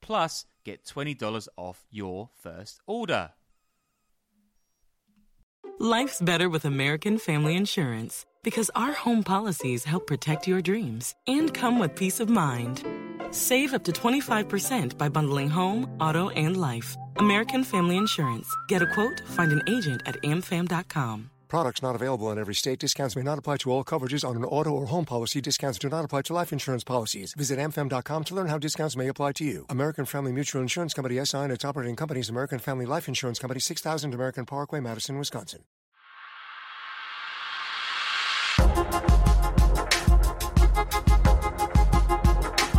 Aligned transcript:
Plus, 0.00 0.46
get 0.64 0.84
$20 0.84 1.48
off 1.56 1.84
your 1.90 2.30
first 2.34 2.80
order. 2.86 3.32
Life's 5.78 6.20
better 6.20 6.48
with 6.48 6.64
American 6.64 7.18
Family 7.18 7.54
Insurance 7.54 8.26
because 8.42 8.70
our 8.74 8.92
home 8.92 9.22
policies 9.22 9.84
help 9.84 10.06
protect 10.06 10.48
your 10.48 10.60
dreams 10.60 11.14
and 11.26 11.54
come 11.54 11.78
with 11.78 11.94
peace 11.94 12.18
of 12.18 12.28
mind. 12.28 12.84
Save 13.30 13.74
up 13.74 13.84
to 13.84 13.92
25% 13.92 14.98
by 14.98 15.08
bundling 15.08 15.48
home, 15.48 15.88
auto, 16.00 16.30
and 16.30 16.56
life. 16.56 16.96
American 17.18 17.62
Family 17.62 17.96
Insurance. 17.96 18.48
Get 18.68 18.82
a 18.82 18.86
quote, 18.86 19.20
find 19.28 19.52
an 19.52 19.62
agent 19.68 20.02
at 20.06 20.20
amfam.com. 20.22 21.30
Products 21.48 21.80
not 21.80 21.94
available 21.94 22.30
in 22.30 22.38
every 22.38 22.54
state. 22.54 22.78
Discounts 22.78 23.16
may 23.16 23.22
not 23.22 23.38
apply 23.38 23.56
to 23.58 23.70
all 23.70 23.82
coverages 23.82 24.28
on 24.28 24.36
an 24.36 24.44
auto 24.44 24.70
or 24.70 24.86
home 24.86 25.06
policy. 25.06 25.40
Discounts 25.40 25.78
do 25.78 25.88
not 25.88 26.04
apply 26.04 26.22
to 26.22 26.34
life 26.34 26.52
insurance 26.52 26.84
policies. 26.84 27.32
Visit 27.32 27.58
amfam.com 27.58 28.24
to 28.24 28.34
learn 28.34 28.48
how 28.48 28.58
discounts 28.58 28.96
may 28.96 29.08
apply 29.08 29.32
to 29.32 29.44
you. 29.44 29.64
American 29.70 30.04
Family 30.04 30.30
Mutual 30.30 30.60
Insurance 30.60 30.92
Company 30.92 31.24
SI 31.24 31.38
and 31.38 31.52
its 31.52 31.64
operating 31.64 31.96
companies 31.96 32.28
American 32.28 32.58
Family 32.58 32.84
Life 32.84 33.08
Insurance 33.08 33.38
Company 33.38 33.60
6000 33.60 34.12
American 34.12 34.44
Parkway, 34.44 34.80
Madison, 34.80 35.18
Wisconsin. 35.18 35.64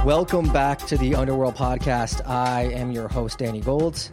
Welcome 0.05 0.51
back 0.53 0.79
to 0.87 0.97
the 0.97 1.15
Underworld 1.15 1.55
Podcast. 1.55 2.27
I 2.27 2.63
am 2.71 2.91
your 2.91 3.07
host, 3.07 3.39
Danny 3.39 3.61
Golds. 3.61 4.09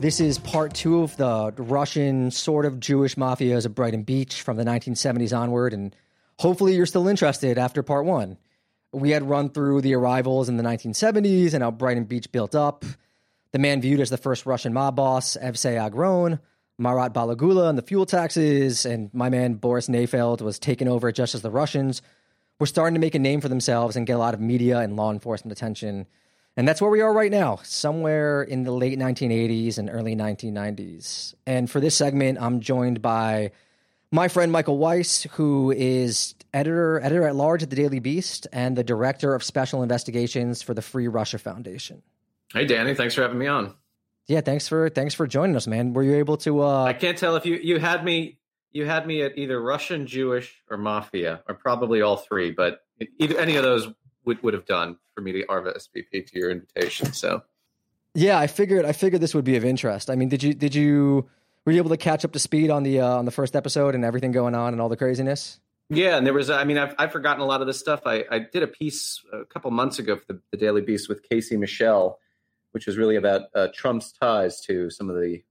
This 0.00 0.18
is 0.18 0.38
part 0.38 0.72
two 0.72 1.02
of 1.02 1.14
the 1.18 1.52
Russian 1.58 2.30
sort 2.30 2.64
of 2.64 2.80
Jewish 2.80 3.16
mafias 3.16 3.66
of 3.66 3.74
Brighton 3.74 4.02
Beach 4.02 4.40
from 4.40 4.56
the 4.56 4.64
1970s 4.64 5.38
onward, 5.38 5.74
and 5.74 5.94
hopefully 6.38 6.74
you're 6.74 6.86
still 6.86 7.06
interested 7.06 7.58
after 7.58 7.82
part 7.82 8.06
one. 8.06 8.38
We 8.92 9.10
had 9.10 9.28
run 9.28 9.50
through 9.50 9.82
the 9.82 9.94
arrivals 9.94 10.48
in 10.48 10.56
the 10.56 10.62
1970s 10.62 11.52
and 11.52 11.62
how 11.62 11.70
Brighton 11.70 12.04
Beach 12.04 12.32
built 12.32 12.54
up. 12.54 12.86
The 13.52 13.58
man 13.58 13.82
viewed 13.82 14.00
as 14.00 14.08
the 14.08 14.16
first 14.16 14.46
Russian 14.46 14.72
mob 14.72 14.96
boss, 14.96 15.36
Evsei 15.36 15.78
Agron, 15.78 16.40
Marat 16.78 17.10
Balagula 17.10 17.68
and 17.68 17.76
the 17.76 17.82
fuel 17.82 18.06
taxes, 18.06 18.86
and 18.86 19.12
my 19.12 19.28
man 19.28 19.52
Boris 19.52 19.88
Nayfeld 19.88 20.40
was 20.40 20.58
taken 20.58 20.88
over 20.88 21.12
just 21.12 21.34
as 21.34 21.42
the 21.42 21.50
Russians 21.50 22.00
were 22.58 22.64
starting 22.64 22.94
to 22.94 23.00
make 23.00 23.14
a 23.14 23.18
name 23.18 23.42
for 23.42 23.50
themselves 23.50 23.96
and 23.96 24.06
get 24.06 24.16
a 24.16 24.18
lot 24.18 24.32
of 24.32 24.40
media 24.40 24.78
and 24.78 24.96
law 24.96 25.12
enforcement 25.12 25.52
attention. 25.52 26.06
And 26.56 26.66
that's 26.66 26.80
where 26.80 26.90
we 26.90 27.00
are 27.00 27.12
right 27.12 27.30
now, 27.30 27.60
somewhere 27.62 28.42
in 28.42 28.64
the 28.64 28.72
late 28.72 28.98
1980s 28.98 29.78
and 29.78 29.88
early 29.90 30.16
1990s. 30.16 31.34
And 31.46 31.70
for 31.70 31.80
this 31.80 31.94
segment, 31.94 32.38
I'm 32.40 32.60
joined 32.60 33.00
by 33.00 33.52
my 34.12 34.28
friend 34.28 34.50
Michael 34.50 34.78
Weiss, 34.78 35.22
who 35.32 35.70
is 35.70 36.34
editor 36.52 37.00
editor 37.00 37.26
at 37.26 37.36
large 37.36 37.62
at 37.62 37.70
the 37.70 37.76
Daily 37.76 38.00
Beast 38.00 38.46
and 38.52 38.76
the 38.76 38.84
director 38.84 39.34
of 39.34 39.44
special 39.44 39.82
investigations 39.82 40.62
for 40.62 40.74
the 40.74 40.82
Free 40.82 41.08
Russia 41.08 41.38
Foundation. 41.38 42.02
Hey 42.52 42.66
Danny, 42.66 42.94
thanks 42.94 43.14
for 43.14 43.22
having 43.22 43.38
me 43.38 43.46
on. 43.46 43.74
Yeah, 44.26 44.40
thanks 44.40 44.68
for 44.68 44.88
thanks 44.90 45.14
for 45.14 45.26
joining 45.26 45.56
us, 45.56 45.66
man. 45.66 45.92
Were 45.92 46.02
you 46.02 46.16
able 46.16 46.36
to 46.38 46.62
uh 46.62 46.84
I 46.84 46.92
can't 46.92 47.16
tell 47.16 47.36
if 47.36 47.46
you 47.46 47.56
you 47.56 47.78
had 47.78 48.04
me 48.04 48.38
you 48.72 48.86
had 48.86 49.06
me 49.06 49.22
at 49.22 49.36
either 49.36 49.60
Russian, 49.60 50.06
Jewish, 50.06 50.62
or 50.70 50.76
Mafia, 50.76 51.42
or 51.48 51.54
probably 51.54 52.02
all 52.02 52.16
three, 52.16 52.52
but 52.52 52.84
either 53.18 53.36
any 53.38 53.56
of 53.56 53.64
those 53.64 53.88
would, 54.30 54.42
would 54.44 54.54
have 54.54 54.66
done 54.66 54.96
for 55.14 55.20
me 55.20 55.32
to 55.32 55.44
RSVP 55.46 56.26
to 56.26 56.38
your 56.38 56.50
invitation. 56.50 57.12
So, 57.12 57.42
yeah, 58.14 58.38
I 58.38 58.46
figured 58.46 58.84
I 58.84 58.92
figured 58.92 59.20
this 59.20 59.34
would 59.34 59.44
be 59.44 59.56
of 59.56 59.64
interest. 59.64 60.08
I 60.08 60.14
mean, 60.14 60.28
did 60.28 60.42
you 60.42 60.54
did 60.54 60.74
you 60.74 61.28
were 61.64 61.72
you 61.72 61.78
able 61.78 61.90
to 61.90 61.96
catch 61.96 62.24
up 62.24 62.32
to 62.32 62.38
speed 62.38 62.70
on 62.70 62.84
the 62.84 63.00
uh, 63.00 63.16
on 63.16 63.24
the 63.24 63.30
first 63.32 63.56
episode 63.56 63.94
and 63.94 64.04
everything 64.04 64.30
going 64.30 64.54
on 64.54 64.72
and 64.72 64.80
all 64.80 64.88
the 64.88 64.96
craziness? 64.96 65.58
Yeah, 65.88 66.16
and 66.16 66.24
there 66.24 66.32
was 66.32 66.48
I 66.48 66.62
mean 66.62 66.78
I've 66.78 66.94
I've 66.98 67.12
forgotten 67.12 67.42
a 67.42 67.46
lot 67.46 67.60
of 67.60 67.66
this 67.66 67.78
stuff. 67.80 68.02
I 68.06 68.24
I 68.30 68.38
did 68.38 68.62
a 68.62 68.68
piece 68.68 69.20
a 69.32 69.44
couple 69.44 69.70
months 69.72 69.98
ago 69.98 70.16
for 70.16 70.32
the, 70.32 70.40
the 70.52 70.56
Daily 70.56 70.82
Beast 70.82 71.08
with 71.08 71.28
Casey 71.28 71.56
Michel, 71.56 72.20
which 72.70 72.86
was 72.86 72.96
really 72.96 73.16
about 73.16 73.42
uh, 73.54 73.68
Trump's 73.74 74.12
ties 74.12 74.60
to 74.62 74.90
some 74.90 75.10
of 75.10 75.16
the 75.16 75.42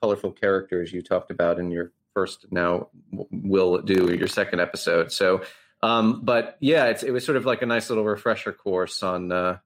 colorful 0.00 0.30
characters 0.30 0.92
you 0.92 1.02
talked 1.02 1.32
about 1.32 1.58
in 1.58 1.72
your 1.72 1.92
first 2.14 2.46
now 2.50 2.88
will 3.12 3.78
do 3.78 4.14
your 4.14 4.28
second 4.28 4.60
episode. 4.60 5.12
So, 5.12 5.42
um, 5.82 6.22
but 6.24 6.56
yeah, 6.60 6.86
it 6.86 7.10
was 7.10 7.24
sort 7.24 7.36
of 7.36 7.46
like 7.46 7.62
a 7.62 7.66
nice 7.66 7.88
little 7.88 8.04
refresher 8.04 8.52
course 8.52 9.02
on 9.02 9.30
uh, 9.30 9.58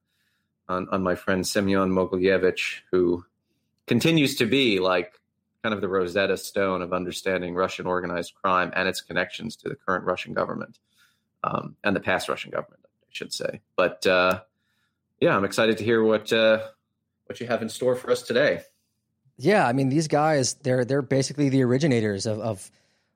on, 0.67 0.87
on 0.91 1.03
my 1.03 1.15
friend 1.15 1.45
Semyon 1.45 1.89
Mogilevich, 1.89 2.81
who 2.91 3.25
continues 3.87 4.35
to 4.35 4.45
be 4.45 4.79
like 4.79 5.19
kind 5.63 5.73
of 5.73 5.81
the 5.81 5.87
Rosetta 5.87 6.37
Stone 6.37 6.81
of 6.81 6.93
understanding 6.93 7.55
Russian 7.55 7.85
organized 7.85 8.33
crime 8.35 8.71
and 8.75 8.87
its 8.87 9.01
connections 9.01 9.55
to 9.57 9.69
the 9.69 9.75
current 9.75 10.05
Russian 10.05 10.33
government 10.33 10.77
um, 11.43 11.75
and 11.83 11.95
the 11.95 12.01
past 12.01 12.29
Russian 12.29 12.51
government, 12.51 12.81
I 12.85 13.09
should 13.11 13.33
say. 13.33 13.61
But 13.75 14.05
uh, 14.05 14.41
yeah, 15.19 15.35
I'm 15.35 15.45
excited 15.45 15.77
to 15.77 15.83
hear 15.83 16.03
what 16.03 16.31
uh, 16.31 16.59
what 17.25 17.39
you 17.39 17.47
have 17.47 17.61
in 17.61 17.69
store 17.69 17.95
for 17.95 18.11
us 18.11 18.21
today. 18.21 18.61
Yeah, 19.37 19.65
I 19.67 19.73
mean 19.73 19.89
these 19.89 20.07
guys 20.07 20.53
they're 20.55 20.85
they're 20.85 21.01
basically 21.01 21.49
the 21.49 21.63
originators 21.63 22.25
of, 22.25 22.39
of 22.39 22.71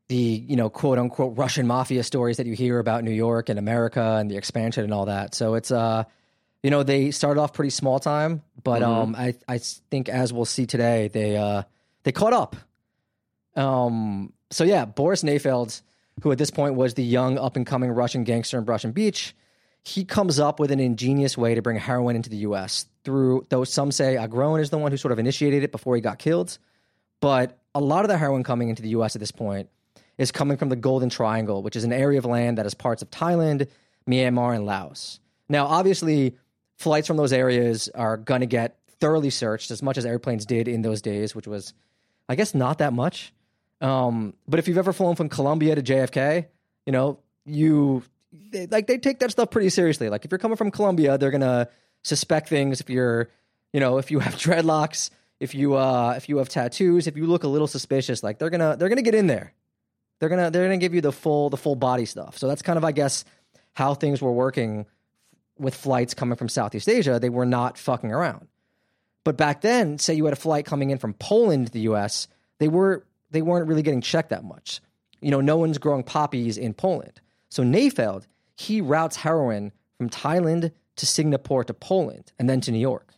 the 0.07 0.15
you 0.15 0.55
know 0.55 0.69
quote 0.69 0.97
unquote 0.97 1.37
Russian 1.37 1.67
mafia 1.67 2.03
stories 2.03 2.37
that 2.37 2.45
you 2.45 2.53
hear 2.53 2.79
about 2.79 3.03
New 3.03 3.11
York 3.11 3.49
and 3.49 3.59
America 3.59 4.17
and 4.19 4.31
the 4.31 4.37
expansion 4.37 4.83
and 4.83 4.93
all 4.93 5.05
that. 5.05 5.35
So 5.35 5.55
it's 5.55 5.71
uh 5.71 6.03
you 6.63 6.69
know 6.69 6.83
they 6.83 7.11
started 7.11 7.41
off 7.41 7.53
pretty 7.53 7.69
small 7.71 7.99
time, 7.99 8.41
but 8.63 8.81
mm-hmm. 8.81 8.91
um 8.91 9.15
I 9.15 9.35
I 9.47 9.57
think 9.57 10.09
as 10.09 10.31
we'll 10.31 10.45
see 10.45 10.65
today 10.65 11.09
they 11.09 11.35
uh 11.35 11.63
they 12.03 12.11
caught 12.11 12.33
up. 12.33 12.55
Um 13.55 14.33
so 14.49 14.63
yeah, 14.63 14.85
Boris 14.85 15.23
Nayfeld, 15.23 15.81
who 16.21 16.31
at 16.31 16.37
this 16.37 16.51
point 16.51 16.75
was 16.75 16.93
the 16.93 17.03
young 17.03 17.37
up 17.37 17.57
and 17.57 17.65
coming 17.65 17.91
Russian 17.91 18.23
gangster 18.23 18.57
in 18.57 18.65
Russian 18.65 18.93
Beach, 18.93 19.35
he 19.83 20.05
comes 20.05 20.39
up 20.39 20.59
with 20.59 20.71
an 20.71 20.79
ingenious 20.79 21.37
way 21.37 21.55
to 21.55 21.61
bring 21.61 21.77
heroin 21.77 22.15
into 22.15 22.29
the 22.29 22.37
U.S. 22.37 22.85
through, 23.03 23.45
though 23.49 23.65
some 23.65 23.91
say 23.91 24.15
Agron 24.15 24.61
is 24.61 24.69
the 24.69 24.77
one 24.77 24.91
who 24.91 24.97
sort 24.97 25.11
of 25.11 25.19
initiated 25.19 25.63
it 25.63 25.71
before 25.71 25.95
he 25.95 26.01
got 26.01 26.17
killed. 26.17 26.57
But 27.19 27.57
a 27.75 27.81
lot 27.81 28.05
of 28.05 28.09
the 28.09 28.17
heroin 28.17 28.43
coming 28.43 28.69
into 28.69 28.81
the 28.81 28.89
U.S. 28.89 29.15
at 29.15 29.19
this 29.19 29.31
point 29.31 29.69
is 30.17 30.31
coming 30.31 30.57
from 30.57 30.69
the 30.69 30.75
Golden 30.75 31.09
Triangle, 31.09 31.61
which 31.61 31.75
is 31.75 31.83
an 31.83 31.93
area 31.93 32.17
of 32.17 32.25
land 32.25 32.57
that 32.57 32.65
is 32.65 32.73
parts 32.73 33.01
of 33.01 33.09
Thailand, 33.11 33.67
Myanmar, 34.09 34.55
and 34.55 34.65
Laos. 34.65 35.19
Now, 35.49 35.67
obviously, 35.67 36.35
flights 36.77 37.07
from 37.07 37.17
those 37.17 37.33
areas 37.33 37.89
are 37.93 38.17
going 38.17 38.41
to 38.41 38.47
get 38.47 38.77
thoroughly 38.99 39.29
searched 39.29 39.71
as 39.71 39.83
much 39.83 39.97
as 39.97 40.05
airplanes 40.05 40.45
did 40.45 40.67
in 40.67 40.81
those 40.81 41.01
days, 41.01 41.35
which 41.35 41.47
was, 41.47 41.73
I 42.27 42.35
guess, 42.35 42.55
not 42.55 42.79
that 42.79 42.93
much. 42.93 43.33
Um, 43.79 44.33
but 44.47 44.59
if 44.59 44.67
you've 44.67 44.77
ever 44.77 44.93
flown 44.93 45.15
from 45.15 45.29
Colombia 45.29 45.75
to 45.75 45.81
JFK, 45.81 46.47
you 46.85 46.91
know, 46.91 47.19
you 47.45 48.03
they, 48.51 48.67
like 48.67 48.87
they 48.87 48.97
take 48.97 49.19
that 49.19 49.31
stuff 49.31 49.51
pretty 49.51 49.69
seriously. 49.69 50.09
Like 50.09 50.25
if 50.25 50.31
you're 50.31 50.39
coming 50.39 50.57
from 50.57 50.71
Colombia, 50.71 51.17
they're 51.17 51.31
gonna 51.31 51.69
suspect 52.03 52.49
things. 52.49 52.81
If 52.81 52.89
you're, 52.89 53.29
you 53.73 53.79
know, 53.79 53.97
if 53.97 54.09
you 54.09 54.19
have 54.19 54.35
dreadlocks, 54.37 55.11
if 55.39 55.53
you 55.53 55.75
uh, 55.75 56.15
if 56.17 56.27
you 56.27 56.37
have 56.37 56.49
tattoos, 56.49 57.07
if 57.07 57.15
you 57.15 57.27
look 57.27 57.43
a 57.43 57.47
little 57.47 57.67
suspicious, 57.67 58.23
like 58.23 58.39
they're 58.39 58.49
gonna 58.49 58.75
they're 58.77 58.89
gonna 58.89 59.01
get 59.01 59.15
in 59.15 59.27
there. 59.27 59.53
They're 60.19 60.29
gonna 60.29 60.51
they're 60.51 60.65
gonna 60.65 60.77
give 60.77 60.93
you 60.93 61.01
the 61.01 61.11
full 61.11 61.49
the 61.49 61.57
full 61.57 61.75
body 61.75 62.05
stuff. 62.05 62.37
So 62.37 62.47
that's 62.47 62.61
kind 62.61 62.77
of 62.77 62.83
I 62.83 62.91
guess 62.91 63.23
how 63.73 63.93
things 63.93 64.21
were 64.21 64.31
working 64.31 64.85
with 65.59 65.75
flights 65.75 66.13
coming 66.13 66.35
from 66.35 66.49
Southeast 66.49 66.89
Asia. 66.89 67.19
They 67.19 67.29
were 67.29 67.45
not 67.45 67.77
fucking 67.77 68.11
around. 68.11 68.47
But 69.23 69.37
back 69.37 69.61
then, 69.61 69.99
say 69.99 70.13
you 70.13 70.25
had 70.25 70.33
a 70.33 70.37
flight 70.37 70.65
coming 70.65 70.89
in 70.89 70.97
from 70.97 71.13
Poland 71.13 71.67
to 71.67 71.73
the 71.73 71.81
U.S., 71.81 72.27
they 72.59 72.67
were 72.67 73.05
they 73.31 73.41
weren't 73.41 73.67
really 73.67 73.83
getting 73.83 74.01
checked 74.01 74.29
that 74.29 74.43
much. 74.43 74.81
You 75.19 75.31
know, 75.31 75.41
no 75.41 75.57
one's 75.57 75.77
growing 75.77 76.03
poppies 76.03 76.57
in 76.57 76.73
Poland. 76.73 77.19
So 77.49 77.63
Nayfeld, 77.63 78.25
he 78.55 78.81
routes 78.81 79.15
heroin 79.15 79.71
from 79.97 80.09
Thailand 80.09 80.71
to 80.95 81.05
Singapore 81.05 81.63
to 81.63 81.73
Poland 81.73 82.31
and 82.39 82.49
then 82.49 82.61
to 82.61 82.71
New 82.71 82.79
York. 82.79 83.13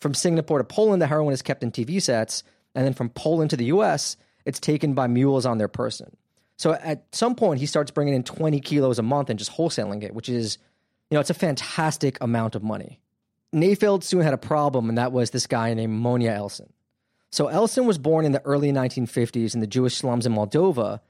From 0.00 0.14
Singapore 0.14 0.58
to 0.58 0.64
Poland, 0.64 1.00
the 1.00 1.06
heroin 1.06 1.32
is 1.32 1.42
kept 1.42 1.62
in 1.62 1.70
TV 1.70 2.02
sets, 2.02 2.42
and 2.74 2.84
then 2.84 2.94
from 2.94 3.08
Poland 3.10 3.50
to 3.50 3.56
the 3.56 3.66
U.S., 3.66 4.16
it's 4.44 4.58
taken 4.58 4.94
by 4.94 5.06
mules 5.06 5.46
on 5.46 5.58
their 5.58 5.68
person. 5.68 6.16
So 6.58 6.72
at 6.72 7.06
some 7.12 7.34
point, 7.34 7.60
he 7.60 7.66
starts 7.66 7.90
bringing 7.90 8.14
in 8.14 8.22
20 8.22 8.60
kilos 8.60 8.98
a 8.98 9.02
month 9.02 9.30
and 9.30 9.38
just 9.38 9.52
wholesaling 9.52 10.02
it, 10.02 10.14
which 10.14 10.28
is, 10.28 10.58
you 11.10 11.16
know, 11.16 11.20
it's 11.20 11.30
a 11.30 11.34
fantastic 11.34 12.18
amount 12.20 12.54
of 12.54 12.62
money. 12.62 13.00
Nayfeld 13.54 14.02
soon 14.02 14.22
had 14.22 14.34
a 14.34 14.38
problem, 14.38 14.88
and 14.88 14.96
that 14.96 15.12
was 15.12 15.30
this 15.30 15.46
guy 15.46 15.74
named 15.74 15.92
Monya 15.92 16.30
Elson. 16.30 16.72
So 17.30 17.48
Elson 17.48 17.86
was 17.86 17.98
born 17.98 18.24
in 18.24 18.32
the 18.32 18.44
early 18.44 18.72
1950s 18.72 19.54
in 19.54 19.60
the 19.60 19.66
Jewish 19.66 19.96
slums 19.96 20.26
in 20.26 20.34
Moldova 20.34 21.00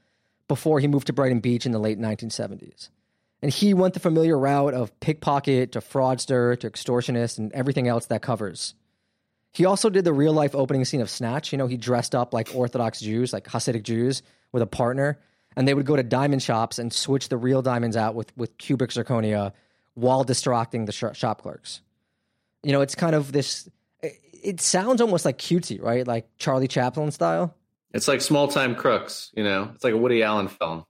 before 0.47 0.79
he 0.79 0.87
moved 0.87 1.07
to 1.07 1.13
Brighton 1.13 1.39
Beach 1.39 1.65
in 1.65 1.71
the 1.71 1.79
late 1.79 1.99
1970s. 1.99 2.89
And 3.41 3.51
he 3.51 3.73
went 3.73 3.93
the 3.93 3.99
familiar 3.99 4.37
route 4.37 4.73
of 4.73 4.97
pickpocket 5.01 5.73
to 5.73 5.79
fraudster 5.79 6.57
to 6.59 6.69
extortionist 6.69 7.37
and 7.37 7.51
everything 7.51 7.89
else 7.89 8.05
that 8.05 8.21
covers. 8.21 8.73
He 9.51 9.65
also 9.65 9.89
did 9.89 10.05
the 10.05 10.13
real 10.13 10.33
life 10.33 10.55
opening 10.55 10.85
scene 10.85 11.01
of 11.01 11.09
Snatch. 11.09 11.51
You 11.51 11.57
know, 11.57 11.67
he 11.67 11.77
dressed 11.77 12.15
up 12.15 12.33
like 12.33 12.55
Orthodox 12.55 13.01
Jews, 13.01 13.33
like 13.33 13.45
Hasidic 13.45 13.83
Jews, 13.83 14.23
with 14.51 14.63
a 14.63 14.67
partner, 14.67 15.19
and 15.55 15.67
they 15.67 15.73
would 15.73 15.85
go 15.85 15.95
to 15.95 16.03
diamond 16.03 16.41
shops 16.43 16.79
and 16.79 16.91
switch 16.93 17.29
the 17.29 17.37
real 17.37 17.61
diamonds 17.61 17.95
out 17.97 18.15
with, 18.15 18.35
with 18.37 18.57
cubic 18.57 18.89
zirconia 18.91 19.51
while 19.95 20.23
distracting 20.23 20.85
the 20.85 20.91
sh- 20.91 21.03
shop 21.13 21.41
clerks. 21.41 21.81
You 22.63 22.71
know, 22.71 22.81
it's 22.81 22.95
kind 22.95 23.15
of 23.15 23.31
this. 23.31 23.69
It 24.01 24.59
sounds 24.61 24.99
almost 25.01 25.25
like 25.25 25.37
cutesy, 25.37 25.81
right? 25.81 26.05
Like 26.07 26.27
Charlie 26.37 26.67
Chaplin 26.67 27.11
style. 27.11 27.55
It's 27.93 28.07
like 28.07 28.21
small 28.21 28.47
time 28.47 28.75
crooks. 28.75 29.31
You 29.35 29.43
know, 29.43 29.71
it's 29.75 29.83
like 29.83 29.93
a 29.93 29.97
Woody 29.97 30.23
Allen 30.23 30.47
film, 30.47 30.85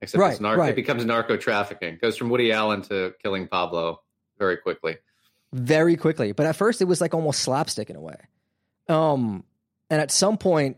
except 0.00 0.20
Right, 0.20 0.40
nar- 0.40 0.56
right. 0.56 0.70
it 0.70 0.76
becomes 0.76 1.04
narco 1.04 1.36
trafficking. 1.36 1.94
It 1.94 2.00
goes 2.00 2.16
from 2.16 2.28
Woody 2.30 2.50
Allen 2.52 2.82
to 2.82 3.14
killing 3.22 3.46
Pablo 3.48 4.00
very 4.38 4.56
quickly. 4.56 4.96
very 5.52 5.96
quickly. 5.96 6.32
But 6.32 6.46
at 6.46 6.56
first, 6.56 6.80
it 6.80 6.84
was 6.86 7.00
like 7.00 7.14
almost 7.14 7.40
slapstick 7.40 7.90
in 7.90 7.96
a 7.96 8.00
way. 8.00 8.16
Um, 8.88 9.44
and 9.90 10.00
at 10.00 10.10
some 10.10 10.38
point 10.38 10.76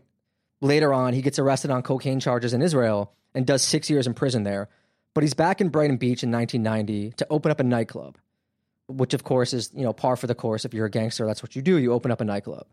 later 0.61 0.93
on, 0.93 1.13
he 1.13 1.21
gets 1.21 1.39
arrested 1.39 1.71
on 1.71 1.81
cocaine 1.83 2.19
charges 2.19 2.53
in 2.53 2.61
Israel 2.61 3.13
and 3.33 3.45
does 3.45 3.61
six 3.61 3.89
years 3.89 4.07
in 4.07 4.13
prison 4.13 4.43
there. 4.43 4.69
But 5.13 5.23
he's 5.23 5.33
back 5.33 5.61
in 5.61 5.69
Brighton 5.69 5.97
Beach 5.97 6.23
in 6.23 6.31
1990 6.31 7.11
to 7.17 7.27
open 7.29 7.51
up 7.51 7.59
a 7.59 7.63
nightclub, 7.63 8.17
which 8.87 9.13
of 9.13 9.23
course 9.23 9.53
is 9.53 9.71
you 9.75 9.83
know 9.83 9.93
par 9.93 10.15
for 10.15 10.27
the 10.27 10.35
course. 10.35 10.65
If 10.65 10.73
you're 10.73 10.85
a 10.85 10.91
gangster, 10.91 11.25
that's 11.25 11.43
what 11.43 11.55
you 11.55 11.61
do. 11.61 11.77
You 11.77 11.93
open 11.93 12.11
up 12.11 12.21
a 12.21 12.25
nightclub. 12.25 12.67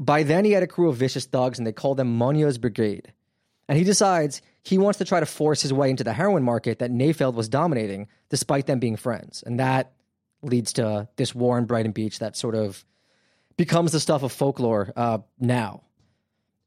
By 0.00 0.22
then, 0.22 0.44
he 0.44 0.52
had 0.52 0.62
a 0.62 0.68
crew 0.68 0.88
of 0.88 0.96
vicious 0.96 1.26
thugs, 1.26 1.58
and 1.58 1.66
they 1.66 1.72
called 1.72 1.96
them 1.96 2.16
Monya's 2.16 2.58
Brigade. 2.58 3.12
And 3.68 3.76
he 3.76 3.84
decides 3.84 4.40
he 4.62 4.78
wants 4.78 4.98
to 4.98 5.04
try 5.04 5.20
to 5.20 5.26
force 5.26 5.60
his 5.60 5.72
way 5.72 5.90
into 5.90 6.04
the 6.04 6.12
heroin 6.12 6.42
market 6.42 6.78
that 6.78 6.92
Nayfeld 6.92 7.34
was 7.34 7.48
dominating, 7.48 8.06
despite 8.28 8.66
them 8.66 8.78
being 8.78 8.96
friends. 8.96 9.42
And 9.44 9.58
that 9.58 9.92
leads 10.42 10.74
to 10.74 11.08
this 11.16 11.34
war 11.34 11.58
in 11.58 11.64
Brighton 11.64 11.92
Beach 11.92 12.20
that 12.20 12.36
sort 12.36 12.54
of 12.54 12.84
becomes 13.56 13.92
the 13.92 14.00
stuff 14.00 14.22
of 14.22 14.32
folklore 14.32 14.92
uh, 14.96 15.18
now. 15.40 15.82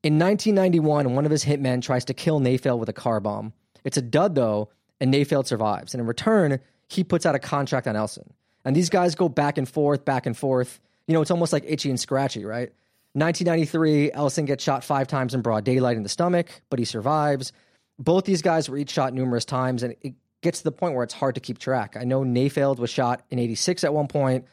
In 0.04 0.18
1991, 0.18 1.14
one 1.14 1.26
of 1.26 1.32
his 1.32 1.46
hitmen 1.46 1.82
tries 1.82 2.06
to 2.06 2.14
kill 2.16 2.40
Nayfeld 2.40 2.80
with 2.80 2.90
a 2.90 2.94
car 2.94 3.20
bomb. 3.20 3.54
It's 3.84 3.98
a 3.98 4.02
dud, 4.02 4.34
though, 4.34 4.70
and 5.00 5.14
Nayfeld 5.14 5.46
survives. 5.46 5.94
And 5.94 6.02
in 6.02 6.08
return, 6.08 6.60
he 6.88 7.04
puts 7.04 7.26
out 7.26 7.36
a 7.36 7.40
contract 7.40 7.88
on 7.88 7.96
Elson. 7.96 8.34
And 8.66 8.76
these 8.76 8.90
guys 8.90 9.14
go 9.14 9.30
back 9.30 9.60
and 9.60 9.70
forth, 9.70 10.04
back 10.04 10.26
and 10.26 10.36
forth. 10.36 10.80
You 11.06 11.14
know, 11.14 11.22
it's 11.22 11.30
almost 11.30 11.54
like 11.54 11.66
Itchy 11.68 11.92
and 11.92 12.00
Scratchy, 12.00 12.46
right? 12.46 12.72
1993, 13.14 14.12
Elson 14.12 14.46
gets 14.46 14.64
shot 14.64 14.84
five 14.84 15.08
times 15.08 15.36
in 15.36 15.42
broad 15.42 15.66
daylight 15.66 15.98
in 15.98 16.04
the 16.04 16.10
stomach, 16.10 16.50
but 16.72 16.80
he 16.80 16.86
survives. 16.86 17.52
Both 18.00 18.26
these 18.26 18.42
guys 18.42 18.70
were 18.70 18.78
each 18.78 18.90
shot 18.90 19.14
numerous 19.14 19.46
times, 19.46 19.84
and 19.84 19.96
it 20.02 20.16
gets 20.42 20.60
to 20.60 20.64
the 20.64 20.72
point 20.72 20.96
where 20.96 21.04
it's 21.04 21.14
hard 21.14 21.36
to 21.36 21.42
keep 21.42 21.60
track. 21.60 21.96
I 21.96 22.06
know 22.06 22.22
Nayfeld 22.22 22.78
was 22.78 22.90
shot 22.90 23.24
in 23.30 23.38
86 23.38 23.84
at 23.84 23.94
one 23.94 24.08
point. 24.08 24.46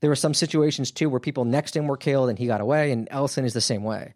There 0.00 0.10
were 0.10 0.16
some 0.16 0.34
situations, 0.34 0.90
too, 0.90 1.08
where 1.08 1.20
people 1.20 1.46
next 1.46 1.70
to 1.72 1.78
him 1.78 1.86
were 1.86 1.96
killed 1.96 2.28
and 2.28 2.38
he 2.38 2.46
got 2.46 2.60
away, 2.60 2.92
and 2.92 3.08
Elson 3.10 3.46
is 3.46 3.54
the 3.54 3.62
same 3.62 3.82
way. 3.82 4.12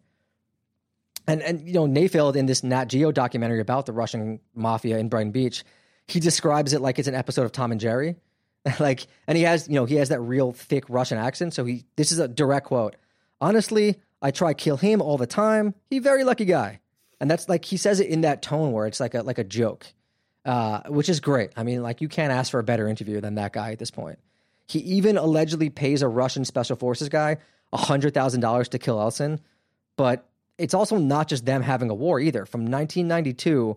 And, 1.27 1.41
and 1.41 1.67
you 1.67 1.73
know, 1.73 1.87
Nayfeld 1.87 2.35
in 2.35 2.45
this 2.45 2.63
Nat 2.63 2.85
Geo 2.85 3.11
documentary 3.11 3.59
about 3.59 3.85
the 3.85 3.93
Russian 3.93 4.39
mafia 4.53 4.97
in 4.97 5.09
Brighton 5.09 5.31
Beach, 5.31 5.63
he 6.07 6.19
describes 6.19 6.73
it 6.73 6.81
like 6.81 6.99
it's 6.99 7.07
an 7.07 7.15
episode 7.15 7.43
of 7.43 7.51
Tom 7.51 7.71
and 7.71 7.81
Jerry. 7.81 8.15
like, 8.79 9.07
and 9.27 9.37
he 9.37 9.43
has, 9.43 9.67
you 9.67 9.75
know, 9.75 9.85
he 9.85 9.95
has 9.95 10.09
that 10.09 10.21
real 10.21 10.51
thick 10.51 10.85
Russian 10.89 11.17
accent. 11.17 11.53
So 11.53 11.65
he, 11.65 11.85
this 11.95 12.11
is 12.11 12.19
a 12.19 12.27
direct 12.27 12.67
quote. 12.67 12.95
Honestly, 13.41 13.99
I 14.21 14.31
try 14.31 14.53
kill 14.53 14.77
him 14.77 15.01
all 15.01 15.17
the 15.17 15.27
time. 15.27 15.73
He 15.89 15.99
very 15.99 16.23
lucky 16.23 16.45
guy, 16.45 16.79
and 17.19 17.29
that's 17.29 17.49
like 17.49 17.65
he 17.65 17.77
says 17.77 17.99
it 17.99 18.07
in 18.07 18.21
that 18.21 18.41
tone 18.41 18.71
where 18.71 18.87
it's 18.87 18.99
like 18.99 19.13
a 19.13 19.21
like 19.21 19.37
a 19.37 19.43
joke, 19.43 19.85
uh, 20.45 20.81
which 20.87 21.09
is 21.09 21.19
great. 21.19 21.51
I 21.55 21.63
mean, 21.63 21.83
like 21.83 22.01
you 22.01 22.07
can't 22.07 22.31
ask 22.31 22.49
for 22.49 22.59
a 22.59 22.63
better 22.63 22.87
interview 22.87 23.19
than 23.21 23.35
that 23.35 23.53
guy 23.53 23.71
at 23.71 23.79
this 23.79 23.91
point. 23.91 24.19
He 24.67 24.79
even 24.79 25.17
allegedly 25.17 25.69
pays 25.69 26.01
a 26.01 26.07
Russian 26.07 26.45
special 26.45 26.75
forces 26.75 27.09
guy 27.09 27.37
hundred 27.73 28.13
thousand 28.13 28.41
dollars 28.41 28.69
to 28.69 28.79
kill 28.79 28.99
Elson, 28.99 29.39
but 29.97 30.27
it's 30.57 30.73
also 30.73 30.97
not 30.97 31.27
just 31.27 31.45
them 31.45 31.61
having 31.61 31.89
a 31.89 31.93
war 31.93 32.19
either. 32.19 32.45
From 32.45 32.61
1992 32.61 33.49
to 33.49 33.75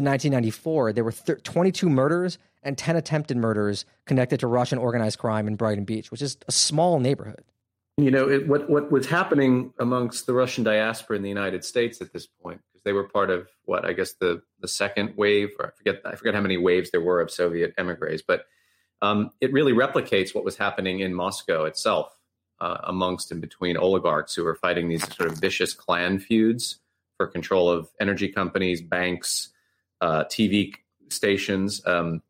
1994, 0.00 0.92
there 0.92 1.04
were 1.04 1.12
thir- 1.12 1.36
22 1.36 1.88
murders 1.88 2.38
and 2.62 2.78
10 2.78 2.96
attempted 2.96 3.36
murders 3.36 3.84
connected 4.06 4.40
to 4.40 4.46
Russian 4.46 4.78
organized 4.78 5.18
crime 5.18 5.48
in 5.48 5.56
Brighton 5.56 5.84
Beach, 5.84 6.10
which 6.10 6.22
is 6.22 6.36
a 6.46 6.52
small 6.52 7.00
neighborhood. 7.00 7.44
You 7.98 8.10
know, 8.10 8.28
it, 8.28 8.48
what 8.48 8.70
what 8.70 8.90
was 8.90 9.06
happening 9.06 9.74
amongst 9.78 10.24
the 10.26 10.32
Russian 10.32 10.64
diaspora 10.64 11.16
in 11.16 11.22
the 11.22 11.28
United 11.28 11.62
States 11.62 12.00
at 12.00 12.10
this 12.10 12.26
point, 12.26 12.62
because 12.66 12.82
they 12.84 12.92
were 12.94 13.04
part 13.04 13.28
of 13.28 13.48
what 13.64 13.84
I 13.84 13.92
guess 13.92 14.14
the 14.14 14.42
the 14.60 14.68
second 14.68 15.14
wave, 15.16 15.50
or 15.58 15.66
I 15.66 15.70
forget 15.76 16.00
I 16.06 16.16
forget 16.16 16.34
how 16.34 16.40
many 16.40 16.56
waves 16.56 16.90
there 16.90 17.02
were 17.02 17.20
of 17.20 17.30
Soviet 17.30 17.74
emigres, 17.76 18.22
but 18.26 18.46
um, 19.02 19.30
it 19.42 19.52
really 19.52 19.74
replicates 19.74 20.34
what 20.34 20.42
was 20.42 20.56
happening 20.56 21.00
in 21.00 21.12
Moscow 21.12 21.64
itself, 21.64 22.16
uh, 22.62 22.78
amongst 22.84 23.32
and 23.32 23.40
between 23.40 23.76
oligarchs 23.76 24.34
who 24.34 24.44
were 24.44 24.54
fighting 24.54 24.88
these 24.88 25.02
sort 25.16 25.28
of 25.28 25.36
vicious 25.38 25.74
clan 25.74 26.20
feuds 26.20 26.78
for 27.16 27.26
control 27.26 27.68
of 27.68 27.90
energy 28.00 28.28
companies, 28.28 28.80
banks, 28.80 29.48
uh, 30.00 30.22
TV 30.24 30.72
stations. 31.08 31.84
Um, 31.84 32.22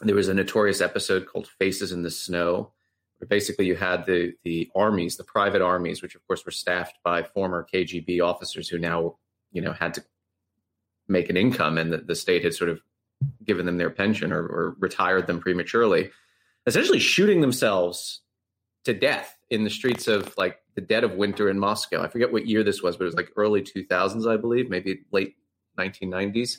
there 0.00 0.14
was 0.14 0.28
a 0.28 0.34
notorious 0.34 0.80
episode 0.80 1.26
called 1.26 1.48
"Faces 1.58 1.90
in 1.92 2.02
the 2.02 2.10
Snow." 2.10 2.70
where 3.18 3.26
basically 3.26 3.66
you 3.66 3.74
had 3.74 4.06
the 4.06 4.32
the 4.44 4.70
armies, 4.76 5.16
the 5.16 5.24
private 5.24 5.60
armies, 5.60 6.02
which 6.02 6.14
of 6.14 6.24
course 6.26 6.44
were 6.46 6.52
staffed 6.52 6.96
by 7.04 7.24
former 7.24 7.66
KGB 7.74 8.24
officers 8.24 8.68
who 8.68 8.78
now 8.78 9.16
you 9.52 9.60
know 9.60 9.72
had 9.72 9.92
to 9.94 10.04
make 11.08 11.28
an 11.28 11.36
income, 11.36 11.78
and 11.78 11.92
the, 11.92 11.98
the 11.98 12.14
state 12.14 12.44
had 12.44 12.54
sort 12.54 12.70
of 12.70 12.80
given 13.44 13.66
them 13.66 13.76
their 13.76 13.90
pension 13.90 14.32
or, 14.32 14.42
or 14.42 14.76
retired 14.78 15.26
them 15.26 15.40
prematurely, 15.40 16.10
essentially 16.64 17.00
shooting 17.00 17.40
themselves 17.40 18.20
to 18.84 18.94
death 18.94 19.36
in 19.50 19.64
the 19.64 19.70
streets 19.70 20.08
of 20.08 20.32
like 20.38 20.58
the 20.74 20.80
dead 20.80 21.04
of 21.04 21.14
winter 21.14 21.50
in 21.50 21.58
Moscow. 21.58 22.02
I 22.02 22.08
forget 22.08 22.32
what 22.32 22.46
year 22.46 22.62
this 22.62 22.82
was, 22.82 22.96
but 22.96 23.04
it 23.04 23.06
was 23.06 23.16
like 23.16 23.30
early 23.36 23.62
2000s, 23.62 24.30
I 24.30 24.36
believe, 24.36 24.70
maybe 24.70 25.00
late 25.12 25.36
1990s. 25.78 26.58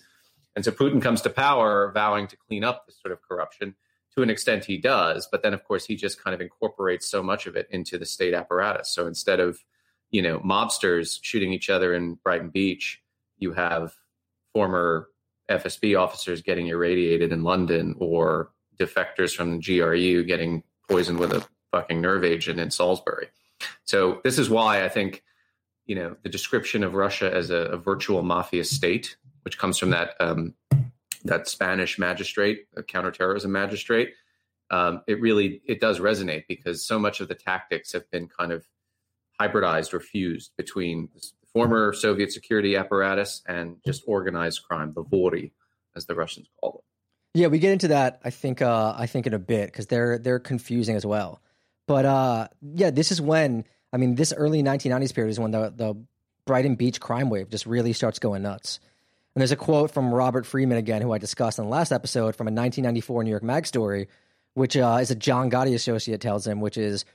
And 0.55 0.65
so 0.65 0.71
Putin 0.71 1.01
comes 1.01 1.21
to 1.21 1.29
power 1.29 1.91
vowing 1.93 2.27
to 2.27 2.36
clean 2.36 2.63
up 2.63 2.86
this 2.86 3.00
sort 3.01 3.13
of 3.13 3.21
corruption 3.21 3.75
to 4.15 4.21
an 4.21 4.29
extent 4.29 4.65
he 4.65 4.77
does 4.77 5.27
but 5.31 5.43
then 5.43 5.53
of 5.53 5.63
course 5.63 5.86
he 5.86 5.95
just 5.95 6.24
kind 6.24 6.33
of 6.33 6.41
incorporates 6.41 7.10
so 7.10 7.24
much 7.24 7.48
of 7.48 7.55
it 7.55 7.67
into 7.71 7.98
the 7.98 8.05
state 8.05 8.33
apparatus 8.33 8.93
so 8.93 9.07
instead 9.07 9.39
of 9.39 9.60
you 10.10 10.21
know 10.21 10.39
mobsters 10.39 11.19
shooting 11.21 11.53
each 11.53 11.69
other 11.69 11.93
in 11.93 12.15
brighton 12.15 12.50
beach 12.50 13.01
you 13.38 13.53
have 13.53 13.93
former 14.53 15.07
fsb 15.50 16.00
officers 16.00 16.41
getting 16.41 16.67
irradiated 16.67 17.31
in 17.31 17.43
london 17.43 17.95
or 18.00 18.51
defectors 18.77 19.36
from 19.36 19.60
the 19.60 19.79
gru 19.79 20.24
getting 20.24 20.63
poisoned 20.89 21.19
with 21.19 21.31
a 21.31 21.45
fucking 21.71 22.01
nerve 22.01 22.23
agent 22.23 22.59
in 22.59 22.69
salisbury 22.69 23.27
so 23.83 24.21
this 24.23 24.37
is 24.37 24.49
why 24.49 24.83
i 24.83 24.89
think 24.89 25.23
you 25.85 25.95
know 25.95 26.15
the 26.23 26.29
description 26.29 26.83
of 26.83 26.93
russia 26.93 27.33
as 27.33 27.49
a, 27.49 27.55
a 27.55 27.77
virtual 27.77 28.21
mafia 28.23 28.63
state 28.63 29.17
which 29.43 29.57
comes 29.57 29.77
from 29.77 29.89
that 29.89 30.15
um, 30.19 30.53
that 31.23 31.47
Spanish 31.47 31.99
magistrate, 31.99 32.67
a 32.75 32.83
counterterrorism 32.83 33.51
magistrate, 33.51 34.13
um, 34.69 35.01
it 35.07 35.19
really 35.19 35.61
it 35.65 35.79
does 35.79 35.99
resonate 35.99 36.45
because 36.47 36.85
so 36.85 36.97
much 36.97 37.19
of 37.19 37.27
the 37.27 37.35
tactics 37.35 37.91
have 37.91 38.09
been 38.09 38.27
kind 38.27 38.51
of 38.51 38.65
hybridized 39.39 39.93
or 39.93 39.99
fused 39.99 40.51
between 40.57 41.09
the 41.13 41.27
former 41.53 41.93
Soviet 41.93 42.31
security 42.31 42.75
apparatus 42.75 43.41
and 43.47 43.77
just 43.85 44.03
organized 44.07 44.63
crime, 44.63 44.93
the 44.93 45.03
Vori, 45.03 45.51
as 45.95 46.05
the 46.05 46.15
Russians 46.15 46.47
call 46.59 46.83
it. 46.83 47.39
Yeah, 47.39 47.47
we 47.47 47.59
get 47.59 47.71
into 47.71 47.89
that. 47.89 48.21
I 48.23 48.29
think. 48.29 48.61
Uh, 48.61 48.93
I 48.97 49.07
think 49.07 49.27
in 49.27 49.33
a 49.33 49.39
bit 49.39 49.67
because 49.67 49.87
they're 49.87 50.17
they're 50.17 50.39
confusing 50.39 50.95
as 50.95 51.05
well. 51.05 51.41
But 51.88 52.05
uh, 52.05 52.47
yeah, 52.61 52.91
this 52.91 53.11
is 53.11 53.21
when 53.21 53.65
I 53.91 53.97
mean 53.97 54.15
this 54.15 54.33
early 54.33 54.63
1990s 54.63 55.13
period 55.13 55.31
is 55.31 55.39
when 55.39 55.51
the 55.51 55.73
the 55.75 55.95
Brighton 56.45 56.75
Beach 56.75 57.00
crime 57.00 57.29
wave 57.29 57.50
just 57.50 57.65
really 57.65 57.93
starts 57.93 58.19
going 58.19 58.41
nuts. 58.41 58.79
And 59.35 59.41
there's 59.41 59.51
a 59.51 59.57
quote 59.57 59.91
from 59.91 60.13
Robert 60.13 60.45
Friedman 60.45 60.77
again, 60.77 61.01
who 61.01 61.13
I 61.13 61.17
discussed 61.17 61.57
in 61.57 61.65
the 61.65 61.71
last 61.71 61.91
episode 61.91 62.35
from 62.35 62.47
a 62.47 62.51
1994 62.51 63.23
New 63.23 63.29
York 63.29 63.43
Mag 63.43 63.65
story, 63.65 64.09
which 64.55 64.75
uh, 64.75 64.97
is 65.01 65.11
a 65.11 65.15
John 65.15 65.50
Gotti 65.50 65.73
associate 65.73 66.19
tells 66.19 66.45
him, 66.45 66.59
which 66.59 66.77
is, 66.77 67.05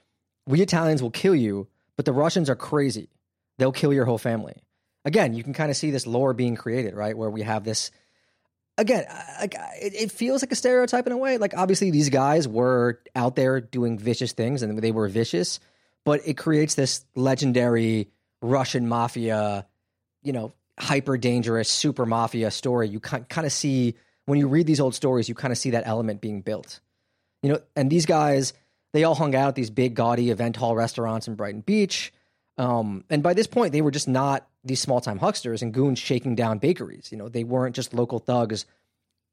"We 0.47 0.63
Italians 0.63 1.03
will 1.03 1.11
kill 1.11 1.35
you, 1.35 1.69
but 1.97 2.05
the 2.05 2.13
Russians 2.13 2.49
are 2.49 2.57
crazy. 2.57 3.11
They'll 3.59 3.73
kill 3.73 3.93
your 3.93 4.07
whole 4.07 4.19
family." 4.19 4.63
Again, 5.05 5.35
you 5.35 5.45
can 5.45 5.53
kind 5.53 5.71
of 5.71 5.77
see 5.77 5.91
this 5.91 6.07
lore 6.07 6.33
being 6.33 6.57
created, 6.57 6.95
right? 6.95 7.17
Where 7.17 7.31
we 7.31 7.43
have 7.43 7.65
this. 7.65 7.91
Again, 8.79 9.07
like 9.41 9.55
it, 9.81 9.95
it 9.95 10.13
feels 10.13 10.43
like 10.43 10.53
a 10.53 10.57
stereotype 10.57 11.07
in 11.07 11.13
a 11.13 11.17
way. 11.17 11.39
Like 11.39 11.57
obviously 11.57 11.91
these 11.91 12.11
guys 12.11 12.47
were 12.47 13.01
out 13.15 13.37
there 13.37 13.61
doing 13.61 13.99
vicious 13.99 14.33
things, 14.33 14.63
and 14.63 14.79
they 14.79 14.93
were 14.93 15.09
vicious, 15.09 15.61
but 16.05 16.21
it 16.27 16.35
creates 16.37 16.75
this 16.75 17.05
legendary 17.15 18.09
Russian 18.43 18.89
mafia, 18.89 19.67
you 20.23 20.33
know, 20.33 20.53
hyper 20.79 21.17
dangerous 21.17 21.69
super 21.69 22.05
mafia 22.05 22.51
story, 22.51 22.89
you 22.89 23.01
kind 23.01 23.27
of 23.39 23.53
see 23.53 23.95
when 24.27 24.39
you 24.39 24.49
read 24.49 24.67
these 24.67 24.81
old 24.81 24.95
stories, 24.95 25.29
you 25.29 25.35
kind 25.35 25.53
of 25.53 25.59
see 25.59 25.71
that 25.71 25.87
element 25.87 26.21
being 26.21 26.43
built. 26.43 26.81
You 27.43 27.53
know, 27.53 27.61
and 27.75 27.91
these 27.91 28.07
guys, 28.07 28.53
they 28.93 29.05
all 29.05 29.15
hung 29.15 29.35
out 29.35 29.49
at 29.49 29.55
these 29.55 29.71
big 29.71 29.95
gaudy 29.95 30.31
event 30.31 30.57
hall 30.57 30.75
restaurants 30.75 31.29
in 31.29 31.37
Brighton 31.37 31.61
Beach. 31.61 32.13
Um, 32.59 33.05
and 33.09 33.23
by 33.23 33.35
this 33.35 33.47
point, 33.47 33.73
they 33.73 33.83
were 33.83 33.91
just 33.91 34.09
not 34.09 34.49
these 34.67 34.81
small 34.81 35.01
time 35.01 35.19
hucksters 35.19 35.63
and 35.63 35.73
goons 35.73 35.99
shaking 35.99 36.35
down 36.35 36.59
bakeries. 36.59 37.11
You 37.11 37.19
know, 37.19 37.29
they 37.29 37.45
weren't 37.45 37.75
just 37.75 37.95
local 37.95 38.19
thugs 38.19 38.67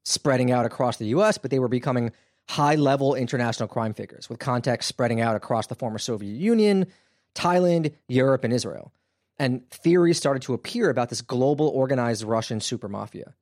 spreading 0.06 0.52
out 0.52 0.66
across 0.66 0.98
the 0.98 1.08
U.S., 1.08 1.38
but 1.38 1.52
they 1.52 1.60
were 1.60 1.68
becoming 1.68 2.12
high 2.50 2.76
level 2.76 3.16
international 3.16 3.70
crime 3.70 3.94
figures 3.94 4.30
with 4.30 4.40
contacts 4.40 4.86
spreading 4.86 5.22
out 5.22 5.36
across 5.36 5.68
the 5.68 5.76
former 5.76 5.98
Soviet 5.98 6.36
Union, 6.36 6.88
Thailand, 7.36 7.94
Europe, 8.08 8.44
and 8.44 8.54
Israel. 8.54 8.94
And 9.40 9.68
theories 9.72 10.18
started 10.18 10.44
to 10.44 10.54
appear 10.54 10.90
about 10.90 11.10
this 11.10 11.22
global 11.22 11.68
organized 11.70 12.24
Russian 12.24 12.60
super 12.60 12.88
mafia. 12.88 13.34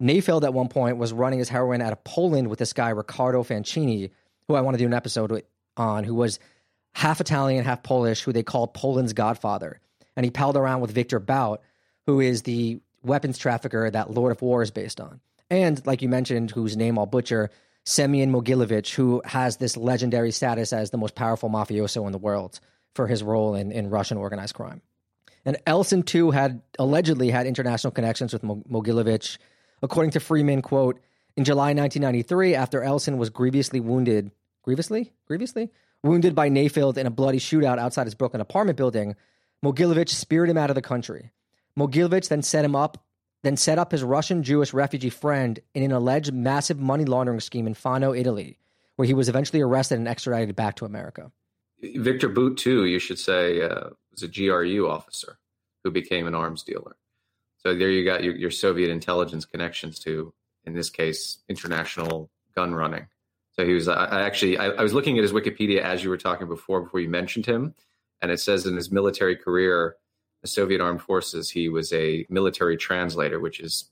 Nayfeld 0.00 0.44
at 0.44 0.54
one 0.54 0.68
point 0.68 0.98
was 0.98 1.12
running 1.12 1.38
his 1.38 1.48
heroin 1.48 1.80
out 1.80 1.92
of 1.92 2.04
Poland 2.04 2.48
with 2.48 2.58
this 2.58 2.72
guy, 2.72 2.90
Ricardo 2.90 3.42
Fanchini, 3.42 4.10
who 4.46 4.54
I 4.54 4.60
want 4.60 4.76
to 4.76 4.82
do 4.82 4.86
an 4.86 4.94
episode 4.94 5.42
on, 5.76 6.04
who 6.04 6.14
was 6.14 6.38
half 6.94 7.20
Italian, 7.20 7.64
half 7.64 7.82
Polish, 7.82 8.22
who 8.22 8.32
they 8.32 8.42
called 8.42 8.74
Poland's 8.74 9.14
godfather. 9.14 9.80
And 10.16 10.24
he 10.24 10.30
palled 10.30 10.56
around 10.56 10.80
with 10.80 10.90
Victor 10.90 11.20
Bout, 11.20 11.62
who 12.06 12.20
is 12.20 12.42
the 12.42 12.80
weapons 13.02 13.38
trafficker 13.38 13.90
that 13.90 14.10
Lord 14.10 14.32
of 14.32 14.42
War 14.42 14.62
is 14.62 14.70
based 14.70 15.00
on. 15.00 15.20
And 15.50 15.84
like 15.86 16.02
you 16.02 16.08
mentioned, 16.08 16.50
whose 16.50 16.76
name 16.76 16.98
I'll 16.98 17.06
butcher, 17.06 17.50
Semyon 17.84 18.32
Mogilevich, 18.32 18.94
who 18.94 19.22
has 19.24 19.58
this 19.58 19.76
legendary 19.76 20.32
status 20.32 20.72
as 20.72 20.90
the 20.90 20.98
most 20.98 21.14
powerful 21.14 21.48
mafioso 21.48 22.04
in 22.06 22.12
the 22.12 22.18
world 22.18 22.58
for 22.94 23.06
his 23.06 23.22
role 23.22 23.54
in, 23.54 23.70
in 23.70 23.90
Russian 23.90 24.18
organized 24.18 24.54
crime. 24.54 24.82
And 25.44 25.58
Elson, 25.66 26.02
too, 26.02 26.32
had 26.32 26.60
allegedly 26.78 27.30
had 27.30 27.46
international 27.46 27.92
connections 27.92 28.32
with 28.32 28.42
Mogilevich. 28.42 29.38
According 29.80 30.10
to 30.12 30.20
Friedman, 30.20 30.62
quote, 30.62 30.98
in 31.36 31.44
July 31.44 31.74
1993, 31.74 32.56
after 32.56 32.82
Elson 32.82 33.18
was 33.18 33.30
grievously 33.30 33.78
wounded, 33.78 34.32
grievously? 34.64 35.12
Grievously? 35.26 35.70
Wounded 36.02 36.34
by 36.34 36.50
Nayfeld 36.50 36.96
in 36.96 37.06
a 37.06 37.10
bloody 37.10 37.38
shootout 37.38 37.78
outside 37.78 38.06
his 38.06 38.16
Brooklyn 38.16 38.40
apartment 38.40 38.76
building, 38.76 39.14
Mogilevich 39.64 40.10
speared 40.10 40.48
him 40.48 40.58
out 40.58 40.70
of 40.70 40.76
the 40.76 40.82
country. 40.82 41.32
Mogilevich 41.78 42.28
then 42.28 42.42
set 42.42 42.64
him 42.64 42.76
up 42.76 43.06
then 43.46 43.56
set 43.56 43.78
up 43.78 43.92
his 43.92 44.02
Russian 44.02 44.42
Jewish 44.42 44.74
refugee 44.74 45.08
friend 45.08 45.60
in 45.72 45.84
an 45.84 45.92
alleged 45.92 46.32
massive 46.32 46.80
money 46.80 47.04
laundering 47.04 47.38
scheme 47.38 47.68
in 47.68 47.74
Fano, 47.74 48.12
Italy, 48.12 48.58
where 48.96 49.06
he 49.06 49.14
was 49.14 49.28
eventually 49.28 49.60
arrested 49.60 49.98
and 49.98 50.08
extradited 50.08 50.56
back 50.56 50.74
to 50.76 50.84
America. 50.84 51.30
Victor 51.80 52.28
Bout, 52.28 52.56
too, 52.56 52.86
you 52.86 52.98
should 52.98 53.20
say, 53.20 53.62
uh, 53.62 53.90
was 54.10 54.24
a 54.24 54.28
GRU 54.28 54.88
officer 54.88 55.38
who 55.84 55.92
became 55.92 56.26
an 56.26 56.34
arms 56.34 56.64
dealer. 56.64 56.96
So 57.58 57.72
there 57.72 57.88
you 57.88 58.04
got 58.04 58.24
your, 58.24 58.34
your 58.34 58.50
Soviet 58.50 58.90
intelligence 58.90 59.44
connections 59.44 60.00
to, 60.00 60.32
in 60.64 60.74
this 60.74 60.90
case, 60.90 61.38
international 61.48 62.30
gun 62.54 62.74
running. 62.74 63.06
So 63.52 63.64
he 63.64 63.74
was. 63.74 63.86
I, 63.86 64.22
actually 64.22 64.58
I, 64.58 64.70
I 64.70 64.82
was 64.82 64.92
looking 64.92 65.18
at 65.18 65.22
his 65.22 65.32
Wikipedia 65.32 65.82
as 65.82 66.02
you 66.02 66.10
were 66.10 66.18
talking 66.18 66.48
before, 66.48 66.82
before 66.82 67.00
you 67.00 67.08
mentioned 67.08 67.46
him, 67.46 67.74
and 68.22 68.30
it 68.30 68.40
says 68.40 68.66
in 68.66 68.76
his 68.76 68.90
military 68.90 69.36
career 69.36 69.96
the 70.42 70.48
Soviet 70.48 70.80
armed 70.80 71.02
forces, 71.02 71.50
he 71.50 71.68
was 71.68 71.92
a 71.92 72.26
military 72.28 72.76
translator, 72.76 73.40
which 73.40 73.60
is 73.60 73.90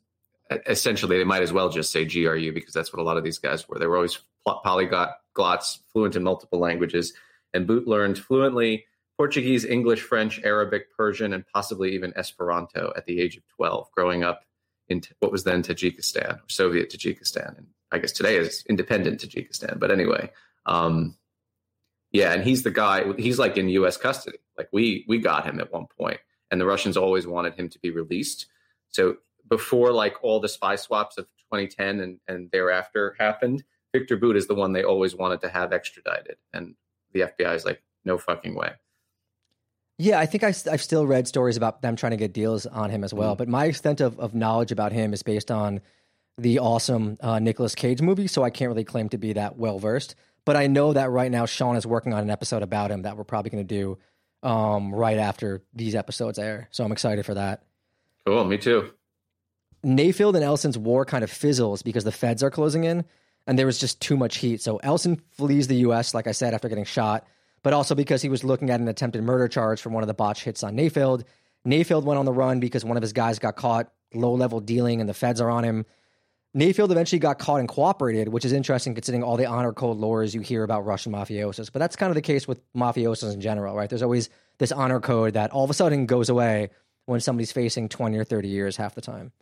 essentially 0.67 1.19
they 1.19 1.25
might 1.25 1.43
as 1.43 1.53
well 1.53 1.69
just 1.69 1.91
say 1.91 2.05
GRU 2.05 2.53
because 2.53 2.75
that's 2.75 2.93
what 2.93 3.01
a 3.01 3.05
lot 3.05 3.17
of 3.17 3.25
these 3.25 3.39
guys 3.39 3.69
were. 3.69 3.79
They 3.79 3.87
were 3.87 3.97
always 3.97 4.19
polyglots, 4.47 5.79
fluent 5.93 6.17
in 6.17 6.23
multiple 6.23 6.59
languages, 6.59 7.15
and 7.53 7.67
Bout 7.67 7.87
learned 7.87 8.19
fluently 8.19 8.85
Portuguese, 9.17 9.65
English, 9.65 10.01
French, 10.01 10.41
Arabic, 10.43 10.95
Persian, 10.97 11.33
and 11.33 11.45
possibly 11.55 11.95
even 11.95 12.13
Esperanto 12.17 12.93
at 12.97 13.07
the 13.07 13.21
age 13.21 13.37
of 13.37 13.47
12, 13.57 13.91
growing 13.93 14.25
up 14.25 14.45
in 14.89 15.03
what 15.21 15.33
was 15.33 15.45
then 15.45 15.63
Tajikistan, 15.63 16.41
Soviet 16.49 16.91
Tajikistan, 16.91 17.57
and 17.57 17.67
I 17.91 17.99
guess 17.99 18.13
today 18.13 18.37
is 18.37 18.65
independent 18.69 19.21
Tajikistan. 19.21 19.79
But 19.79 19.91
anyway, 19.91 20.31
um, 20.67 21.17
yeah, 22.15 22.33
and 22.33 22.45
he's 22.45 22.63
the 22.63 22.71
guy. 22.71 23.13
He's 23.15 23.41
like 23.41 23.57
in 23.57 23.69
U.S. 23.71 23.97
custody. 23.97 24.39
Like 24.57 24.69
we 24.73 25.05
we 25.09 25.19
got 25.19 25.45
him 25.45 25.59
at 25.59 25.73
one 25.73 25.87
point, 25.99 26.21
and 26.51 26.61
the 26.61 26.65
Russians 26.65 26.97
always 26.97 27.27
wanted 27.27 27.55
him 27.55 27.69
to 27.69 27.79
be 27.81 27.91
released. 27.91 28.47
So 28.91 29.17
before 29.51 29.93
like 29.93 30.23
all 30.23 30.39
the 30.39 30.49
spy 30.49 30.77
swaps 30.77 31.19
of 31.19 31.27
2010 31.51 32.01
and, 32.01 32.21
and 32.29 32.51
thereafter 32.53 33.17
happened, 33.19 33.65
Victor 33.93 34.17
Bout 34.17 34.37
is 34.37 34.47
the 34.47 34.55
one 34.55 34.73
they 34.73 34.85
always 34.85 35.17
wanted 35.17 35.41
to 35.41 35.49
have 35.49 35.73
extradited, 35.73 36.37
and 36.53 36.77
the 37.13 37.23
FBI 37.23 37.57
is 37.57 37.65
like, 37.65 37.83
no 38.05 38.17
fucking 38.17 38.55
way. 38.55 38.71
Yeah, 39.99 40.21
I 40.21 40.27
think 40.27 40.45
I, 40.45 40.53
have 40.71 40.83
still 40.83 41.07
read 41.07 41.27
stories 41.27 41.57
about 41.57 41.83
them 41.83 41.97
trying 41.97 42.11
to 42.11 42.17
get 42.17 42.33
deals 42.33 42.67
on 42.67 42.91
him 42.91 43.03
as 43.03 43.13
well. 43.13 43.35
Mm. 43.35 43.39
But 43.39 43.49
my 43.49 43.65
extent 43.65 44.01
of, 44.01 44.19
of 44.21 44.35
knowledge 44.35 44.73
about 44.73 44.93
him 44.93 45.13
is 45.13 45.23
based 45.25 45.51
on 45.51 45.81
the 46.39 46.61
awesome 46.61 47.17
uh, 47.21 47.39
Nicolas 47.41 47.75
Cage 47.75 48.03
movie, 48.03 48.27
so 48.29 48.45
I 48.45 48.51
can't 48.51 48.69
really 48.69 48.85
claim 48.85 49.09
to 49.11 49.19
be 49.19 49.33
that 49.33 49.57
well 49.57 49.79
versed. 49.81 50.15
But 50.45 50.57
I 50.57 50.67
know 50.67 50.93
that 50.93 51.11
right 51.11 51.31
now 51.31 51.47
Sean 51.47 51.77
is 51.77 51.87
working 51.87 52.13
on 52.13 52.23
an 52.23 52.31
episode 52.31 52.63
about 52.63 52.91
him 52.91 53.03
that 53.03 53.17
we're 53.17 53.25
probably 53.25 53.51
going 53.51 53.67
to 53.67 53.75
do 53.75 53.99
um, 54.43 54.95
right 54.95 55.19
after 55.19 55.63
these 55.73 55.95
episodes 55.95 56.39
air. 56.39 56.69
So 56.71 56.85
I'm 56.85 56.93
excited 56.93 57.25
for 57.25 57.35
that. 57.35 57.63
Cool, 58.27 58.45
me 58.45 58.59
too. 58.59 58.93
Nayfeld 59.85 60.35
and 60.35 60.45
Elson's 60.45 60.79
war 60.79 61.05
kind 61.05 61.25
of 61.25 61.31
fizzles 61.31 61.83
because 61.83 62.05
the 62.05 62.13
feds 62.13 62.43
are 62.43 62.51
closing 62.51 62.85
in 62.85 63.05
and 63.47 63.59
there 63.59 63.67
was 63.67 63.79
just 63.79 64.01
too 64.01 64.17
much 64.17 64.39
heat. 64.39 64.63
So 64.63 64.79
Elson 64.79 65.21
flees 65.33 65.69
the 65.69 65.77
U.S., 65.77 66.15
like 66.15 66.27
I 66.27 66.33
said, 66.33 66.55
after 66.55 66.69
getting 66.69 66.85
shot, 66.85 67.27
but 67.63 67.73
also 67.73 67.95
because 67.95 68.23
he 68.23 68.29
was 68.29 68.45
looking 68.45 68.71
at 68.71 68.81
an 68.81 68.89
attempted 68.89 69.23
murder 69.23 69.49
charge 69.49 69.81
from 69.81 69.93
one 69.93 70.03
of 70.03 70.07
the 70.07 70.15
botch 70.15 70.45
hits 70.45 70.63
on 70.63 70.77
Nayfeld. 70.77 71.25
Nayfeld 71.67 72.05
went 72.05 72.19
on 72.19 72.25
the 72.25 72.33
run 72.33 72.61
because 72.61 72.85
one 72.85 72.97
of 72.97 73.03
his 73.03 73.13
guys 73.13 73.39
got 73.39 73.57
caught 73.57 73.91
low 74.15 74.35
level 74.35 74.61
dealing 74.61 75.01
and 75.01 75.09
the 75.09 75.15
feds 75.15 75.41
are 75.41 75.51
on 75.51 75.65
him. 75.65 75.85
Nayfeld 76.55 76.93
eventually 76.93 77.19
got 77.19 77.41
caught 77.41 77.59
and 77.59 77.69
cooperated, 77.69 78.29
which 78.29 78.45
is 78.45 78.53
interesting 78.53 78.95
considering 78.95 79.25
all 79.25 79.37
the 79.37 79.47
honor 79.47 79.73
code 79.73 79.99
lores 79.99 80.35
you 80.35 80.41
hear 80.41 80.63
about 80.63 80.87
Russian 80.87 81.13
mafiosos. 81.13 81.73
But 81.73 81.81
that's 81.81 81.97
kind 81.97 82.11
of 82.11 82.15
the 82.15 82.23
case 82.23 82.47
with 82.47 82.61
mafiosos 82.75 83.35
in 83.35 83.41
general, 83.41 83.75
right? 83.75 83.91
There's 83.91 84.03
always 84.03 84.31
this 84.59 84.71
honor 84.71 85.01
code 85.01 85.35
that 85.35 85.51
all 85.51 85.65
of 85.65 85.71
a 85.71 85.75
sudden 85.75 86.07
goes 86.07 86.29
away 86.29 86.71
when 87.07 87.19
somebody's 87.19 87.51
facing 87.51 87.89
20 87.89 88.17
or 88.17 88.25
30 88.25 88.49
years 88.49 88.77
half 88.77 88.95
the 88.95 89.01
time. 89.01 89.33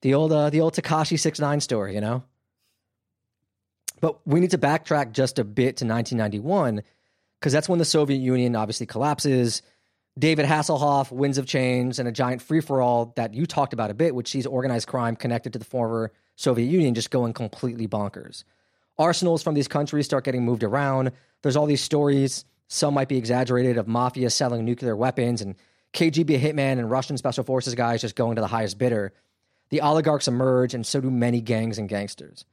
The 0.00 0.14
old 0.14 0.32
uh, 0.32 0.50
the 0.50 0.60
old 0.60 0.74
Tekashi 0.74 1.18
Six 1.18 1.38
Nine 1.38 1.60
story, 1.60 1.94
you 1.94 2.00
know? 2.00 2.24
But 4.00 4.26
we 4.26 4.40
need 4.40 4.50
to 4.50 4.58
backtrack 4.58 5.12
just 5.12 5.38
a 5.38 5.44
bit 5.44 5.76
to 5.76 5.86
1991 5.86 6.82
because 7.38 7.52
that's 7.52 7.68
when 7.68 7.78
the 7.78 7.84
Soviet 7.84 8.18
Union 8.18 8.56
obviously 8.56 8.86
collapses. 8.86 9.62
David 10.18 10.44
Hasselhoff, 10.44 11.12
Winds 11.12 11.38
of 11.38 11.46
Change, 11.46 12.00
and 12.00 12.08
a 12.08 12.12
giant 12.12 12.42
free 12.42 12.60
for 12.60 12.82
all 12.82 13.12
that 13.16 13.32
you 13.32 13.46
talked 13.46 13.72
about 13.72 13.90
a 13.90 13.94
bit, 13.94 14.14
which 14.14 14.28
sees 14.28 14.44
organized 14.44 14.88
crime 14.88 15.14
connected 15.14 15.52
to 15.52 15.58
the 15.60 15.64
former 15.64 16.12
Soviet 16.36 16.66
Union 16.66 16.94
just 16.94 17.10
going 17.10 17.32
completely 17.32 17.86
bonkers. 17.86 18.44
Arsenals 18.98 19.42
from 19.42 19.54
these 19.54 19.68
countries 19.68 20.06
start 20.06 20.24
getting 20.24 20.44
moved 20.44 20.62
around. 20.62 21.12
There's 21.42 21.56
all 21.56 21.66
these 21.66 21.80
stories, 21.80 22.44
some 22.68 22.94
might 22.94 23.08
be 23.08 23.18
exaggerated, 23.18 23.78
of 23.78 23.88
mafia 23.88 24.30
selling 24.30 24.64
nuclear 24.64 24.96
weapons 24.96 25.42
and 25.42 25.56
KGB 25.92 26.40
hitman 26.40 26.78
and 26.78 26.90
Russian 26.90 27.16
special 27.16 27.44
forces 27.44 27.74
guys 27.74 28.00
just 28.00 28.16
going 28.16 28.36
to 28.36 28.42
the 28.42 28.48
highest 28.48 28.78
bidder. 28.78 29.12
The 29.70 29.80
oligarchs 29.80 30.28
emerge, 30.28 30.74
and 30.74 30.86
so 30.86 31.00
do 31.00 31.10
many 31.10 31.40
gangs 31.40 31.78
and 31.78 31.88
gangsters. 31.88 32.44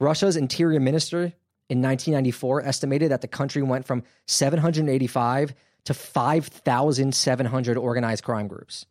Russia's 0.00 0.36
interior 0.36 0.80
minister 0.80 1.32
in 1.68 1.82
1994 1.82 2.62
estimated 2.62 3.10
that 3.10 3.20
the 3.20 3.28
country 3.28 3.62
went 3.62 3.86
from 3.86 4.04
785 4.26 5.54
to 5.84 5.94
5,700 5.94 7.76
organized 7.76 8.24
crime 8.24 8.48
groups 8.48 8.86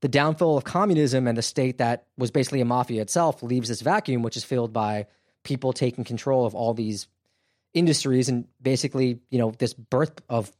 the 0.00 0.08
downfall 0.08 0.56
of 0.56 0.64
communism 0.64 1.26
and 1.26 1.36
the 1.36 1.42
state 1.42 1.78
that 1.78 2.06
was 2.18 2.30
basically 2.30 2.60
a 2.60 2.64
mafia 2.64 3.02
itself 3.02 3.42
leaves 3.42 3.68
this 3.68 3.80
vacuum, 3.80 4.22
which 4.22 4.36
is 4.36 4.44
filled 4.44 4.72
by 4.72 5.06
people 5.44 5.72
taking 5.72 6.04
control 6.04 6.46
of 6.46 6.54
all 6.54 6.74
these 6.74 7.06
industries 7.72 8.28
and 8.28 8.46
basically, 8.60 9.20
you 9.30 9.38
know, 9.38 9.52
this 9.58 9.74
birth 9.74 10.20
of 10.28 10.52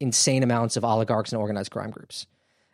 insane 0.00 0.42
amounts 0.42 0.76
of 0.76 0.84
oligarchs 0.84 1.32
and 1.32 1.40
organized 1.40 1.70
crime 1.70 1.90
groups. 1.90 2.26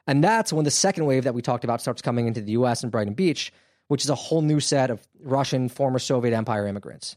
And 0.07 0.25
that's 0.25 0.53
when 0.53 0.65
the 0.65 0.71
second 0.71 1.05
wave 1.05 1.25
that 1.25 1.35
we 1.35 1.43
talked 1.43 1.65
about 1.65 1.81
starts 1.81 2.01
coming 2.01 2.27
into 2.27 2.41
the 2.41 2.53
US 2.53 2.83
and 2.83 2.91
Brighton 2.91 3.15
Beach, 3.15 3.53
which 3.89 4.03
is 4.03 4.11
a 4.11 4.15
whole 4.15 4.43
new 4.43 4.61
set 4.61 4.91
of 4.91 5.07
Russian 5.23 5.69
former 5.69 5.99
Soviet 5.99 6.35
Empire 6.35 6.67
immigrants. 6.67 7.17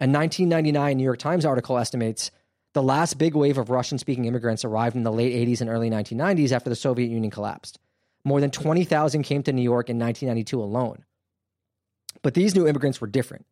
A 0.00 0.06
1999 0.06 0.96
New 0.96 1.04
York 1.04 1.18
Times 1.18 1.44
article 1.44 1.76
estimates 1.76 2.30
the 2.72 2.82
last 2.82 3.18
big 3.18 3.34
wave 3.34 3.58
of 3.58 3.70
Russian 3.70 3.98
speaking 3.98 4.24
immigrants 4.26 4.64
arrived 4.64 4.96
in 4.96 5.02
the 5.02 5.12
late 5.12 5.34
80s 5.34 5.60
and 5.60 5.68
early 5.68 5.90
1990s 5.90 6.52
after 6.52 6.70
the 6.70 6.76
Soviet 6.76 7.10
Union 7.10 7.30
collapsed. 7.30 7.78
More 8.28 8.42
than 8.42 8.50
20,000 8.50 9.22
came 9.22 9.42
to 9.44 9.54
New 9.54 9.62
York 9.62 9.88
in 9.88 9.98
1992 9.98 10.62
alone. 10.62 11.06
But 12.20 12.34
these 12.34 12.54
new 12.54 12.68
immigrants 12.68 13.00
were 13.00 13.06
different. 13.06 13.46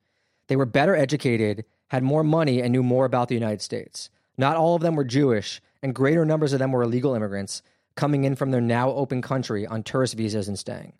They 0.49 0.57
were 0.57 0.67
better 0.67 0.95
educated, 0.95 1.65
had 1.89 2.03
more 2.03 2.23
money, 2.23 2.61
and 2.61 2.73
knew 2.73 2.83
more 2.83 3.07
about 3.07 3.29
the 3.29 3.35
United 3.35 3.63
States. 3.63 4.11
Not 4.37 4.57
all 4.57 4.75
of 4.75 4.83
them 4.83 4.95
were 4.95 5.03
Jewish, 5.03 5.63
and 5.83 5.95
greater 5.95 6.27
numbers 6.27 6.53
of 6.53 6.59
them 6.59 6.73
were 6.73 6.83
illegal 6.83 7.15
immigrants 7.15 7.63
coming 7.95 8.25
in 8.25 8.37
from 8.37 8.51
their 8.51 8.61
now 8.61 8.91
open 8.91 9.23
country 9.23 9.67
on 9.67 9.83
tourist 9.83 10.13
visas 10.13 10.47
and 10.47 10.59
staying. 10.59 10.93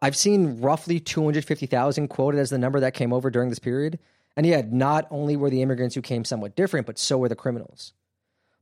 I've 0.00 0.16
seen 0.16 0.62
roughly 0.62 0.98
250,000 0.98 2.08
quoted 2.08 2.40
as 2.40 2.48
the 2.48 2.56
number 2.56 2.80
that 2.80 2.94
came 2.94 3.12
over 3.12 3.28
during 3.28 3.50
this 3.50 3.58
period. 3.58 3.98
And 4.34 4.46
yet, 4.46 4.72
not 4.72 5.06
only 5.10 5.36
were 5.36 5.50
the 5.50 5.60
immigrants 5.60 5.94
who 5.94 6.00
came 6.00 6.24
somewhat 6.24 6.56
different, 6.56 6.86
but 6.86 6.98
so 6.98 7.18
were 7.18 7.28
the 7.28 7.36
criminals. 7.36 7.92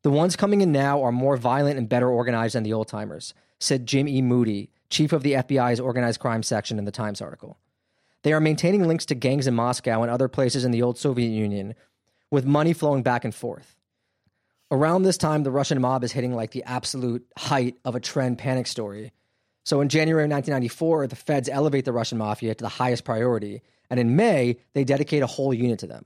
The 0.03 0.11
ones 0.11 0.35
coming 0.35 0.63
in 0.63 0.73
now 0.73 1.05
are 1.05 1.13
more 1.13 1.37
violent 1.37 1.79
and 1.79 1.89
better 1.89 2.09
organized 2.09 2.57
than 2.57 2.65
the 2.65 2.73
old 2.73 2.89
timers, 2.89 3.33
said 3.59 3.87
Jim 3.87 4.09
E. 4.09 4.23
Moody, 4.23 4.71
chief 4.91 5.13
of 5.13 5.23
the 5.23 5.33
FBI's 5.33 5.81
organized 5.81 6.21
crime 6.21 6.43
section 6.43 6.79
in 6.79 6.85
the 6.85 6.91
Times 6.91 7.21
article. 7.21 7.59
They 8.23 8.33
are 8.33 8.41
maintaining 8.41 8.87
links 8.87 9.07
to 9.07 9.15
gangs 9.15 9.47
in 9.47 9.55
Moscow 9.55 10.03
and 10.03 10.11
other 10.11 10.29
places 10.29 10.65
in 10.65 10.73
the 10.73 10.83
old 10.83 10.99
Soviet 10.99 11.29
Union, 11.29 11.75
with 12.31 12.45
money 12.45 12.73
flowing 12.73 13.03
back 13.03 13.25
and 13.25 13.35
forth. 13.35 13.77
Around 14.71 15.03
this 15.03 15.17
time, 15.17 15.45
the 15.45 15.53
Russian 15.53 15.81
mob 15.81 16.03
is 16.03 16.11
hitting 16.11 16.35
like 16.35 16.51
the 16.51 16.65
absolute 16.65 17.25
height 17.39 17.77
of 17.85 17.95
a 17.95 18.01
trend 18.01 18.39
panic 18.39 18.67
story. 18.67 19.13
So 19.65 19.81
in 19.81 19.89
January 19.89 20.25
of 20.25 20.31
1994, 20.31 21.07
the 21.07 21.17
feds 21.17 21.49
elevate 21.49 21.85
the 21.85 21.93
Russian 21.93 22.19
mafia 22.19 22.55
to 22.55 22.65
the 22.65 22.69
highest 22.69 23.05
priority. 23.05 23.63
And 23.91 24.01
in 24.01 24.17
May, 24.17 24.59
they 24.73 24.83
dedicate 24.83 25.23
a 25.23 25.29
whole 25.29 25.55
unit 25.55 25.79
to 25.81 25.87
them. 25.87 26.05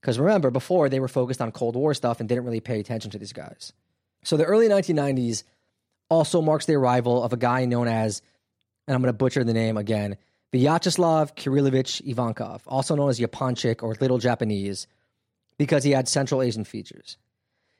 Because 0.00 0.18
remember, 0.18 0.50
before 0.50 0.88
they 0.88 1.00
were 1.00 1.08
focused 1.08 1.42
on 1.42 1.52
Cold 1.52 1.76
War 1.76 1.92
stuff 1.92 2.20
and 2.20 2.28
didn't 2.28 2.44
really 2.44 2.60
pay 2.60 2.80
attention 2.80 3.10
to 3.10 3.18
these 3.18 3.32
guys. 3.32 3.72
So 4.24 4.36
the 4.36 4.44
early 4.44 4.68
1990s 4.68 5.42
also 6.08 6.42
marks 6.42 6.66
the 6.66 6.74
arrival 6.74 7.22
of 7.22 7.32
a 7.32 7.36
guy 7.36 7.64
known 7.64 7.88
as, 7.88 8.22
and 8.86 8.94
I'm 8.94 9.02
going 9.02 9.12
to 9.12 9.16
butcher 9.16 9.44
the 9.44 9.52
name 9.52 9.76
again, 9.76 10.16
Vyacheslav 10.52 11.34
Kirillovich 11.36 12.02
Ivankov, 12.02 12.62
also 12.66 12.94
known 12.94 13.10
as 13.10 13.20
Yaponchik 13.20 13.82
or 13.82 13.94
Little 14.00 14.18
Japanese, 14.18 14.86
because 15.58 15.84
he 15.84 15.90
had 15.90 16.08
Central 16.08 16.40
Asian 16.40 16.64
features. 16.64 17.18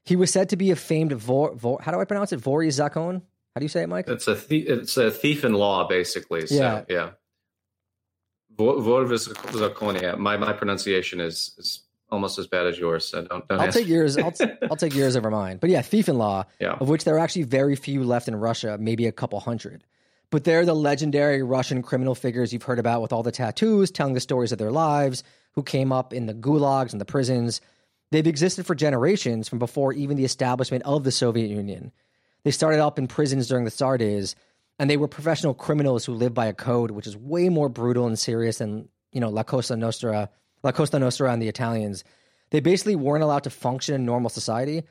He 0.05 0.17
was 0.17 0.31
said 0.31 0.51
to 0.51 0.57
be 0.57 0.71
a 0.71 0.77
famed 0.77 1.13
vor, 1.13 1.55
vor 1.55 1.79
how 1.83 1.93
do 1.93 2.01
I 2.01 2.05
pronounce 2.05 2.33
it? 2.33 2.41
Vori 2.41 2.69
Zakon? 2.69 3.23
How 3.55 3.59
do 3.61 3.65
you 3.65 3.69
say 3.69 3.83
it, 3.83 3.89
Mike? 3.89 4.09
It's 4.09 4.29
a 4.29 4.37
th- 4.37 4.67
it's 4.67 4.97
a 4.97 5.11
thief 5.11 5.45
in 5.45 5.53
law, 5.53 5.89
basically. 5.89 6.47
So, 6.47 6.55
yeah, 6.55 6.85
yeah. 6.89 7.11
Vor 8.57 9.05
Zakon. 9.05 10.01
Yeah, 10.01 10.15
my 10.15 10.37
my 10.37 10.53
pronunciation 10.53 11.21
is 11.21 11.55
is 11.59 11.81
almost 12.11 12.39
as 12.39 12.47
bad 12.47 12.67
as 12.67 12.79
yours. 12.79 13.07
So 13.07 13.23
don't. 13.23 13.47
don't 13.49 13.61
I'll 13.61 13.73
take 13.73 13.87
yours. 13.87 14.17
I'll, 14.17 14.33
t- 14.33 14.47
I'll 14.71 14.77
take 14.77 14.95
yours 14.95 15.17
over 15.17 15.31
mine. 15.31 15.59
But 15.59 15.71
yeah, 15.71 15.83
thief 15.83 16.09
in 16.09 16.19
law. 16.19 16.45
Yeah. 16.61 16.73
Of 16.73 16.89
which 16.89 17.05
there 17.05 17.15
are 17.17 17.21
actually 17.21 17.45
very 17.45 17.77
few 17.77 18.05
left 18.05 18.29
in 18.29 18.37
Russia, 18.37 18.77
maybe 18.79 19.07
a 19.07 19.13
couple 19.13 19.41
hundred. 19.41 19.85
But 20.31 20.45
they're 20.45 20.67
the 20.67 20.75
legendary 20.75 21.43
Russian 21.43 21.83
criminal 21.83 22.15
figures 22.15 22.53
you've 22.53 22.63
heard 22.63 22.79
about 22.79 23.01
with 23.01 23.13
all 23.13 23.23
the 23.23 23.33
tattoos, 23.33 23.91
telling 23.91 24.15
the 24.15 24.21
stories 24.21 24.53
of 24.53 24.59
their 24.59 24.71
lives, 24.71 25.25
who 25.53 25.63
came 25.63 25.91
up 25.91 26.13
in 26.13 26.27
the 26.27 26.35
gulags 26.35 26.93
and 26.93 27.01
the 27.01 27.07
prisons 27.07 27.61
They've 28.11 28.27
existed 28.27 28.67
for 28.67 28.75
generations 28.75 29.49
from 29.49 29.59
before 29.59 29.93
even 29.93 30.17
the 30.17 30.25
establishment 30.25 30.85
of 30.85 31.05
the 31.05 31.13
Soviet 31.13 31.49
Union. 31.49 31.93
They 32.45 32.51
started 32.51 32.81
up 32.81 32.99
in 32.99 33.07
prisons 33.07 33.49
during 33.49 33.65
the 33.65 33.71
Tsar 33.71 33.99
days, 33.99 34.35
and 34.79 34.89
they 34.89 34.97
were 34.97 35.09
professional 35.09 35.55
criminals 35.55 36.05
who 36.05 36.15
lived 36.15 36.35
by 36.35 36.47
a 36.47 36.55
code 36.55 36.91
which 36.91 37.07
is 37.07 37.17
way 37.17 37.49
more 37.49 37.69
brutal 37.69 38.07
and 38.07 38.19
serious 38.19 38.59
than 38.59 38.89
you 39.13 39.21
know 39.21 39.29
La 39.29 39.43
Cosa 39.43 39.77
Nostra, 39.77 40.31
La 40.63 40.73
Costa 40.73 40.99
Nostra, 40.99 41.33
and 41.33 41.41
the 41.41 41.49
Italians. 41.49 42.05
They 42.51 42.61
basically 42.61 42.97
weren't 42.97 43.25
allowed 43.25 43.45
to 43.45 43.51
function 43.51 43.95
in 43.95 44.05
normal 44.05 44.31
society, 44.31 44.83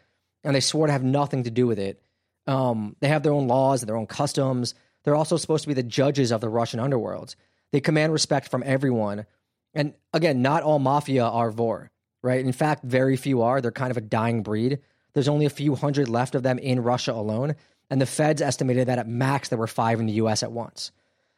and 0.43 0.55
they 0.55 0.59
swore 0.59 0.87
to 0.87 0.93
have 0.93 1.03
nothing 1.03 1.43
to 1.43 1.51
do 1.51 1.67
with 1.67 1.79
it. 1.79 2.01
Um, 2.45 2.95
they 2.99 3.07
have 3.07 3.23
their 3.23 3.33
own 3.33 3.47
laws 3.47 3.81
and 3.81 3.89
their 3.89 3.97
own 3.97 4.07
customs. 4.07 4.73
They're 5.03 5.15
also 5.15 5.37
supposed 5.37 5.63
to 5.63 5.67
be 5.67 5.73
the 5.73 5.83
judges 5.83 6.31
of 6.31 6.41
the 6.41 6.49
Russian 6.49 6.79
underworld. 6.79 7.35
They 7.71 7.81
command 7.81 8.13
respect 8.13 8.49
from 8.49 8.63
everyone. 8.65 9.25
And 9.73 9.93
again, 10.13 10.41
not 10.41 10.63
all 10.63 10.79
mafia 10.79 11.25
are 11.25 11.51
vor 11.51 11.91
right? 12.21 12.43
In 12.43 12.51
fact, 12.51 12.83
very 12.83 13.15
few 13.15 13.41
are. 13.41 13.61
They're 13.61 13.71
kind 13.71 13.91
of 13.91 13.97
a 13.97 14.01
dying 14.01 14.43
breed. 14.43 14.79
There's 15.13 15.27
only 15.27 15.45
a 15.45 15.49
few 15.49 15.75
hundred 15.75 16.09
left 16.09 16.35
of 16.35 16.43
them 16.43 16.59
in 16.59 16.83
Russia 16.83 17.13
alone. 17.13 17.55
And 17.89 18.01
the 18.01 18.05
feds 18.05 18.41
estimated 18.41 18.87
that 18.87 18.99
at 18.99 19.07
max 19.07 19.49
there 19.49 19.57
were 19.57 19.67
five 19.67 19.99
in 19.99 20.07
the 20.07 20.13
US 20.13 20.43
at 20.43 20.51
once. 20.51 20.91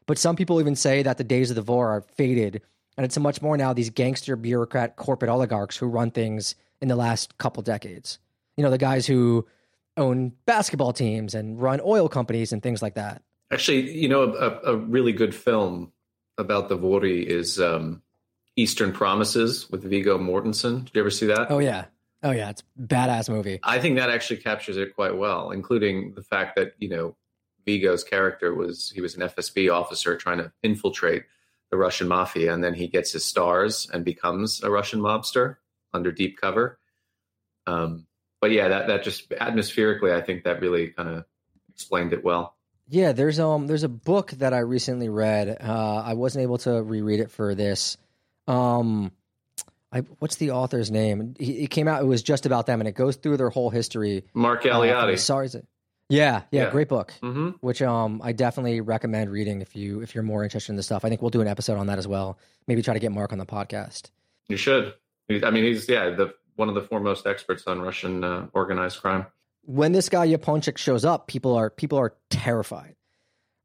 But 0.07 0.17
some 0.17 0.35
people 0.35 0.59
even 0.59 0.75
say 0.75 1.03
that 1.03 1.17
the 1.17 1.23
days 1.23 1.51
of 1.51 1.55
the 1.55 1.61
VOR 1.61 1.89
are 1.89 2.01
faded. 2.01 2.61
And 2.97 3.05
it's 3.05 3.17
much 3.17 3.41
more 3.41 3.55
now 3.57 3.73
these 3.73 3.89
gangster 3.89 4.35
bureaucrat 4.35 4.95
corporate 4.95 5.29
oligarchs 5.29 5.77
who 5.77 5.87
run 5.87 6.11
things 6.11 6.55
in 6.81 6.87
the 6.87 6.95
last 6.95 7.37
couple 7.37 7.63
decades. 7.63 8.19
You 8.57 8.63
know, 8.63 8.69
the 8.69 8.77
guys 8.77 9.07
who 9.07 9.47
own 9.97 10.33
basketball 10.45 10.93
teams 10.93 11.35
and 11.35 11.61
run 11.61 11.81
oil 11.83 12.09
companies 12.09 12.51
and 12.51 12.61
things 12.61 12.81
like 12.81 12.95
that. 12.95 13.21
Actually, 13.51 13.91
you 13.91 14.07
know, 14.07 14.33
a, 14.33 14.73
a 14.73 14.75
really 14.75 15.11
good 15.11 15.33
film 15.33 15.91
about 16.37 16.69
the 16.69 16.77
Vori 16.77 17.23
is 17.25 17.59
um, 17.59 18.01
Eastern 18.55 18.91
Promises 18.91 19.69
with 19.69 19.83
Viggo 19.83 20.17
Mortensen. 20.17 20.85
Did 20.85 20.95
you 20.95 21.01
ever 21.01 21.09
see 21.09 21.25
that? 21.27 21.47
Oh 21.49 21.59
yeah. 21.59 21.85
Oh 22.21 22.31
yeah, 22.31 22.49
it's 22.49 22.63
badass 22.81 23.29
movie. 23.29 23.59
I 23.63 23.79
think 23.79 23.97
that 23.97 24.09
actually 24.09 24.37
captures 24.37 24.77
it 24.77 24.93
quite 24.93 25.17
well, 25.17 25.51
including 25.51 26.13
the 26.15 26.21
fact 26.21 26.55
that, 26.57 26.73
you 26.77 26.89
know, 26.89 27.15
Viggo's 27.65 28.03
character 28.03 28.53
was 28.53 28.91
he 28.93 29.01
was 29.01 29.15
an 29.15 29.21
FSB 29.21 29.71
officer 29.71 30.17
trying 30.17 30.39
to 30.39 30.51
infiltrate 30.63 31.23
the 31.71 31.77
Russian 31.77 32.07
mafia 32.07 32.53
and 32.53 32.63
then 32.63 32.73
he 32.73 32.87
gets 32.87 33.11
his 33.11 33.25
stars 33.25 33.89
and 33.93 34.03
becomes 34.03 34.63
a 34.63 34.69
Russian 34.69 34.99
mobster 34.99 35.57
under 35.93 36.11
deep 36.11 36.39
cover. 36.39 36.79
Um, 37.67 38.07
but 38.41 38.51
yeah, 38.51 38.69
that 38.69 38.87
that 38.87 39.03
just 39.03 39.29
atmospherically 39.29 40.13
I 40.13 40.21
think 40.21 40.43
that 40.43 40.61
really 40.61 40.87
kind 40.89 41.09
of 41.09 41.25
explained 41.73 42.13
it 42.13 42.23
well. 42.23 42.55
Yeah, 42.87 43.11
there's 43.11 43.39
um 43.39 43.67
there's 43.67 43.83
a 43.83 43.89
book 43.89 44.31
that 44.31 44.53
I 44.53 44.59
recently 44.59 45.09
read. 45.09 45.57
Uh, 45.61 46.03
I 46.05 46.13
wasn't 46.13 46.43
able 46.43 46.57
to 46.59 46.81
reread 46.81 47.19
it 47.19 47.29
for 47.29 47.53
this 47.53 47.97
um, 48.49 49.11
I, 49.91 49.99
what's 50.19 50.35
the 50.35 50.51
author's 50.51 50.91
name? 50.91 51.35
He, 51.39 51.63
it 51.63 51.69
came 51.69 51.87
out. 51.87 52.01
It 52.01 52.05
was 52.05 52.23
just 52.23 52.45
about 52.45 52.65
them, 52.65 52.81
and 52.81 52.87
it 52.87 52.95
goes 52.95 53.15
through 53.15 53.37
their 53.37 53.49
whole 53.49 53.69
history. 53.69 54.25
Mark 54.33 54.63
Galeotti. 54.63 55.13
Uh, 55.13 55.17
sorry, 55.17 55.45
is 55.45 55.55
it? 55.55 55.67
Yeah, 56.09 56.41
yeah, 56.51 56.63
yeah, 56.63 56.71
great 56.71 56.89
book. 56.89 57.13
Mm-hmm. 57.21 57.49
Which 57.61 57.81
um 57.81 58.21
I 58.23 58.31
definitely 58.31 58.81
recommend 58.81 59.29
reading 59.31 59.61
if 59.61 59.75
you 59.75 60.01
if 60.01 60.15
you're 60.15 60.23
more 60.23 60.43
interested 60.43 60.71
in 60.71 60.75
this 60.75 60.87
stuff. 60.87 61.05
I 61.05 61.09
think 61.09 61.21
we'll 61.21 61.29
do 61.29 61.41
an 61.41 61.47
episode 61.47 61.77
on 61.77 61.87
that 61.87 61.99
as 61.99 62.07
well. 62.07 62.37
Maybe 62.67 62.81
try 62.81 62.95
to 62.95 62.99
get 62.99 63.11
Mark 63.11 63.31
on 63.31 63.37
the 63.37 63.45
podcast. 63.45 64.09
You 64.47 64.57
should. 64.57 64.93
I 65.29 65.51
mean, 65.51 65.63
he's 65.63 65.87
yeah 65.87 66.09
the 66.09 66.33
one 66.55 66.67
of 66.67 66.75
the 66.75 66.81
foremost 66.81 67.27
experts 67.27 67.63
on 67.67 67.81
Russian 67.81 68.23
uh, 68.23 68.47
organized 68.53 68.99
crime. 69.01 69.27
When 69.65 69.91
this 69.91 70.09
guy 70.09 70.27
Yaponchik 70.27 70.77
shows 70.77 71.05
up, 71.05 71.27
people 71.27 71.55
are 71.55 71.69
people 71.69 71.99
are 71.99 72.15
terrified. 72.31 72.95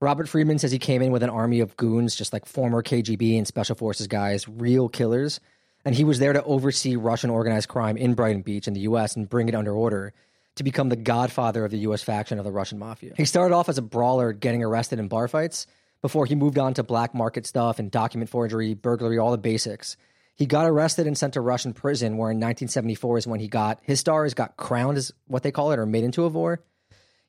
Robert 0.00 0.28
Friedman 0.28 0.58
says 0.58 0.70
he 0.70 0.78
came 0.78 1.00
in 1.00 1.12
with 1.12 1.22
an 1.22 1.30
army 1.30 1.60
of 1.60 1.76
goons, 1.78 2.14
just 2.14 2.34
like 2.34 2.44
former 2.44 2.82
KGB 2.82 3.38
and 3.38 3.46
special 3.46 3.74
forces 3.74 4.06
guys, 4.06 4.46
real 4.46 4.90
killers. 4.90 5.40
And 5.86 5.94
he 5.94 6.04
was 6.04 6.18
there 6.18 6.34
to 6.34 6.42
oversee 6.44 6.96
Russian 6.96 7.30
organized 7.30 7.68
crime 7.68 7.96
in 7.96 8.14
Brighton 8.14 8.42
Beach 8.42 8.68
in 8.68 8.74
the 8.74 8.80
US 8.80 9.16
and 9.16 9.28
bring 9.28 9.48
it 9.48 9.54
under 9.54 9.72
order 9.72 10.12
to 10.56 10.64
become 10.64 10.88
the 10.88 10.96
godfather 10.96 11.64
of 11.64 11.70
the 11.70 11.78
US 11.78 12.02
faction 12.02 12.38
of 12.38 12.44
the 12.44 12.52
Russian 12.52 12.78
mafia. 12.78 13.14
He 13.16 13.24
started 13.24 13.54
off 13.54 13.68
as 13.68 13.78
a 13.78 13.82
brawler 13.82 14.32
getting 14.32 14.62
arrested 14.62 14.98
in 14.98 15.08
bar 15.08 15.28
fights 15.28 15.66
before 16.02 16.26
he 16.26 16.34
moved 16.34 16.58
on 16.58 16.74
to 16.74 16.82
black 16.82 17.14
market 17.14 17.46
stuff 17.46 17.78
and 17.78 17.90
document 17.90 18.30
forgery, 18.30 18.74
burglary, 18.74 19.18
all 19.18 19.30
the 19.30 19.38
basics. 19.38 19.96
He 20.36 20.46
got 20.46 20.66
arrested 20.66 21.06
and 21.06 21.16
sent 21.16 21.34
to 21.34 21.40
Russian 21.40 21.72
prison, 21.72 22.16
where 22.16 22.30
in 22.30 22.38
1974 22.38 23.18
is 23.18 23.26
when 23.26 23.40
he 23.40 23.48
got 23.48 23.78
his 23.82 24.00
stars 24.00 24.34
got 24.34 24.56
crowned, 24.56 24.98
as 24.98 25.12
what 25.26 25.42
they 25.42 25.52
call 25.52 25.72
it, 25.72 25.78
or 25.78 25.86
made 25.86 26.04
into 26.04 26.24
a 26.24 26.30
vor. 26.30 26.60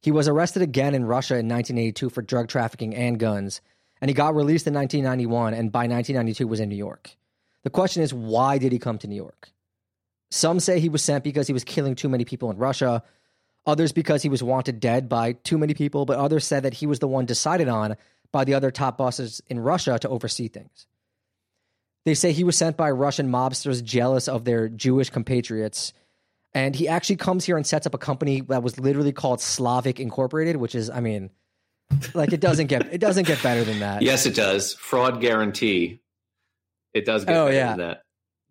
He 0.01 0.11
was 0.11 0.27
arrested 0.27 0.61
again 0.61 0.93
in 0.93 1.05
Russia 1.05 1.33
in 1.35 1.47
1982 1.47 2.09
for 2.09 2.21
drug 2.21 2.47
trafficking 2.47 2.95
and 2.95 3.19
guns, 3.19 3.61
and 4.01 4.09
he 4.09 4.13
got 4.13 4.35
released 4.35 4.67
in 4.67 4.73
1991 4.73 5.53
and 5.53 5.71
by 5.71 5.87
1992 5.87 6.47
was 6.47 6.59
in 6.59 6.69
New 6.69 6.75
York. 6.75 7.15
The 7.63 7.69
question 7.69 8.03
is, 8.03 8.13
why 8.13 8.57
did 8.57 8.71
he 8.71 8.77
come 8.77 8.97
to 8.99 9.07
New 9.07 9.15
York? 9.15 9.49
Some 10.31 10.59
say 10.59 10.79
he 10.79 10.89
was 10.89 11.01
sent 11.01 11.23
because 11.23 11.47
he 11.47 11.53
was 11.53 11.63
killing 11.63 11.95
too 11.95 12.09
many 12.09 12.25
people 12.25 12.51
in 12.51 12.57
Russia, 12.57 13.03
others 13.65 13.91
because 13.91 14.21
he 14.21 14.29
was 14.29 14.43
wanted 14.43 14.79
dead 14.79 15.09
by 15.09 15.33
too 15.33 15.57
many 15.57 15.73
people, 15.73 16.05
but 16.05 16.17
others 16.17 16.45
said 16.45 16.63
that 16.63 16.75
he 16.75 16.87
was 16.87 16.99
the 16.99 17.07
one 17.07 17.25
decided 17.25 17.67
on 17.67 17.95
by 18.31 18.43
the 18.43 18.53
other 18.53 18.71
top 18.71 18.97
bosses 18.97 19.41
in 19.47 19.59
Russia 19.59 19.97
to 19.99 20.09
oversee 20.09 20.47
things. 20.47 20.87
They 22.05 22.13
say 22.13 22.31
he 22.31 22.43
was 22.43 22.57
sent 22.57 22.77
by 22.77 22.91
Russian 22.91 23.29
mobsters 23.29 23.83
jealous 23.83 24.27
of 24.27 24.45
their 24.45 24.69
Jewish 24.69 25.09
compatriots 25.09 25.93
and 26.55 26.73
he 26.73 26.87
actually 26.87 27.17
comes 27.17 27.43
here 27.43 27.57
and 27.57 27.67
sets 27.67 27.85
up 27.85 27.93
a 27.93 27.97
company 27.97 28.39
that 28.41 28.63
was 28.63 28.79
literally 28.79 29.11
called 29.11 29.41
Slavic 29.41 29.99
Incorporated, 29.99 30.55
which 30.55 30.73
is, 30.73 30.89
I 30.89 31.01
mean, 31.01 31.29
like 32.13 32.31
it 32.31 32.39
doesn't 32.39 32.67
get 32.67 32.93
it 32.93 32.99
doesn't 32.99 33.27
get 33.27 33.43
better 33.43 33.65
than 33.65 33.81
that. 33.81 34.01
Yes, 34.01 34.25
it 34.25 34.35
does. 34.35 34.73
Fraud 34.73 35.19
guarantee. 35.19 36.01
It 36.93 37.05
does 37.05 37.25
get 37.25 37.35
oh, 37.35 37.47
better 37.47 37.57
yeah. 37.57 37.69
than 37.75 37.77
that. 37.79 38.01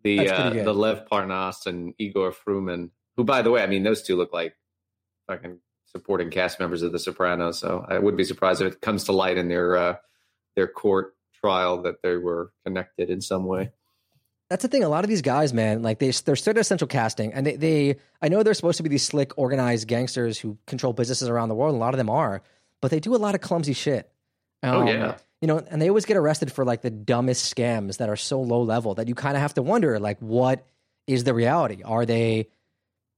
The 0.03 0.29
uh, 0.29 0.50
the 0.50 0.74
Lev 0.74 1.09
Parnas 1.11 1.66
and 1.66 1.94
Igor 1.98 2.33
Fruman, 2.33 2.90
who 3.16 3.24
by 3.24 3.40
the 3.40 3.50
way, 3.50 3.62
I 3.62 3.66
mean 3.66 3.83
those 3.83 4.03
two 4.03 4.16
look 4.16 4.35
like 4.35 4.55
fucking 5.27 5.59
supporting 5.87 6.31
cast 6.31 6.59
members 6.59 6.83
of 6.83 6.93
The 6.93 6.99
Sopranos. 6.99 7.59
So 7.59 7.85
I 7.89 7.99
wouldn't 7.99 8.19
be 8.19 8.25
surprised 8.25 8.61
if 8.61 8.75
it 8.75 8.81
comes 8.81 9.05
to 9.05 9.13
light 9.13 9.39
in 9.39 9.49
their 9.49 9.77
uh, 9.77 9.97
their 10.57 10.69
court 10.69 11.17
trial 11.41 11.83
that 11.83 12.03
they 12.03 12.17
were 12.17 12.53
connected 12.65 13.11
in 13.11 13.21
some 13.21 13.45
way 13.45 13.71
that's 14.51 14.63
the 14.63 14.69
thing. 14.69 14.85
A 14.85 14.89
lot 14.89 15.05
of 15.05 15.11
these 15.11 15.23
guys, 15.23 15.53
man, 15.53 15.83
like 15.83 15.99
they 15.99 16.11
they're 16.11 16.37
still 16.37 16.57
essential 16.57 16.87
casting, 16.87 17.33
and 17.33 17.47
they, 17.47 17.57
they 17.57 17.97
I 18.21 18.29
know 18.29 18.43
they're 18.43 18.55
supposed 18.55 18.77
to 18.77 18.83
be 18.83 18.89
these 18.89 19.03
slick, 19.03 19.33
organized 19.37 19.89
gangsters 19.89 20.39
who 20.39 20.59
control 20.67 20.93
businesses 20.93 21.29
around 21.29 21.49
the 21.49 21.55
world. 21.55 21.75
A 21.75 21.79
lot 21.79 21.95
of 21.95 21.99
them 21.99 22.11
are, 22.11 22.43
but 22.81 22.91
they 22.91 23.01
do 23.01 23.15
a 23.15 23.19
lot 23.19 23.35
of 23.35 23.41
clumsy 23.41 23.73
shit. 23.73 24.11
Oh, 24.63 24.83
um, 24.83 24.89
oh 24.89 24.93
yeah, 24.93 25.17
you 25.41 25.49
know, 25.49 25.59
and 25.71 25.81
they 25.81 25.89
always 25.89 26.05
get 26.05 26.17
arrested 26.17 26.53
for 26.53 26.65
like 26.65 26.83
the 26.83 26.91
dumbest 26.91 27.53
scams 27.55 27.97
that 27.97 28.09
are 28.09 28.17
so 28.17 28.41
low 28.41 28.63
level 28.63 28.95
that 28.95 29.09
you 29.09 29.15
kind 29.15 29.37
of 29.37 29.41
have 29.41 29.55
to 29.55 29.63
wonder, 29.63 29.99
like, 29.99 30.21
what 30.21 30.67
is 31.07 31.25
the 31.25 31.35
reality? 31.35 31.83
Are 31.83 32.05
they 32.05 32.49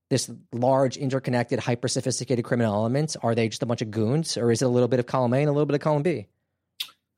this 0.08 0.30
large, 0.52 0.96
interconnected, 0.96 1.58
hyper 1.58 1.88
sophisticated 1.88 2.44
criminal 2.44 2.74
elements? 2.74 3.16
Are 3.16 3.34
they 3.34 3.48
just 3.48 3.62
a 3.62 3.66
bunch 3.66 3.82
of 3.82 3.90
goons, 3.90 4.36
or 4.36 4.50
is 4.50 4.62
it 4.62 4.66
a 4.66 4.68
little 4.68 4.88
bit 4.88 5.00
of 5.00 5.06
column 5.06 5.34
A 5.34 5.38
and 5.38 5.48
a 5.48 5.52
little 5.52 5.66
bit 5.66 5.74
of 5.74 5.80
column 5.80 6.02
B? 6.02 6.26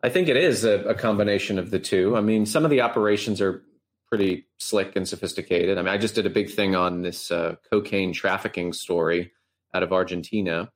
I 0.02 0.08
think 0.08 0.28
it 0.28 0.36
is 0.36 0.64
a, 0.64 0.80
a 0.84 0.94
combination 0.94 1.58
of 1.58 1.70
the 1.70 1.78
two. 1.78 2.16
I 2.16 2.20
mean, 2.20 2.46
some 2.46 2.64
of 2.64 2.70
the 2.70 2.80
operations 2.80 3.40
are 3.40 3.64
pretty 4.06 4.46
slick 4.58 4.96
and 4.96 5.06
sophisticated. 5.06 5.76
I 5.76 5.82
mean, 5.82 5.92
I 5.92 5.98
just 5.98 6.14
did 6.14 6.24
a 6.24 6.30
big 6.30 6.50
thing 6.50 6.74
on 6.74 7.02
this 7.02 7.30
uh, 7.30 7.56
cocaine 7.70 8.12
trafficking 8.12 8.72
story 8.72 9.32
out 9.74 9.82
of 9.82 9.92
Argentina, 9.92 10.70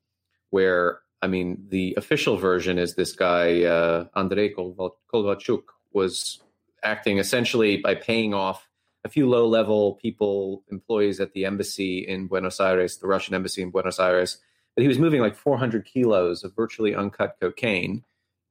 where 0.50 1.00
I 1.22 1.28
mean, 1.28 1.66
the 1.68 1.94
official 1.96 2.36
version 2.36 2.78
is 2.78 2.94
this 2.94 3.12
guy 3.12 3.62
uh, 3.62 4.06
Andrei 4.16 4.52
Kovalchuk 4.52 5.62
was 5.92 6.40
acting 6.82 7.18
essentially 7.18 7.76
by 7.76 7.94
paying 7.94 8.34
off 8.34 8.68
a 9.04 9.08
few 9.08 9.28
low-level 9.28 9.94
people, 9.94 10.62
employees 10.70 11.20
at 11.20 11.32
the 11.32 11.44
embassy 11.44 11.98
in 11.98 12.28
Buenos 12.28 12.60
Aires, 12.60 12.98
the 12.98 13.08
Russian 13.08 13.34
embassy 13.34 13.62
in 13.62 13.70
Buenos 13.70 13.98
Aires. 13.98 14.38
But 14.76 14.82
he 14.82 14.88
was 14.88 14.98
moving 14.98 15.20
like 15.20 15.34
400 15.34 15.84
kilos 15.84 16.44
of 16.44 16.54
virtually 16.54 16.94
uncut 16.94 17.36
cocaine, 17.40 18.04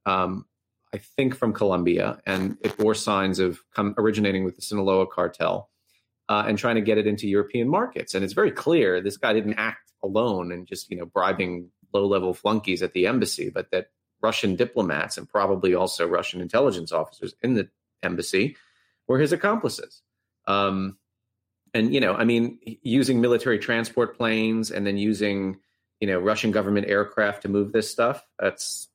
um, 0.06 0.46
I 0.94 0.98
think 0.98 1.34
from 1.34 1.54
Colombia, 1.54 2.20
and 2.26 2.58
it 2.60 2.76
bore 2.76 2.94
signs 2.94 3.38
of 3.38 3.60
come, 3.74 3.94
originating 3.96 4.44
with 4.44 4.56
the 4.56 4.62
Sinaloa 4.62 5.06
cartel 5.06 5.70
uh, 6.28 6.44
and 6.46 6.58
trying 6.58 6.74
to 6.74 6.82
get 6.82 6.98
it 6.98 7.06
into 7.06 7.26
European 7.26 7.68
markets. 7.68 8.14
And 8.14 8.22
it's 8.22 8.34
very 8.34 8.50
clear 8.50 9.00
this 9.00 9.16
guy 9.16 9.32
didn't 9.32 9.54
act 9.54 9.92
alone 10.02 10.52
and 10.52 10.66
just 10.66 10.90
you 10.90 10.96
know 10.96 11.06
bribing 11.06 11.70
low-level 11.94 12.34
flunkies 12.34 12.82
at 12.82 12.92
the 12.92 13.06
embassy, 13.06 13.50
but 13.50 13.70
that 13.70 13.88
Russian 14.22 14.54
diplomats 14.54 15.18
and 15.18 15.28
probably 15.28 15.74
also 15.74 16.06
Russian 16.06 16.40
intelligence 16.40 16.92
officers 16.92 17.34
in 17.42 17.54
the 17.54 17.68
embassy 18.02 18.56
were 19.08 19.18
his 19.18 19.32
accomplices. 19.32 20.02
Um, 20.46 20.98
and 21.74 21.94
you 21.94 22.00
know, 22.00 22.14
I 22.14 22.24
mean, 22.24 22.58
using 22.82 23.20
military 23.20 23.58
transport 23.58 24.16
planes 24.16 24.70
and 24.70 24.86
then 24.86 24.96
using 24.96 25.58
you 26.00 26.06
know 26.06 26.18
Russian 26.18 26.50
government 26.50 26.88
aircraft 26.88 27.42
to 27.42 27.48
move 27.48 27.72
this 27.72 27.90
stuff. 27.90 28.24
That's 28.38 28.88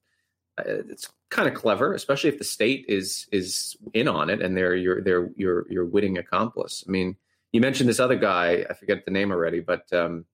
uh, 0.60 0.63
it's 0.89 1.10
kind 1.29 1.47
of 1.47 1.53
clever, 1.53 1.93
especially 1.93 2.29
if 2.29 2.38
the 2.38 2.43
state 2.43 2.86
is 2.88 3.27
is 3.31 3.75
in 3.93 4.07
on 4.07 4.29
it 4.29 4.41
and 4.41 4.55
they're 4.55 4.75
your 4.75 5.01
they're 5.01 5.29
your 5.36 5.71
your 5.71 5.86
witting 5.86 6.17
accomplice. 6.17 6.83
I 6.88 6.91
mean, 6.91 7.15
you 7.51 7.62
mentioned 7.62 7.89
this 7.89 7.99
other 7.99 8.15
guy. 8.15 8.65
I 8.69 8.73
forget 8.73 9.05
the 9.05 9.12
name 9.12 9.31
already, 9.31 9.60
but 9.60 9.91
um, 9.91 10.25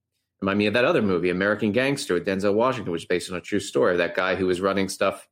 remind 0.41 0.60
me 0.60 0.65
of 0.65 0.73
that 0.73 0.86
other 0.86 1.02
movie, 1.02 1.30
American 1.30 1.71
Gangster, 1.71 2.15
with 2.15 2.26
Denzel 2.26 2.54
Washington, 2.54 2.91
which 2.91 3.04
is 3.04 3.08
based 3.08 3.32
on 3.32 3.38
a 3.38 3.41
true 3.41 3.60
story. 3.60 3.97
That 3.97 4.15
guy 4.15 4.36
who 4.36 4.47
was 4.47 4.60
running 4.60 4.89
stuff 4.89 5.28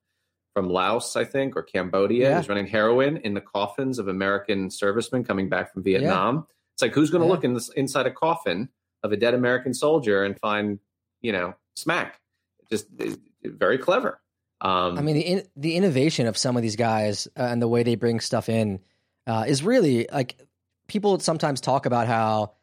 from 0.53 0.69
Laos, 0.69 1.15
I 1.15 1.23
think, 1.23 1.55
or 1.55 1.63
Cambodia. 1.63 2.29
Yeah. 2.29 2.41
He 2.41 2.47
running 2.47 2.67
heroin 2.67 3.17
in 3.17 3.33
the 3.33 3.41
coffins 3.41 3.99
of 3.99 4.07
American 4.07 4.69
servicemen 4.69 5.23
coming 5.23 5.49
back 5.49 5.73
from 5.73 5.83
Vietnam. 5.83 6.35
Yeah. 6.35 6.41
It's 6.73 6.81
like 6.81 6.93
who's 6.93 7.09
going 7.09 7.21
to 7.21 7.27
yeah. 7.27 7.31
look 7.33 7.43
in 7.43 7.53
this, 7.53 7.69
inside 7.69 8.07
a 8.07 8.11
coffin 8.11 8.69
of 9.03 9.11
a 9.11 9.17
dead 9.17 9.33
American 9.33 9.73
soldier 9.73 10.23
and 10.23 10.39
find, 10.39 10.79
you 11.21 11.31
know, 11.31 11.55
smack? 11.75 12.19
Just 12.69 12.87
very 13.43 13.77
clever. 13.77 14.21
Um, 14.61 14.97
I 14.97 15.01
mean, 15.01 15.15
the 15.15 15.21
in, 15.21 15.43
the 15.55 15.75
innovation 15.75 16.27
of 16.27 16.37
some 16.37 16.55
of 16.55 16.61
these 16.61 16.75
guys 16.75 17.27
uh, 17.37 17.41
and 17.41 17.61
the 17.61 17.67
way 17.67 17.83
they 17.83 17.95
bring 17.95 18.19
stuff 18.19 18.47
in 18.47 18.79
uh, 19.25 19.45
is 19.47 19.63
really 19.63 20.07
like 20.11 20.37
people 20.87 21.19
sometimes 21.19 21.61
talk 21.61 21.85
about 21.85 22.07
how 22.07 22.53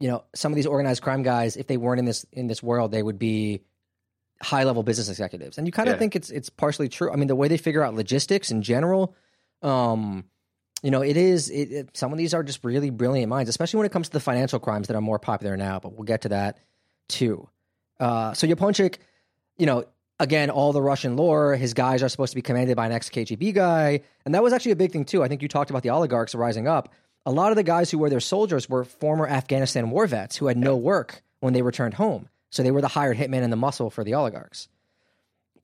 you 0.00 0.08
know 0.08 0.24
some 0.34 0.52
of 0.52 0.56
these 0.56 0.66
organized 0.66 1.02
crime 1.02 1.22
guys, 1.22 1.56
if 1.56 1.66
they 1.66 1.76
weren't 1.76 1.98
in 1.98 2.06
this 2.06 2.24
in 2.32 2.46
this 2.46 2.62
world, 2.62 2.92
they 2.92 3.02
would 3.02 3.18
be 3.18 3.60
high 4.42 4.64
level 4.64 4.82
business 4.82 5.08
executives, 5.08 5.58
and 5.58 5.66
you 5.66 5.72
kind 5.72 5.88
of 5.88 5.94
yeah. 5.94 5.98
think 5.98 6.16
it's 6.16 6.30
it's 6.30 6.50
partially 6.50 6.88
true. 6.88 7.10
I 7.10 7.16
mean, 7.16 7.28
the 7.28 7.36
way 7.36 7.48
they 7.48 7.56
figure 7.56 7.82
out 7.82 7.94
logistics 7.94 8.50
in 8.50 8.62
general, 8.62 9.14
um, 9.62 10.24
you 10.82 10.90
know, 10.90 11.02
it 11.02 11.16
is. 11.16 11.50
It, 11.50 11.72
it, 11.72 11.96
some 11.96 12.12
of 12.12 12.18
these 12.18 12.34
are 12.34 12.42
just 12.42 12.64
really 12.64 12.90
brilliant 12.90 13.28
minds, 13.28 13.48
especially 13.48 13.78
when 13.78 13.86
it 13.86 13.92
comes 13.92 14.08
to 14.08 14.12
the 14.12 14.20
financial 14.20 14.58
crimes 14.58 14.88
that 14.88 14.96
are 14.96 15.00
more 15.00 15.18
popular 15.18 15.56
now. 15.56 15.80
But 15.80 15.94
we'll 15.94 16.04
get 16.04 16.22
to 16.22 16.28
that 16.30 16.58
too. 17.08 17.48
Uh, 17.98 18.34
so 18.34 18.46
Yaponchik, 18.46 18.96
you 19.56 19.66
know, 19.66 19.84
again, 20.18 20.50
all 20.50 20.72
the 20.72 20.82
Russian 20.82 21.16
lore, 21.16 21.56
his 21.56 21.74
guys 21.74 22.02
are 22.02 22.08
supposed 22.08 22.32
to 22.32 22.36
be 22.36 22.42
commanded 22.42 22.76
by 22.76 22.86
an 22.86 22.92
ex 22.92 23.08
KGB 23.08 23.54
guy, 23.54 24.00
and 24.24 24.34
that 24.34 24.42
was 24.42 24.52
actually 24.52 24.72
a 24.72 24.76
big 24.76 24.92
thing 24.92 25.04
too. 25.04 25.22
I 25.22 25.28
think 25.28 25.42
you 25.42 25.48
talked 25.48 25.70
about 25.70 25.82
the 25.82 25.90
oligarchs 25.90 26.34
rising 26.34 26.68
up. 26.68 26.92
A 27.26 27.32
lot 27.32 27.52
of 27.52 27.56
the 27.56 27.62
guys 27.62 27.90
who 27.90 27.98
were 27.98 28.10
their 28.10 28.20
soldiers 28.20 28.68
were 28.68 28.84
former 28.84 29.26
Afghanistan 29.26 29.90
war 29.90 30.06
vets 30.06 30.36
who 30.36 30.46
had 30.46 30.58
no 30.58 30.76
work 30.76 31.22
when 31.40 31.54
they 31.54 31.62
returned 31.62 31.94
home. 31.94 32.28
So 32.54 32.62
they 32.62 32.70
were 32.70 32.80
the 32.80 32.86
hired 32.86 33.16
hitman 33.16 33.42
and 33.42 33.52
the 33.52 33.56
muscle 33.56 33.90
for 33.90 34.04
the 34.04 34.14
oligarchs. 34.14 34.68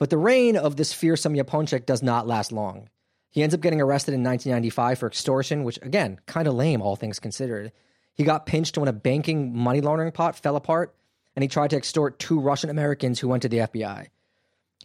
But 0.00 0.10
the 0.10 0.18
reign 0.18 0.56
of 0.56 0.74
this 0.74 0.92
fearsome 0.92 1.34
Yaponchik 1.34 1.86
does 1.86 2.02
not 2.02 2.26
last 2.26 2.50
long. 2.50 2.88
He 3.30 3.44
ends 3.44 3.54
up 3.54 3.60
getting 3.60 3.80
arrested 3.80 4.12
in 4.12 4.24
1995 4.24 4.98
for 4.98 5.06
extortion, 5.06 5.62
which, 5.62 5.78
again, 5.82 6.18
kind 6.26 6.48
of 6.48 6.54
lame, 6.54 6.82
all 6.82 6.96
things 6.96 7.20
considered. 7.20 7.70
He 8.14 8.24
got 8.24 8.44
pinched 8.44 8.76
when 8.76 8.88
a 8.88 8.92
banking 8.92 9.56
money 9.56 9.80
laundering 9.80 10.10
pot 10.10 10.34
fell 10.34 10.56
apart, 10.56 10.92
and 11.36 11.44
he 11.44 11.48
tried 11.48 11.70
to 11.70 11.76
extort 11.76 12.18
two 12.18 12.40
Russian 12.40 12.70
Americans 12.70 13.20
who 13.20 13.28
went 13.28 13.42
to 13.42 13.48
the 13.48 13.58
FBI. 13.58 14.08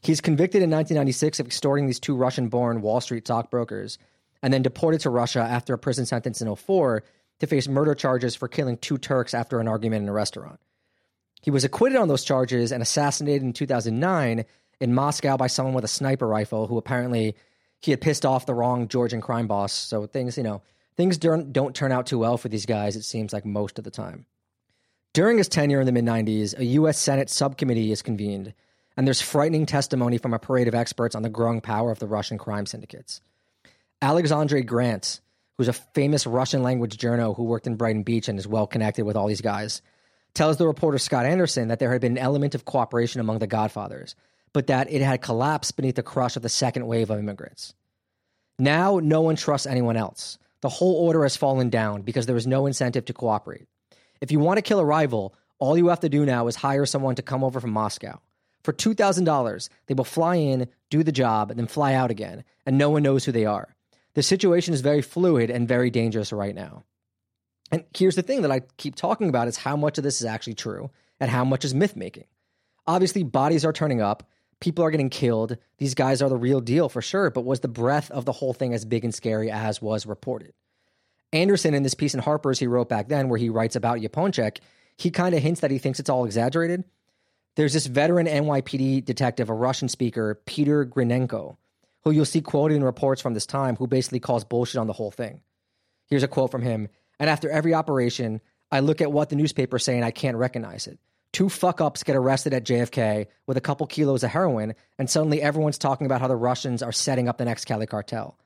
He's 0.03 0.21
convicted 0.21 0.61
in 0.61 0.69
1996 0.69 1.39
of 1.39 1.47
extorting 1.47 1.87
these 1.87 1.99
two 1.99 2.15
Russian 2.15 2.49
born 2.49 2.83
Wall 2.83 3.01
Street 3.01 3.25
stockbrokers, 3.25 3.97
and 4.43 4.53
then 4.53 4.61
deported 4.61 5.01
to 5.01 5.09
Russia 5.09 5.39
after 5.39 5.73
a 5.73 5.79
prison 5.79 6.05
sentence 6.05 6.39
in 6.39 6.55
04 6.55 7.03
to 7.39 7.47
face 7.47 7.67
murder 7.67 7.95
charges 7.95 8.35
for 8.35 8.47
killing 8.47 8.77
two 8.77 8.99
Turks 8.99 9.33
after 9.33 9.59
an 9.59 9.67
argument 9.67 10.03
in 10.03 10.09
a 10.09 10.13
restaurant. 10.13 10.59
He 11.45 11.51
was 11.51 11.63
acquitted 11.63 11.99
on 11.99 12.07
those 12.07 12.23
charges 12.23 12.71
and 12.71 12.81
assassinated 12.81 13.43
in 13.43 13.53
2009 13.53 14.45
in 14.79 14.93
Moscow 14.95 15.37
by 15.37 15.45
someone 15.45 15.75
with 15.75 15.83
a 15.83 15.87
sniper 15.87 16.27
rifle 16.27 16.65
who 16.65 16.79
apparently 16.79 17.35
he 17.81 17.91
had 17.91 18.01
pissed 18.01 18.25
off 18.25 18.47
the 18.47 18.55
wrong 18.55 18.87
Georgian 18.87 19.21
crime 19.21 19.45
boss. 19.45 19.71
So 19.71 20.07
things, 20.07 20.37
you 20.37 20.43
know, 20.43 20.63
things 20.97 21.19
don't, 21.19 21.53
don't 21.53 21.75
turn 21.75 21.91
out 21.91 22.07
too 22.07 22.17
well 22.17 22.39
for 22.39 22.49
these 22.49 22.65
guys, 22.65 22.95
it 22.95 23.03
seems 23.03 23.31
like 23.31 23.45
most 23.45 23.77
of 23.77 23.83
the 23.83 23.91
time. 23.91 24.25
During 25.13 25.37
his 25.37 25.47
tenure 25.47 25.79
in 25.79 25.85
the 25.85 25.91
mid 25.91 26.03
90s, 26.03 26.57
a 26.57 26.65
U.S. 26.65 26.97
Senate 26.97 27.29
subcommittee 27.29 27.91
is 27.91 28.01
convened, 28.01 28.55
and 28.97 29.05
there's 29.05 29.21
frightening 29.21 29.67
testimony 29.67 30.17
from 30.17 30.33
a 30.33 30.39
parade 30.39 30.67
of 30.67 30.73
experts 30.73 31.13
on 31.13 31.21
the 31.21 31.29
growing 31.29 31.61
power 31.61 31.91
of 31.91 31.99
the 31.99 32.07
Russian 32.07 32.39
crime 32.39 32.65
syndicates. 32.65 33.21
Alexandre 34.01 34.61
Grant, 34.61 35.21
who's 35.59 35.67
a 35.67 35.73
famous 35.73 36.25
Russian 36.25 36.63
language 36.63 36.97
journal 36.97 37.35
who 37.35 37.43
worked 37.43 37.67
in 37.67 37.75
Brighton 37.75 38.01
Beach 38.01 38.29
and 38.29 38.39
is 38.39 38.47
well 38.47 38.65
connected 38.65 39.05
with 39.05 39.15
all 39.15 39.27
these 39.27 39.41
guys, 39.41 39.83
tells 40.35 40.57
the 40.57 40.67
reporter 40.67 40.97
Scott 40.99 41.25
Anderson 41.25 41.69
that 41.69 41.79
there 41.79 41.91
had 41.91 42.01
been 42.01 42.13
an 42.13 42.23
element 42.23 42.53
of 42.53 42.65
cooperation 42.65 43.21
among 43.21 43.39
the 43.39 43.47
Godfathers, 43.47 44.15
but 44.53 44.67
that 44.67 44.91
it 44.91 45.01
had 45.01 45.21
collapsed 45.21 45.75
beneath 45.75 45.95
the 45.95 46.03
crush 46.03 46.35
of 46.35 46.43
the 46.43 46.49
second 46.49 46.85
wave 46.85 47.09
of 47.09 47.17
immigrants. 47.17 47.73
Now, 48.59 48.99
no 49.01 49.21
one 49.21 49.35
trusts 49.35 49.67
anyone 49.67 49.97
else. 49.97 50.37
The 50.61 50.69
whole 50.69 50.95
order 50.95 51.23
has 51.23 51.35
fallen 51.35 51.69
down 51.69 52.03
because 52.03 52.25
there 52.25 52.37
is 52.37 52.47
no 52.47 52.65
incentive 52.65 53.05
to 53.05 53.13
cooperate. 53.13 53.67
If 54.21 54.31
you 54.31 54.39
want 54.39 54.57
to 54.57 54.61
kill 54.61 54.79
a 54.79 54.85
rival, 54.85 55.35
all 55.59 55.77
you 55.77 55.87
have 55.87 55.99
to 56.01 56.09
do 56.09 56.25
now 56.25 56.47
is 56.47 56.55
hire 56.55 56.85
someone 56.85 57.15
to 57.15 57.21
come 57.21 57.43
over 57.43 57.59
from 57.59 57.71
Moscow. 57.71 58.19
For 58.63 58.73
$2,000, 58.73 59.69
they 59.87 59.93
will 59.93 60.03
fly 60.03 60.35
in, 60.35 60.67
do 60.89 61.03
the 61.03 61.11
job, 61.11 61.51
and 61.51 61.59
then 61.59 61.67
fly 61.67 61.93
out 61.93 62.11
again, 62.11 62.43
and 62.65 62.77
no 62.77 62.89
one 62.89 63.03
knows 63.03 63.23
who 63.23 63.31
they 63.31 63.45
are. 63.45 63.75
The 64.15 64.23
situation 64.23 64.73
is 64.73 64.81
very 64.81 65.01
fluid 65.01 65.49
and 65.49 65.67
very 65.67 65.89
dangerous 65.89 66.33
right 66.33 66.55
now. 66.55 66.83
And 67.71 67.83
here's 67.95 68.15
the 68.15 68.21
thing 68.21 68.41
that 68.43 68.51
I 68.51 68.61
keep 68.77 68.95
talking 68.95 69.29
about 69.29 69.47
is 69.47 69.57
how 69.57 69.75
much 69.75 69.97
of 69.97 70.03
this 70.03 70.21
is 70.21 70.25
actually 70.25 70.53
true 70.53 70.91
and 71.19 71.31
how 71.31 71.43
much 71.43 71.65
is 71.65 71.73
myth 71.73 71.95
making. 71.95 72.25
Obviously, 72.87 73.23
bodies 73.23 73.65
are 73.65 73.73
turning 73.73 74.01
up, 74.01 74.29
people 74.59 74.85
are 74.85 74.91
getting 74.91 75.09
killed. 75.09 75.57
These 75.77 75.95
guys 75.95 76.21
are 76.21 76.29
the 76.29 76.37
real 76.37 76.61
deal 76.61 76.89
for 76.89 77.01
sure, 77.01 77.29
but 77.29 77.45
was 77.45 77.61
the 77.61 77.67
breadth 77.67 78.11
of 78.11 78.25
the 78.25 78.31
whole 78.31 78.53
thing 78.53 78.73
as 78.73 78.85
big 78.85 79.03
and 79.03 79.13
scary 79.13 79.49
as 79.49 79.81
was 79.81 80.05
reported? 80.05 80.53
Anderson, 81.33 81.73
in 81.73 81.83
this 81.83 81.95
piece 81.95 82.13
in 82.13 82.21
Harper's 82.21 82.59
he 82.59 82.67
wrote 82.67 82.87
back 82.87 83.09
then, 83.09 83.27
where 83.29 83.39
he 83.39 83.49
writes 83.49 83.75
about 83.75 83.99
Yaponchik, 83.99 84.59
he 84.97 85.11
kind 85.11 85.35
of 85.35 85.41
hints 85.41 85.61
that 85.61 85.71
he 85.71 85.79
thinks 85.79 85.99
it's 85.99 86.09
all 86.09 86.25
exaggerated. 86.25 86.83
There's 87.55 87.73
this 87.73 87.87
veteran 87.87 88.27
NYPD 88.27 89.03
detective, 89.03 89.49
a 89.49 89.53
Russian 89.53 89.89
speaker, 89.89 90.41
Peter 90.45 90.85
Grinenko, 90.85 91.57
who 92.03 92.11
you'll 92.11 92.25
see 92.25 92.41
quoted 92.41 92.75
in 92.75 92.83
reports 92.83 93.21
from 93.21 93.33
this 93.33 93.45
time, 93.45 93.75
who 93.75 93.87
basically 93.87 94.19
calls 94.19 94.43
bullshit 94.43 94.79
on 94.79 94.87
the 94.87 94.93
whole 94.93 95.11
thing. 95.11 95.41
Here's 96.07 96.23
a 96.23 96.27
quote 96.27 96.51
from 96.51 96.61
him 96.61 96.89
and 97.19 97.29
after 97.29 97.49
every 97.49 97.73
operation, 97.73 98.41
I 98.71 98.79
look 98.79 99.01
at 99.01 99.11
what 99.11 99.29
the 99.29 99.35
newspaper's 99.35 99.83
saying, 99.83 100.03
I 100.03 100.11
can't 100.11 100.37
recognize 100.37 100.87
it. 100.87 100.99
Two 101.31 101.49
fuck 101.49 101.81
ups 101.81 102.03
get 102.03 102.15
arrested 102.15 102.53
at 102.53 102.63
JFK 102.63 103.27
with 103.45 103.57
a 103.57 103.61
couple 103.61 103.85
kilos 103.87 104.23
of 104.23 104.31
heroin, 104.31 104.73
and 104.97 105.09
suddenly 105.09 105.41
everyone's 105.41 105.77
talking 105.77 106.05
about 106.05 106.21
how 106.21 106.27
the 106.27 106.35
Russians 106.35 106.81
are 106.81 106.93
setting 106.93 107.27
up 107.27 107.37
the 107.37 107.45
next 107.45 107.65
Cali 107.65 107.85
cartel. 107.85 108.37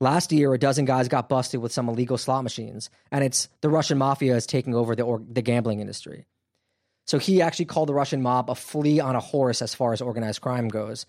Last 0.00 0.30
year, 0.30 0.52
a 0.52 0.58
dozen 0.58 0.84
guys 0.84 1.08
got 1.08 1.28
busted 1.28 1.60
with 1.60 1.72
some 1.72 1.88
illegal 1.88 2.18
slot 2.18 2.44
machines, 2.44 2.90
and 3.10 3.24
it's 3.24 3.48
the 3.62 3.70
Russian 3.70 3.98
mafia 3.98 4.36
is 4.36 4.46
taking 4.46 4.74
over 4.74 4.94
the, 4.94 5.02
or, 5.02 5.22
the 5.26 5.42
gambling 5.42 5.80
industry. 5.80 6.26
So 7.06 7.18
he 7.18 7.40
actually 7.40 7.64
called 7.64 7.88
the 7.88 7.94
Russian 7.94 8.20
mob 8.20 8.50
a 8.50 8.54
flea 8.54 9.00
on 9.00 9.16
a 9.16 9.20
horse 9.20 9.62
as 9.62 9.74
far 9.74 9.94
as 9.94 10.02
organized 10.02 10.42
crime 10.42 10.68
goes. 10.68 11.06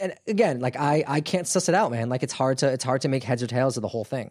and 0.00 0.14
again, 0.26 0.60
like 0.60 0.76
I, 0.76 1.04
I 1.06 1.20
can't 1.20 1.46
suss 1.46 1.68
it 1.68 1.74
out, 1.74 1.90
man. 1.90 2.08
Like 2.08 2.22
it's 2.22 2.32
hard 2.32 2.58
to 2.58 2.72
it's 2.72 2.82
hard 2.82 3.02
to 3.02 3.08
make 3.08 3.22
heads 3.22 3.42
or 3.42 3.46
tails 3.46 3.76
of 3.76 3.82
the 3.82 3.88
whole 3.88 4.06
thing. 4.06 4.30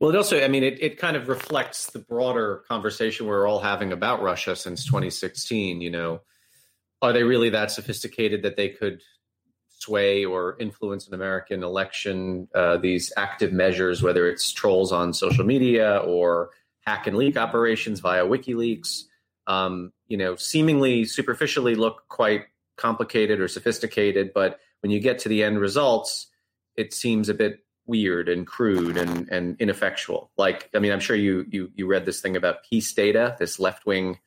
Well, 0.00 0.10
it 0.10 0.16
also, 0.16 0.42
I 0.42 0.48
mean, 0.48 0.64
it, 0.64 0.82
it 0.82 0.98
kind 0.98 1.16
of 1.16 1.28
reflects 1.28 1.90
the 1.90 2.00
broader 2.00 2.64
conversation 2.68 3.26
we're 3.26 3.48
all 3.48 3.60
having 3.60 3.92
about 3.92 4.22
Russia 4.22 4.56
since 4.56 4.84
2016. 4.84 5.80
You 5.80 5.90
know, 5.90 6.20
are 7.00 7.12
they 7.12 7.22
really 7.22 7.50
that 7.50 7.70
sophisticated 7.70 8.42
that 8.42 8.56
they 8.56 8.70
could 8.70 9.00
sway 9.68 10.24
or 10.24 10.56
influence 10.58 11.06
an 11.06 11.14
American 11.14 11.62
election? 11.62 12.48
Uh, 12.54 12.76
these 12.76 13.12
active 13.16 13.52
measures, 13.52 14.02
whether 14.02 14.28
it's 14.28 14.52
trolls 14.52 14.90
on 14.90 15.12
social 15.12 15.44
media 15.44 15.98
or 15.98 16.50
hack 16.80 17.06
and 17.06 17.16
leak 17.16 17.36
operations 17.36 18.00
via 18.00 18.24
WikiLeaks, 18.24 19.04
um, 19.46 19.92
you 20.08 20.16
know, 20.16 20.36
seemingly 20.36 21.04
superficially 21.04 21.74
look 21.74 22.08
quite 22.08 22.46
complicated 22.76 23.40
or 23.40 23.48
sophisticated, 23.48 24.32
but 24.34 24.58
when 24.80 24.90
you 24.90 25.00
get 25.00 25.20
to 25.20 25.28
the 25.28 25.42
end 25.42 25.58
results, 25.58 26.26
it 26.76 26.92
seems 26.92 27.28
a 27.28 27.34
bit 27.34 27.63
weird 27.86 28.28
and 28.28 28.46
crude 28.46 28.96
and, 28.96 29.28
and 29.28 29.56
ineffectual. 29.60 30.30
Like, 30.36 30.70
I 30.74 30.78
mean, 30.78 30.92
I'm 30.92 31.00
sure 31.00 31.16
you 31.16 31.46
you 31.50 31.70
you 31.74 31.86
read 31.86 32.06
this 32.06 32.20
thing 32.20 32.36
about 32.36 32.64
Peace 32.68 32.92
Data, 32.92 33.36
this 33.38 33.58
left 33.58 33.86
wing 33.86 34.18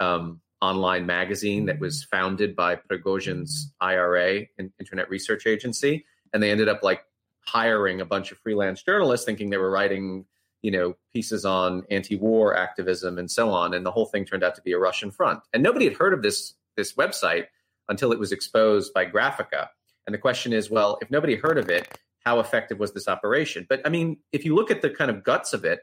um, 0.00 0.40
online 0.60 1.06
magazine 1.06 1.66
that 1.66 1.78
was 1.78 2.04
founded 2.04 2.56
by 2.56 2.76
Prigozhin's 2.76 3.72
IRA, 3.80 4.46
Internet 4.58 5.10
Research 5.10 5.46
Agency, 5.46 6.06
and 6.32 6.42
they 6.42 6.50
ended 6.50 6.68
up 6.68 6.82
like 6.82 7.04
hiring 7.40 8.00
a 8.00 8.04
bunch 8.06 8.32
of 8.32 8.38
freelance 8.38 8.82
journalists, 8.82 9.24
thinking 9.24 9.50
they 9.50 9.56
were 9.56 9.70
writing, 9.70 10.24
you 10.62 10.70
know, 10.70 10.96
pieces 11.12 11.44
on 11.44 11.84
anti-war 11.90 12.56
activism 12.56 13.18
and 13.18 13.30
so 13.30 13.50
on, 13.50 13.74
and 13.74 13.84
the 13.84 13.90
whole 13.92 14.06
thing 14.06 14.24
turned 14.24 14.42
out 14.42 14.54
to 14.54 14.62
be 14.62 14.72
a 14.72 14.78
Russian 14.78 15.10
front. 15.10 15.40
And 15.52 15.62
nobody 15.62 15.84
had 15.84 15.96
heard 15.96 16.14
of 16.14 16.22
this 16.22 16.54
this 16.76 16.94
website 16.94 17.46
until 17.88 18.12
it 18.12 18.18
was 18.18 18.32
exposed 18.32 18.92
by 18.92 19.06
Graphika 19.06 19.68
And 20.06 20.14
the 20.14 20.18
question 20.18 20.52
is, 20.52 20.70
well, 20.70 20.98
if 21.00 21.10
nobody 21.10 21.36
heard 21.36 21.58
of 21.58 21.68
it, 21.68 21.98
how 22.26 22.40
effective 22.40 22.80
was 22.80 22.92
this 22.92 23.06
operation? 23.06 23.66
But 23.68 23.82
I 23.86 23.88
mean, 23.88 24.18
if 24.32 24.44
you 24.44 24.56
look 24.56 24.72
at 24.72 24.82
the 24.82 24.90
kind 24.90 25.12
of 25.12 25.22
guts 25.22 25.52
of 25.52 25.64
it, 25.64 25.80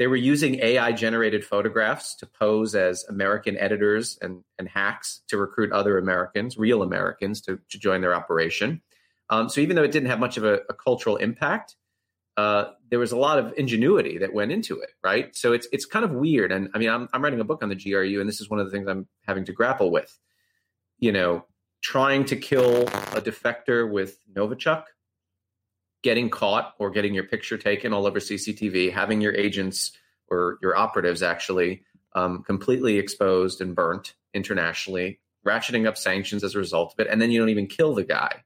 they 0.00 0.08
were 0.08 0.16
using 0.16 0.56
AI 0.56 0.90
generated 0.90 1.44
photographs 1.44 2.16
to 2.16 2.26
pose 2.26 2.74
as 2.74 3.04
American 3.08 3.56
editors 3.56 4.18
and, 4.20 4.42
and 4.58 4.68
hacks 4.68 5.22
to 5.28 5.38
recruit 5.38 5.70
other 5.70 5.96
Americans, 5.96 6.58
real 6.58 6.82
Americans, 6.82 7.40
to, 7.42 7.60
to 7.70 7.78
join 7.78 8.00
their 8.00 8.16
operation. 8.16 8.82
Um, 9.30 9.48
so 9.48 9.60
even 9.60 9.76
though 9.76 9.84
it 9.84 9.92
didn't 9.92 10.08
have 10.08 10.18
much 10.18 10.36
of 10.36 10.44
a, 10.44 10.60
a 10.68 10.74
cultural 10.74 11.16
impact, 11.16 11.76
uh, 12.36 12.72
there 12.90 12.98
was 12.98 13.12
a 13.12 13.16
lot 13.16 13.38
of 13.38 13.54
ingenuity 13.56 14.18
that 14.18 14.34
went 14.34 14.50
into 14.50 14.80
it, 14.80 14.90
right? 15.04 15.34
So 15.36 15.52
it's 15.52 15.68
it's 15.72 15.86
kind 15.86 16.04
of 16.04 16.10
weird. 16.10 16.50
And 16.50 16.68
I 16.74 16.78
mean, 16.78 16.90
I'm, 16.90 17.08
I'm 17.12 17.22
writing 17.22 17.40
a 17.40 17.44
book 17.44 17.62
on 17.62 17.68
the 17.68 17.76
GRU, 17.76 18.20
and 18.20 18.28
this 18.28 18.40
is 18.40 18.50
one 18.50 18.58
of 18.58 18.66
the 18.66 18.72
things 18.72 18.88
I'm 18.88 19.06
having 19.24 19.44
to 19.44 19.52
grapple 19.52 19.92
with. 19.92 20.18
You 20.98 21.12
know, 21.12 21.46
trying 21.80 22.24
to 22.26 22.36
kill 22.36 22.82
a 22.82 23.22
defector 23.22 23.88
with 23.88 24.18
Novichok 24.34 24.84
getting 26.06 26.30
caught 26.30 26.72
or 26.78 26.88
getting 26.88 27.14
your 27.14 27.24
picture 27.24 27.58
taken 27.58 27.92
all 27.92 28.06
over 28.06 28.20
CCTV, 28.20 28.92
having 28.92 29.20
your 29.20 29.34
agents 29.34 29.90
or 30.28 30.56
your 30.62 30.76
operatives 30.76 31.20
actually 31.20 31.82
um, 32.14 32.44
completely 32.44 32.96
exposed 32.96 33.60
and 33.60 33.74
burnt 33.74 34.14
internationally, 34.32 35.18
ratcheting 35.44 35.84
up 35.84 35.96
sanctions 35.96 36.44
as 36.44 36.54
a 36.54 36.58
result 36.58 36.92
of 36.92 37.00
it, 37.00 37.10
and 37.10 37.20
then 37.20 37.32
you 37.32 37.40
don't 37.40 37.48
even 37.48 37.66
kill 37.66 37.92
the 37.92 38.04
guy. 38.04 38.44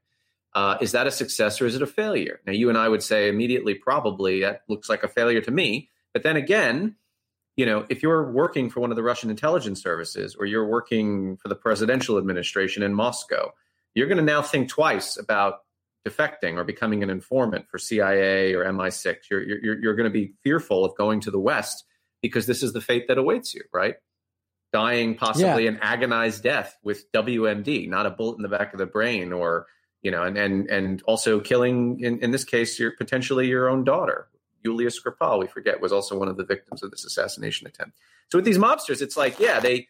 Uh, 0.55 0.79
is 0.81 0.93
that 0.93 1.07
a 1.07 1.11
success 1.11 1.61
or 1.61 1.67
is 1.67 1.77
it 1.77 1.83
a 1.83 1.87
failure? 1.87 2.41
Now, 2.47 2.55
you 2.55 2.71
and 2.71 2.79
I 2.79 2.89
would 2.89 3.03
say 3.03 3.29
immediately, 3.29 3.75
probably 3.75 4.41
that 4.41 4.63
looks 4.67 4.89
like 4.89 5.03
a 5.03 5.09
failure 5.09 5.43
to 5.43 5.51
me. 5.51 5.91
But 6.15 6.23
then 6.23 6.37
again, 6.37 6.97
you 7.57 7.67
know, 7.67 7.85
if 7.91 8.03
you're 8.03 8.33
working 8.33 8.71
for 8.71 8.81
one 8.81 8.89
of 8.89 8.97
the 8.97 9.03
Russian 9.03 9.29
intelligence 9.29 9.83
services 9.83 10.35
or 10.35 10.47
you're 10.47 10.67
working 10.67 11.37
for 11.37 11.49
the 11.49 11.55
presidential 11.55 12.17
administration 12.17 12.83
in 12.83 12.95
Moscow, 12.95 13.53
you're 13.95 14.07
going 14.07 14.17
to 14.17 14.25
now 14.25 14.41
think 14.41 14.71
twice 14.71 15.19
about 15.19 15.61
defecting 16.07 16.57
or 16.57 16.65
becoming 16.65 17.03
an 17.03 17.11
informant 17.11 17.69
for 17.69 17.79
CIA 17.79 18.55
or 18.55 18.65
MI6. 18.65 19.17
You're, 19.31 19.43
you're, 19.43 19.79
you're 19.81 19.95
going 19.95 20.05
to 20.05 20.11
be 20.11 20.33
fearful 20.43 20.85
of 20.85 20.97
going 20.97 21.21
to 21.21 21.31
the 21.31 21.39
West 21.39 21.85
because 22.23 22.47
this 22.47 22.63
is 22.63 22.73
the 22.73 22.81
fate 22.81 23.09
that 23.09 23.19
awaits 23.19 23.55
you, 23.55 23.63
right? 23.73 23.97
Dying 24.73 25.17
possibly 25.17 25.65
yeah. 25.65 25.71
an 25.71 25.79
agonized 25.83 26.43
death 26.43 26.77
with 26.83 27.11
WMD, 27.13 27.89
not 27.89 28.07
a 28.07 28.11
bullet 28.11 28.37
in 28.37 28.43
the 28.43 28.49
back 28.49 28.73
of 28.73 28.79
the 28.79 28.87
brain, 28.87 29.33
or 29.33 29.67
you 30.03 30.11
know, 30.11 30.23
and 30.23 30.39
and 30.39 30.69
and 30.69 31.03
also 31.03 31.41
killing 31.41 32.01
in, 32.01 32.21
in 32.21 32.31
this 32.31 32.45
case, 32.45 32.79
your 32.79 32.93
potentially 32.93 33.49
your 33.49 33.69
own 33.69 33.85
daughter, 33.85 34.29
Yulia 34.63 34.89
Skripal, 34.89 35.39
we 35.39 35.47
forget, 35.47 35.81
was 35.81 35.93
also 35.93 36.19
one 36.19 36.29
of 36.29 36.37
the 36.37 36.45
victims 36.45 36.83
of 36.83 36.91
this 36.91 37.05
assassination 37.05 37.67
attempt. 37.67 37.99
So 38.31 38.39
with 38.39 38.45
these 38.45 38.59
mobsters, 38.59 39.03
it's 39.03 39.17
like, 39.17 39.39
yeah, 39.39 39.61
they, 39.61 39.89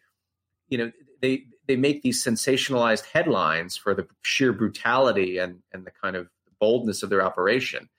you 0.67 0.77
know, 0.77 0.91
they 1.21 1.45
they 1.67 1.75
make 1.75 2.01
these 2.01 2.23
sensationalized 2.23 3.05
headlines 3.05 3.77
for 3.77 3.93
the 3.93 4.07
sheer 4.21 4.53
brutality 4.53 5.37
and 5.37 5.59
and 5.71 5.85
the 5.85 5.91
kind 5.91 6.15
of 6.15 6.29
boldness 6.59 7.03
of 7.03 7.09
their 7.09 7.23
operation 7.23 7.89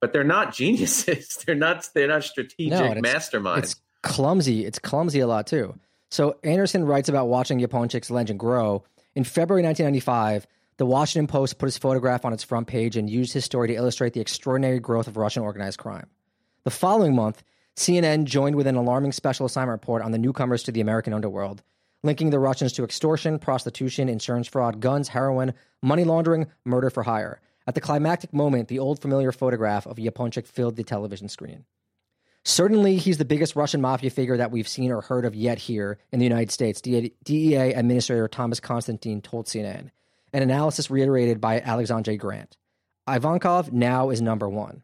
but 0.00 0.12
they're 0.12 0.24
not 0.24 0.54
geniuses. 0.54 1.36
They're 1.46 1.54
not 1.54 1.88
they're 1.94 2.08
not 2.08 2.24
strategic 2.24 2.78
no, 2.78 2.84
it's, 2.84 3.00
masterminds. 3.00 3.58
it's 3.58 3.80
clumsy 4.02 4.64
it's 4.64 4.78
clumsy 4.78 5.20
a 5.20 5.26
lot 5.26 5.46
too. 5.46 5.74
So 6.10 6.36
anderson 6.44 6.84
writes 6.84 7.08
about 7.08 7.28
watching 7.28 7.60
yaponchik's 7.60 8.10
legend 8.10 8.38
grow. 8.38 8.84
In 9.14 9.24
february 9.24 9.62
1995 9.62 10.46
the 10.76 10.86
washington 10.86 11.26
post 11.26 11.58
put 11.58 11.66
his 11.66 11.78
photograph 11.78 12.24
on 12.24 12.32
its 12.32 12.44
front 12.44 12.66
page 12.66 12.96
and 12.96 13.08
used 13.08 13.32
his 13.32 13.44
story 13.44 13.68
to 13.68 13.74
illustrate 13.74 14.12
the 14.12 14.20
extraordinary 14.20 14.78
growth 14.78 15.08
of 15.08 15.16
russian 15.16 15.42
organized 15.42 15.78
crime. 15.78 16.06
The 16.64 16.70
following 16.70 17.14
month 17.14 17.42
cnn 17.76 18.24
joined 18.24 18.56
with 18.56 18.66
an 18.66 18.76
alarming 18.76 19.12
special 19.12 19.46
assignment 19.46 19.80
report 19.80 20.02
on 20.02 20.12
the 20.12 20.18
newcomers 20.18 20.62
to 20.64 20.72
the 20.72 20.80
american 20.80 21.12
underworld 21.12 21.62
linking 22.02 22.30
the 22.30 22.38
Russians 22.38 22.72
to 22.74 22.84
extortion, 22.84 23.38
prostitution, 23.38 24.08
insurance 24.08 24.48
fraud, 24.48 24.80
guns, 24.80 25.08
heroin, 25.08 25.54
money 25.82 26.04
laundering, 26.04 26.46
murder 26.64 26.90
for 26.90 27.02
hire. 27.02 27.40
At 27.66 27.74
the 27.74 27.80
climactic 27.80 28.32
moment, 28.32 28.68
the 28.68 28.78
old 28.78 29.00
familiar 29.00 29.32
photograph 29.32 29.86
of 29.86 29.96
Yaponchik 29.96 30.46
filled 30.46 30.76
the 30.76 30.84
television 30.84 31.28
screen. 31.28 31.64
Certainly, 32.44 32.98
he's 32.98 33.18
the 33.18 33.24
biggest 33.24 33.56
Russian 33.56 33.80
mafia 33.80 34.08
figure 34.08 34.36
that 34.36 34.52
we've 34.52 34.68
seen 34.68 34.92
or 34.92 35.00
heard 35.00 35.24
of 35.24 35.34
yet 35.34 35.58
here 35.58 35.98
in 36.12 36.20
the 36.20 36.24
United 36.24 36.52
States, 36.52 36.80
DEA 36.80 37.72
Administrator 37.72 38.28
Thomas 38.28 38.60
Constantine 38.60 39.20
told 39.20 39.46
CNN, 39.46 39.90
an 40.32 40.42
analysis 40.42 40.88
reiterated 40.88 41.40
by 41.40 41.60
Alexandre 41.60 42.14
Grant. 42.16 42.56
Ivankov 43.08 43.72
now 43.72 44.10
is 44.10 44.22
number 44.22 44.48
one. 44.48 44.82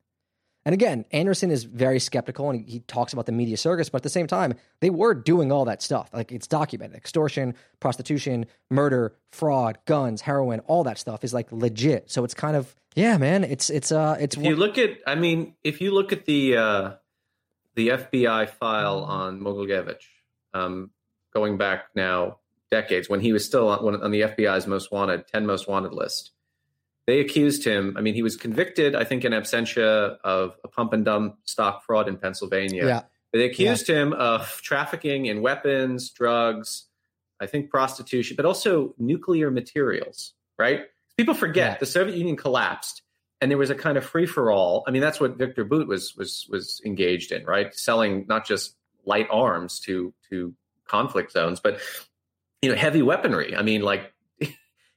And 0.64 0.72
again, 0.72 1.04
Anderson 1.10 1.50
is 1.50 1.64
very 1.64 1.98
skeptical 1.98 2.50
and 2.50 2.68
he, 2.68 2.80
talks 2.80 3.12
about 3.12 3.26
the 3.26 3.32
media 3.32 3.56
circus, 3.56 3.88
but 3.88 3.98
at 3.98 4.02
the 4.02 4.08
same 4.08 4.26
time, 4.26 4.54
they 4.80 4.90
were 4.90 5.14
doing 5.14 5.50
all 5.50 5.64
that 5.64 5.82
stuff. 5.82 6.10
Like 6.12 6.30
it's 6.30 6.46
documented 6.46 6.96
extortion, 6.96 7.54
prostitution, 7.80 8.46
murder, 8.70 9.16
fraud, 9.30 9.78
guns, 9.86 10.20
heroin, 10.20 10.60
all 10.60 10.84
that 10.84 10.98
stuff 10.98 11.24
is 11.24 11.34
like 11.34 11.50
legit. 11.50 12.10
So 12.10 12.22
it's 12.24 12.34
kind 12.34 12.56
of, 12.56 12.74
yeah, 12.94 13.16
man, 13.16 13.44
it's, 13.44 13.70
it's, 13.70 13.90
uh, 13.90 14.16
it's, 14.20 14.36
if 14.36 14.44
you 14.44 14.56
look 14.56 14.78
at, 14.78 14.98
I 15.06 15.14
mean, 15.16 15.54
if 15.64 15.80
you 15.80 15.92
look 15.92 16.12
at 16.12 16.26
the, 16.26 16.56
uh, 16.56 16.92
the 17.74 17.88
FBI 17.88 18.50
file 18.50 19.00
on 19.04 19.40
Mogilevich, 19.40 20.04
um, 20.54 20.90
going 21.32 21.56
back 21.56 21.86
now 21.94 22.38
decades 22.70 23.08
when 23.08 23.20
he 23.20 23.32
was 23.32 23.44
still 23.44 23.68
on, 23.68 24.02
on 24.02 24.10
the 24.10 24.22
FBI's 24.22 24.66
most 24.66 24.92
wanted, 24.92 25.26
10 25.28 25.46
most 25.46 25.66
wanted 25.66 25.92
list, 25.92 26.32
they 27.06 27.20
accused 27.20 27.64
him. 27.64 27.96
I 27.96 28.00
mean, 28.00 28.14
he 28.14 28.22
was 28.22 28.36
convicted, 28.36 28.94
I 28.94 29.04
think, 29.04 29.24
in 29.24 29.32
absentia 29.32 30.18
of 30.22 30.56
a 30.64 30.68
pump 30.68 30.92
and 30.92 31.04
dump 31.04 31.38
stock 31.44 31.84
fraud 31.84 32.08
in 32.08 32.16
Pennsylvania. 32.16 32.86
Yeah. 32.86 33.02
They 33.32 33.44
accused 33.44 33.88
yeah. 33.88 33.96
him 33.96 34.12
of 34.12 34.60
trafficking 34.62 35.26
in 35.26 35.42
weapons, 35.42 36.10
drugs, 36.10 36.86
I 37.40 37.46
think 37.46 37.70
prostitution, 37.70 38.36
but 38.36 38.44
also 38.44 38.94
nuclear 38.98 39.50
materials, 39.50 40.34
right? 40.58 40.82
People 41.16 41.34
forget 41.34 41.72
yeah. 41.72 41.78
the 41.78 41.86
Soviet 41.86 42.16
Union 42.16 42.36
collapsed 42.36 43.02
and 43.42 43.50
there 43.50 43.58
was 43.58 43.70
a 43.70 43.74
kind 43.74 43.98
of 43.98 44.04
free 44.04 44.24
for 44.24 44.52
all. 44.52 44.84
I 44.86 44.92
mean, 44.92 45.02
that's 45.02 45.18
what 45.18 45.36
Victor 45.36 45.64
Bout 45.64 45.88
was 45.88 46.16
was 46.16 46.46
was 46.48 46.80
engaged 46.86 47.32
in, 47.32 47.44
right? 47.44 47.74
Selling 47.74 48.24
not 48.28 48.46
just 48.46 48.76
light 49.04 49.26
arms 49.30 49.80
to 49.80 50.14
to 50.30 50.54
conflict 50.86 51.32
zones, 51.32 51.58
but 51.58 51.80
you 52.62 52.70
know, 52.70 52.76
heavy 52.76 53.02
weaponry. 53.02 53.56
I 53.56 53.62
mean, 53.62 53.82
like 53.82 54.11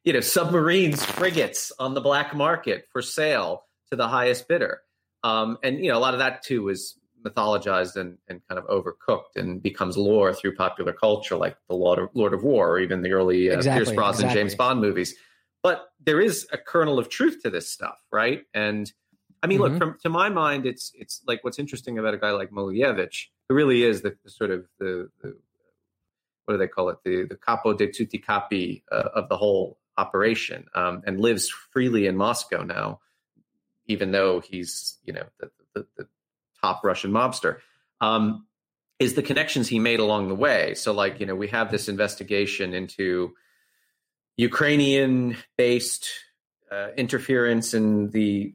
you 0.05 0.13
know, 0.13 0.21
submarines, 0.21 1.03
frigates 1.03 1.71
on 1.79 1.95
the 1.95 2.01
black 2.01 2.33
market 2.35 2.87
for 2.91 3.01
sale 3.01 3.63
to 3.89 3.95
the 3.95 4.07
highest 4.07 4.47
bidder. 4.47 4.81
Um, 5.23 5.57
and, 5.63 5.83
you 5.83 5.91
know, 5.91 5.97
a 5.97 5.99
lot 5.99 6.13
of 6.13 6.19
that 6.19 6.43
too 6.43 6.63
was 6.63 6.97
mythologized 7.25 7.95
and, 7.95 8.19
and 8.27 8.39
kind 8.47 8.59
of 8.59 8.67
overcooked 8.67 9.35
and 9.35 9.61
becomes 9.61 9.97
lore 9.97 10.31
through 10.31 10.55
popular 10.55 10.93
culture, 10.93 11.35
like 11.35 11.57
the 11.67 11.75
Lord 11.75 11.97
of, 11.97 12.09
Lord 12.13 12.35
of 12.35 12.43
War 12.43 12.69
or 12.69 12.79
even 12.79 13.01
the 13.01 13.13
early 13.13 13.49
uh, 13.49 13.55
exactly, 13.55 13.83
Pierce 13.83 13.95
Brosnan, 13.95 14.25
exactly. 14.25 14.41
James 14.41 14.55
Bond 14.55 14.79
movies. 14.79 15.15
But 15.63 15.87
there 15.99 16.21
is 16.21 16.47
a 16.53 16.57
kernel 16.59 16.99
of 16.99 17.09
truth 17.09 17.41
to 17.41 17.49
this 17.49 17.67
stuff, 17.67 17.97
right? 18.11 18.43
And 18.53 18.91
I 19.41 19.47
mean, 19.47 19.59
mm-hmm. 19.59 19.73
look, 19.73 19.79
from, 19.79 19.97
to 20.03 20.09
my 20.09 20.29
mind, 20.29 20.67
it's 20.67 20.91
it's 20.93 21.23
like 21.25 21.43
what's 21.43 21.57
interesting 21.57 21.97
about 21.97 22.13
a 22.13 22.19
guy 22.19 22.29
like 22.29 22.51
Mogilevich, 22.51 23.25
who 23.49 23.55
really 23.55 23.81
is 23.81 24.03
the, 24.03 24.15
the 24.23 24.29
sort 24.29 24.51
of 24.51 24.67
the, 24.79 25.09
the, 25.23 25.35
what 26.45 26.53
do 26.53 26.57
they 26.59 26.67
call 26.67 26.89
it, 26.89 26.97
the 27.03 27.23
the 27.23 27.35
capo 27.35 27.73
de 27.73 27.91
tutti 27.91 28.19
capi 28.19 28.83
uh, 28.91 29.09
of 29.15 29.29
the 29.29 29.37
whole 29.37 29.79
operation 29.97 30.65
um, 30.75 31.01
and 31.05 31.19
lives 31.19 31.49
freely 31.49 32.07
in 32.07 32.15
Moscow 32.15 32.63
now, 32.63 32.99
even 33.87 34.11
though 34.11 34.39
he's 34.39 34.97
you 35.05 35.13
know 35.13 35.25
the, 35.39 35.51
the, 35.73 35.87
the 35.97 36.07
top 36.61 36.83
Russian 36.83 37.11
mobster. 37.11 37.59
Um, 38.01 38.45
is 38.97 39.13
the 39.15 39.23
connections 39.23 39.67
he 39.67 39.79
made 39.79 39.99
along 39.99 40.29
the 40.29 40.35
way. 40.35 40.73
So, 40.73 40.93
like 40.93 41.19
you 41.19 41.25
know, 41.25 41.35
we 41.35 41.49
have 41.49 41.71
this 41.71 41.89
investigation 41.89 42.73
into 42.73 43.33
Ukrainian-based 44.37 46.09
uh, 46.71 46.87
interference 46.97 47.73
in 47.73 48.09
the 48.09 48.53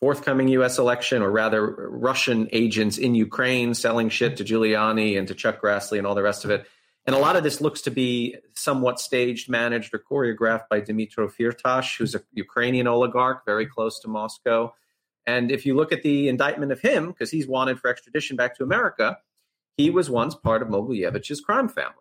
forthcoming 0.00 0.48
U.S. 0.48 0.78
election, 0.78 1.22
or 1.22 1.30
rather, 1.30 1.64
Russian 1.90 2.48
agents 2.52 2.98
in 2.98 3.14
Ukraine 3.14 3.74
selling 3.74 4.08
shit 4.08 4.36
to 4.38 4.44
Giuliani 4.44 5.18
and 5.18 5.28
to 5.28 5.34
Chuck 5.34 5.60
Grassley 5.60 5.98
and 5.98 6.06
all 6.06 6.14
the 6.14 6.22
rest 6.22 6.44
of 6.44 6.50
it. 6.50 6.66
And 7.06 7.16
a 7.16 7.18
lot 7.18 7.36
of 7.36 7.42
this 7.42 7.60
looks 7.60 7.80
to 7.82 7.90
be 7.90 8.36
somewhat 8.54 9.00
staged, 9.00 9.48
managed, 9.48 9.94
or 9.94 9.98
choreographed 9.98 10.68
by 10.68 10.80
Dmytro 10.80 11.32
Firtash, 11.32 11.96
who's 11.96 12.14
a 12.14 12.22
Ukrainian 12.32 12.86
oligarch 12.86 13.44
very 13.46 13.66
close 13.66 13.98
to 14.00 14.08
Moscow. 14.08 14.74
And 15.26 15.50
if 15.50 15.64
you 15.64 15.74
look 15.74 15.92
at 15.92 16.02
the 16.02 16.28
indictment 16.28 16.72
of 16.72 16.80
him, 16.80 17.08
because 17.08 17.30
he's 17.30 17.46
wanted 17.46 17.80
for 17.80 17.88
extradition 17.88 18.36
back 18.36 18.56
to 18.56 18.62
America, 18.62 19.18
he 19.76 19.90
was 19.90 20.10
once 20.10 20.34
part 20.34 20.62
of 20.62 20.68
Mogilevich's 20.68 21.40
crime 21.40 21.68
family. 21.68 21.94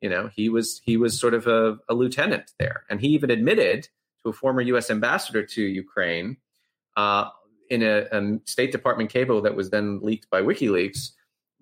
You 0.00 0.08
know, 0.08 0.30
he 0.34 0.48
was 0.48 0.80
he 0.84 0.96
was 0.96 1.18
sort 1.18 1.34
of 1.34 1.46
a, 1.46 1.76
a 1.88 1.94
lieutenant 1.94 2.52
there, 2.58 2.84
and 2.88 3.00
he 3.00 3.08
even 3.08 3.30
admitted 3.30 3.88
to 4.22 4.30
a 4.30 4.32
former 4.32 4.62
U.S. 4.62 4.90
ambassador 4.90 5.44
to 5.44 5.62
Ukraine 5.62 6.38
uh, 6.96 7.28
in 7.68 7.82
a, 7.82 8.06
a 8.10 8.38
State 8.46 8.72
Department 8.72 9.10
cable 9.10 9.42
that 9.42 9.56
was 9.56 9.70
then 9.70 10.00
leaked 10.02 10.30
by 10.30 10.40
WikiLeaks 10.40 11.12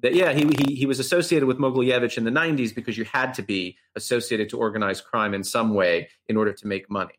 that 0.01 0.15
yeah, 0.15 0.33
he, 0.33 0.47
he 0.59 0.75
he 0.75 0.87
was 0.87 0.99
associated 1.01 1.47
with 1.47 1.59
Mogilevich 1.59 2.17
in 2.19 2.25
the 2.25 2.31
'90s 2.31 2.75
because 2.75 2.97
you 2.97 3.05
had 3.05 3.35
to 3.35 3.43
be 3.43 3.77
associated 3.97 4.49
to 4.51 4.59
organized 4.59 5.05
crime 5.05 5.35
in 5.35 5.43
some 5.45 5.75
way 5.75 6.09
in 6.29 6.37
order 6.37 6.53
to 6.53 6.67
make 6.67 6.89
money. 6.91 7.15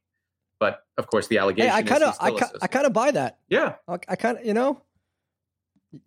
But 0.60 0.84
of 0.98 1.08
course, 1.08 1.28
the 1.28 1.38
allegation. 1.38 1.72
Hey, 1.72 1.78
I 1.78 1.84
kind 1.84 2.04
of, 2.04 2.16
I, 2.20 2.32
kind 2.32 2.52
I 2.62 2.68
kind 2.68 2.86
of 2.86 2.94
buy 2.94 3.12
that. 3.12 3.40
Yeah, 3.50 3.76
I, 3.88 3.98
I 4.08 4.16
kind 4.16 4.38
of, 4.38 4.46
you 4.46 4.54
know. 4.54 4.82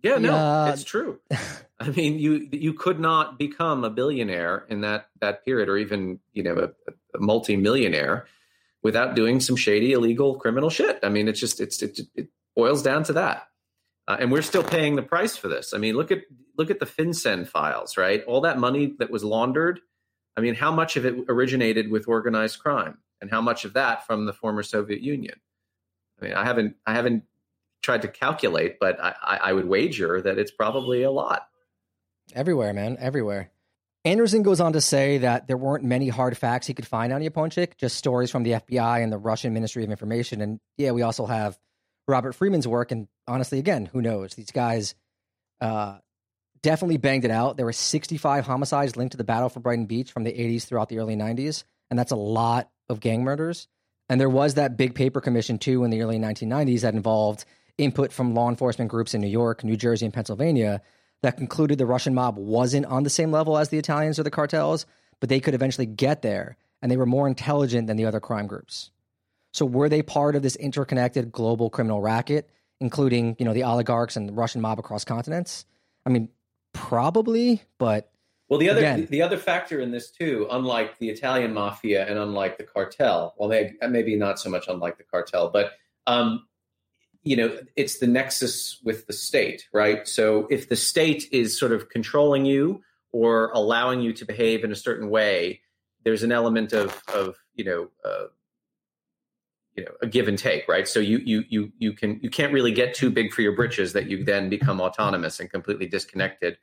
Yeah, 0.03 0.19
no, 0.19 0.31
Yeah. 0.31 0.73
it's 0.73 0.85
true. 0.85 1.19
I 1.81 1.89
mean, 1.91 2.19
you 2.19 2.49
you 2.53 2.73
could 2.73 3.01
not 3.01 3.39
become 3.39 3.83
a 3.85 3.91
billionaire 3.91 4.65
in 4.69 4.83
that 4.83 5.09
that 5.21 5.45
period, 5.45 5.69
or 5.69 5.77
even 5.77 6.21
you 6.33 6.43
know 6.43 6.55
a, 6.57 6.89
a 7.17 7.21
multi-millionaire, 7.21 8.27
without 8.83 9.17
doing 9.17 9.41
some 9.41 9.57
shady, 9.57 9.93
illegal, 9.93 10.37
criminal 10.37 10.71
shit. 10.71 11.01
I 11.03 11.09
mean, 11.09 11.27
it's 11.29 11.41
just 11.41 11.61
it's 11.61 11.83
it, 11.83 12.01
it 12.15 12.29
boils 12.55 12.83
down 12.83 13.03
to 13.05 13.15
that, 13.15 13.49
uh, 14.09 14.17
and 14.19 14.33
we're 14.33 14.43
still 14.43 14.65
paying 14.65 14.97
the 14.97 15.03
price 15.03 15.37
for 15.37 15.49
this. 15.49 15.73
I 15.75 15.79
mean, 15.79 15.97
look 15.97 16.11
at 16.11 16.23
look 16.59 16.71
at 16.71 16.81
the 16.81 16.87
FinCEN 16.87 17.47
files, 17.47 17.97
right? 17.97 18.23
All 18.25 18.43
that 18.43 18.59
money 18.59 18.95
that 18.99 19.11
was 19.11 19.25
laundered. 19.25 19.81
I 20.37 20.41
mean, 20.41 20.55
how 20.55 20.73
much 20.73 20.97
of 20.97 21.05
it 21.05 21.15
originated 21.29 21.91
with 21.91 22.09
organized 22.09 22.59
crime, 22.59 22.99
and 23.21 23.31
how 23.31 23.41
much 23.41 23.65
of 23.65 23.75
that 23.75 24.07
from 24.07 24.27
the 24.27 24.33
former 24.33 24.63
Soviet 24.63 25.01
Union? 25.01 25.41
I 26.21 26.25
mean, 26.25 26.35
I 26.35 26.45
haven't 26.45 26.77
I 26.87 26.95
haven't 26.95 27.25
tried 27.83 28.03
to 28.03 28.09
calculate, 28.09 28.79
but 28.81 28.99
I, 29.03 29.15
I 29.23 29.53
would 29.53 29.67
wager 29.67 30.21
that 30.23 30.39
it's 30.39 30.53
probably 30.53 31.03
a 31.03 31.11
lot. 31.11 31.49
Everywhere, 32.35 32.73
man, 32.73 32.97
everywhere. 33.01 33.51
Anderson 34.05 34.43
goes 34.43 34.61
on 34.61 34.73
to 34.73 34.81
say 34.81 35.19
that 35.19 35.47
there 35.47 35.57
weren't 35.57 35.85
many 35.85 36.09
hard 36.09 36.37
facts 36.37 36.67
he 36.67 36.75
could 36.75 36.87
find 36.87 37.13
on 37.13 37.23
Yaponchik, 37.23 37.77
just 37.77 37.97
stories 37.97 38.31
from 38.31 38.43
the 38.43 38.53
FBI 38.53 39.03
and 39.03 39.13
the 39.13 39.19
Russian 39.19 39.53
Ministry 39.53 39.85
of 39.85 39.91
Information. 39.91 40.41
And 40.41 40.61
yeah, 40.77 40.91
we 40.91 41.03
also 41.03 41.27
have 41.27 41.57
Robert 42.09 42.33
Friedman's 42.33 42.69
work. 42.69 42.93
And 42.93 43.09
honestly, 43.27 43.59
again, 43.59 43.87
who 43.87 44.03
knows? 44.03 44.35
These 44.35 44.51
guys 44.51 44.95
uh, 45.61 45.99
definitely 46.63 46.97
banged 46.97 47.25
it 47.25 47.31
out. 47.31 47.57
There 47.57 47.67
were 47.67 47.73
65 47.73 48.47
homicides 48.47 48.97
linked 48.97 49.13
to 49.13 49.19
the 49.19 49.25
battle 49.25 49.49
for 49.49 49.61
Brighton 49.61 49.87
Beach 49.87 50.13
from 50.13 50.25
the 50.25 50.33
80s 50.33 50.65
throughout 50.65 50.89
the 50.89 50.99
early 50.99 51.17
90s. 51.17 51.65
And 51.91 51.99
that's 51.99 52.13
a 52.13 52.17
lot 52.17 52.71
of 52.89 53.01
gang 53.01 53.23
murders. 53.23 53.69
And 54.09 54.21
there 54.21 54.31
was 54.31 54.55
that 54.55 54.77
big 54.77 54.95
paper 54.95 55.21
commission, 55.21 55.59
too, 55.59 55.85
in 55.85 55.91
the 55.91 56.03
early 56.03 56.19
1990s 56.19 56.81
that 56.81 56.95
involved 56.95 57.45
input 57.79 58.13
from 58.13 58.35
law 58.35 58.49
enforcement 58.49 58.91
groups 58.91 59.15
in 59.15 59.21
New 59.21 59.29
York, 59.29 59.65
New 59.65 59.77
Jersey, 59.77 60.05
and 60.05 60.15
Pennsylvania 60.15 60.83
that 61.23 61.37
concluded 61.37 61.79
the 61.79 61.87
Russian 61.87 62.15
mob 62.15 62.37
wasn't 62.37 62.87
on 62.87 63.05
the 63.05 63.11
same 63.11 63.31
level 63.31 63.57
as 63.57 63.69
the 63.69 63.79
Italians 63.79 64.19
or 64.19 64.23
the 64.25 64.31
cartels, 64.31 64.87
but 65.21 65.29
they 65.29 65.41
could 65.41 65.55
eventually 65.55 65.87
get 65.87 66.23
there, 66.23 66.57
and 66.81 66.91
they 66.91 66.97
were 66.97 67.07
more 67.07 67.29
intelligent 67.29 67.87
than 67.87 67.97
the 67.97 68.05
other 68.05 68.21
crime 68.21 68.47
groups. 68.47 68.91
So 69.53 69.67
were 69.67 69.89
they 69.89 70.03
part 70.03 70.35
of 70.35 70.43
this 70.43 70.57
interconnected 70.57 71.31
global 71.31 71.71
criminal 71.71 72.01
racket, 72.01 72.51
including 72.81 73.37
you 73.39 73.45
know 73.45 73.53
the 73.53 73.63
oligarchs 73.65 74.17
and 74.17 74.29
the 74.29 74.33
Russian 74.33 74.61
mob 74.61 74.79
across 74.79 75.05
continents? 75.05 75.65
I 76.05 76.11
mean, 76.11 76.31
probably, 76.73 77.63
but 77.79 78.11
Well, 78.49 78.59
the 78.59 78.71
other 78.71 78.81
Again. 78.81 79.07
the 79.11 79.23
other 79.23 79.39
factor 79.39 79.79
in 79.81 79.91
this 79.91 80.11
too, 80.11 80.49
unlike 80.51 80.99
the 80.99 81.11
Italian 81.11 81.53
mafia 81.53 82.07
and 82.07 82.19
unlike 82.19 82.59
the 82.59 82.65
cartel, 82.65 83.35
well, 83.37 83.49
maybe, 83.49 83.75
maybe 83.89 84.17
not 84.17 84.41
so 84.41 84.51
much 84.51 84.69
unlike 84.69 84.97
the 84.97 85.05
cartel, 85.05 85.51
but 85.51 85.73
um, 86.07 86.47
you 87.23 87.37
know, 87.37 87.57
it's 87.77 87.99
the 87.99 88.07
nexus 88.09 88.81
with 88.83 89.07
the 89.07 89.13
state, 89.13 89.69
right? 89.73 90.09
So 90.09 90.49
if 90.51 90.69
the 90.69 90.77
state 90.77 91.29
is 91.31 91.57
sort 91.57 91.73
of 91.73 91.89
controlling 91.89 92.47
you 92.47 92.83
or 93.13 93.53
allowing 93.53 94.01
you 94.01 94.13
to 94.15 94.25
behave 94.25 94.65
in 94.65 94.73
a 94.73 94.77
certain 94.77 95.09
way, 95.11 95.61
there's 96.05 96.23
an 96.23 96.33
element 96.33 96.73
of 96.73 97.03
of 97.15 97.37
you 97.55 97.65
know. 97.65 97.89
Uh, 98.03 98.25
you 99.75 99.85
know 99.85 99.91
a 100.03 100.07
give 100.07 100.29
and 100.29 100.39
take 100.39 100.69
right 100.69 100.87
so 100.87 101.01
you 101.01 101.19
you 101.19 101.45
you 101.49 101.73
you 101.79 101.93
can 101.93 102.19
you 102.23 102.29
can't 102.31 102.53
really 102.53 102.73
get 102.73 102.95
too 102.95 103.11
big 103.11 103.33
for 103.33 103.41
your 103.43 103.55
britches 103.57 103.93
that 103.95 104.07
you 104.07 104.23
then 104.25 104.49
become 104.49 104.81
autonomous 104.81 105.41
and 105.41 105.51
completely 105.51 105.87
disconnected 105.87 106.59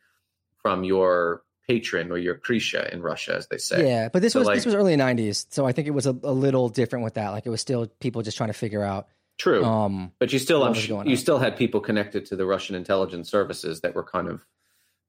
from 0.62 0.84
your 0.84 1.42
patron 1.68 2.12
or 2.12 2.18
your 2.18 2.36
krysha 2.36 2.88
in 2.92 3.02
russia 3.02 3.36
as 3.36 3.48
they 3.48 3.58
say 3.58 3.88
yeah. 3.88 4.10
But 4.10 4.22
this 4.22 4.34
So, 4.34 4.40
was 4.40 4.48
like- 4.48 4.56
this 4.58 4.66
was 4.66 4.76
early 4.76 4.96
'90s, 4.96 5.48
so 5.50 5.66
I 5.66 5.72
think 5.72 5.88
it 5.88 5.92
was 5.92 6.06
a, 6.08 6.16
a 6.24 6.32
little 6.34 6.70
different 6.70 7.04
with 7.04 7.14
that. 7.16 7.30
Like 7.30 7.46
it 7.46 7.50
was 7.50 7.62
still 7.62 7.88
people 8.00 8.22
just 8.22 8.38
trying 8.38 8.50
to 8.50 8.54
figure 8.54 8.84
out. 8.84 9.08
true 9.38 9.64
Um, 9.64 10.12
but 10.20 10.32
you 10.34 10.40
still 10.40 10.60
what 10.62 10.68
I'm 10.68 10.72
was 10.74 10.82
su- 10.84 10.90
going 10.90 11.08
you 11.08 11.14
on. 11.14 11.18
still 11.18 11.38
had 11.40 11.56
people 11.58 11.80
connected 11.80 12.26
to 12.28 12.36
the 12.36 12.46
russian 12.46 12.76
intelligence 12.76 13.30
services 13.30 13.82
that 13.82 13.96
were 13.96 14.04
kind 14.04 14.28
of 14.28 14.46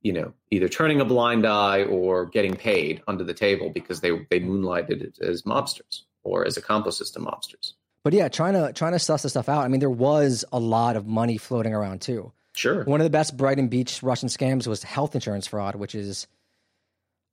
you 0.02 0.12
know 0.14 0.32
either 0.50 0.68
turning 0.68 1.00
a 1.00 1.04
blind 1.04 1.46
eye 1.46 1.82
or 1.84 2.24
getting 2.26 2.56
paid 2.56 3.02
under 3.08 3.24
the 3.24 3.34
table 3.34 3.68
because 3.70 4.00
they 4.00 4.12
they 4.30 4.40
moonlighted 4.40 5.02
it 5.02 5.18
as 5.20 5.42
mobsters 5.42 6.02
or 6.22 6.46
as 6.46 6.56
accomplices 6.58 7.10
to 7.10 7.18
mobsters 7.20 7.72
but 8.02 8.12
yeah, 8.12 8.28
trying 8.28 8.54
to 8.54 8.72
trying 8.72 8.92
to 8.92 8.98
suss 8.98 9.22
this 9.22 9.32
stuff 9.32 9.48
out. 9.48 9.64
I 9.64 9.68
mean, 9.68 9.80
there 9.80 9.90
was 9.90 10.44
a 10.52 10.58
lot 10.58 10.96
of 10.96 11.06
money 11.06 11.36
floating 11.36 11.74
around 11.74 12.00
too. 12.00 12.32
sure 12.54 12.84
One 12.84 13.00
of 13.00 13.04
the 13.04 13.10
best 13.10 13.36
Brighton 13.36 13.68
Beach 13.68 14.02
Russian 14.02 14.28
scams 14.28 14.66
was 14.66 14.82
health 14.82 15.14
insurance 15.14 15.46
fraud, 15.46 15.76
which 15.76 15.94
is 15.94 16.26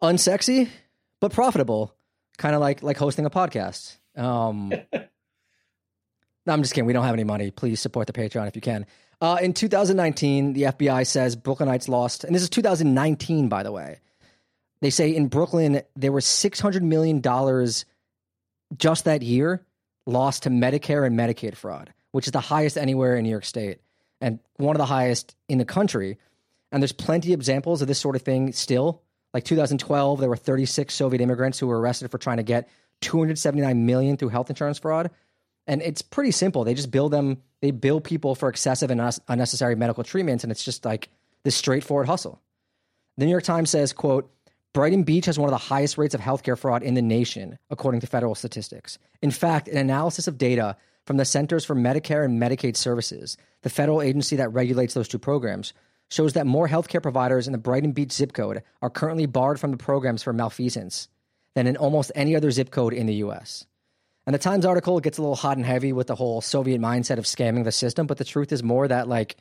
unsexy 0.01 0.69
but 1.19 1.31
profitable, 1.31 1.93
kind 2.37 2.55
of 2.55 2.61
like 2.61 2.83
like 2.83 2.97
hosting 2.97 3.25
a 3.25 3.29
podcast. 3.29 3.97
Um, 4.15 4.69
no, 4.93 5.07
I'm 6.47 6.61
just 6.61 6.73
kidding. 6.73 6.85
We 6.85 6.93
don't 6.93 7.05
have 7.05 7.13
any 7.13 7.23
money. 7.23 7.51
Please 7.51 7.79
support 7.79 8.07
the 8.07 8.13
Patreon 8.13 8.47
if 8.47 8.55
you 8.55 8.61
can. 8.61 8.85
Uh, 9.19 9.39
in 9.41 9.53
2019, 9.53 10.53
the 10.53 10.63
FBI 10.63 11.07
says 11.07 11.35
Brooklynites 11.35 11.87
lost, 11.87 12.23
and 12.23 12.35
this 12.35 12.43
is 12.43 12.49
2019, 12.49 13.49
by 13.49 13.63
the 13.63 13.71
way. 13.71 13.99
They 14.81 14.91
say 14.91 15.15
in 15.15 15.27
Brooklyn 15.27 15.81
there 15.95 16.11
were 16.11 16.21
600 16.21 16.83
million 16.83 17.21
dollars 17.21 17.85
just 18.77 19.05
that 19.05 19.21
year 19.21 19.63
lost 20.07 20.43
to 20.43 20.49
Medicare 20.49 21.05
and 21.05 21.17
Medicaid 21.17 21.55
fraud, 21.55 21.93
which 22.11 22.27
is 22.27 22.31
the 22.31 22.39
highest 22.39 22.77
anywhere 22.77 23.15
in 23.15 23.23
New 23.23 23.29
York 23.29 23.45
State 23.45 23.79
and 24.21 24.39
one 24.55 24.75
of 24.75 24.79
the 24.79 24.85
highest 24.85 25.35
in 25.47 25.57
the 25.57 25.65
country. 25.65 26.17
And 26.71 26.81
there's 26.81 26.91
plenty 26.91 27.33
of 27.33 27.39
examples 27.39 27.81
of 27.81 27.87
this 27.87 27.99
sort 27.99 28.15
of 28.15 28.21
thing 28.21 28.51
still. 28.53 29.03
Like 29.33 29.43
2012, 29.43 30.19
there 30.19 30.29
were 30.29 30.35
36 30.35 30.93
Soviet 30.93 31.21
immigrants 31.21 31.59
who 31.59 31.67
were 31.67 31.79
arrested 31.79 32.09
for 32.09 32.17
trying 32.17 32.37
to 32.37 32.43
get 32.43 32.67
279 33.01 33.85
million 33.85 34.17
through 34.17 34.29
health 34.29 34.49
insurance 34.49 34.79
fraud. 34.79 35.11
And 35.67 35.81
it's 35.81 36.01
pretty 36.01 36.31
simple. 36.31 36.63
They 36.63 36.73
just 36.73 36.91
bill 36.91 37.09
them, 37.09 37.43
they 37.61 37.71
bill 37.71 37.99
people 37.99 38.35
for 38.35 38.49
excessive 38.49 38.89
and 38.89 39.01
unnecessary 39.27 39.75
medical 39.75 40.03
treatments. 40.03 40.43
And 40.43 40.51
it's 40.51 40.63
just 40.63 40.85
like 40.85 41.09
this 41.43 41.55
straightforward 41.55 42.07
hustle. 42.07 42.41
The 43.17 43.25
New 43.25 43.31
York 43.31 43.43
Times 43.43 43.69
says, 43.69 43.93
quote, 43.93 44.31
Brighton 44.77 45.01
Beach 45.01 45.25
has 45.25 45.39
one 45.39 45.49
of 45.49 45.59
the 45.59 45.65
highest 45.73 45.97
rates 45.97 46.13
of 46.13 46.21
healthcare 46.21 46.55
fraud 46.55 46.83
in 46.83 46.93
the 46.93 47.01
nation, 47.01 47.57
according 47.71 47.99
to 48.01 48.05
federal 48.05 48.35
statistics. 48.35 48.99
In 49.23 49.31
fact, 49.31 49.67
an 49.67 49.75
analysis 49.75 50.27
of 50.27 50.37
data 50.37 50.77
from 51.07 51.17
the 51.17 51.25
Centers 51.25 51.65
for 51.65 51.75
Medicare 51.75 52.23
and 52.23 52.39
Medicaid 52.39 52.77
Services, 52.77 53.37
the 53.63 53.71
federal 53.71 54.03
agency 54.03 54.35
that 54.35 54.53
regulates 54.53 54.93
those 54.93 55.07
two 55.07 55.17
programs, 55.17 55.73
shows 56.11 56.33
that 56.33 56.45
more 56.45 56.67
healthcare 56.67 57.01
providers 57.01 57.47
in 57.47 57.53
the 57.53 57.57
Brighton 57.57 57.91
Beach 57.91 58.11
zip 58.11 58.33
code 58.33 58.61
are 58.83 58.91
currently 58.91 59.25
barred 59.25 59.59
from 59.59 59.71
the 59.71 59.77
programs 59.77 60.21
for 60.21 60.31
malfeasance 60.31 61.07
than 61.55 61.65
in 61.65 61.75
almost 61.75 62.11
any 62.13 62.35
other 62.35 62.51
zip 62.51 62.69
code 62.69 62.93
in 62.93 63.07
the 63.07 63.15
US. 63.15 63.65
And 64.27 64.35
the 64.35 64.39
Times 64.39 64.63
article 64.63 64.99
gets 64.99 65.17
a 65.17 65.23
little 65.23 65.35
hot 65.35 65.57
and 65.57 65.65
heavy 65.65 65.91
with 65.91 66.05
the 66.05 66.13
whole 66.13 66.39
Soviet 66.39 66.79
mindset 66.79 67.17
of 67.17 67.25
scamming 67.25 67.63
the 67.63 67.71
system, 67.71 68.05
but 68.05 68.19
the 68.19 68.23
truth 68.23 68.51
is 68.51 68.61
more 68.61 68.87
that 68.87 69.07
like 69.07 69.37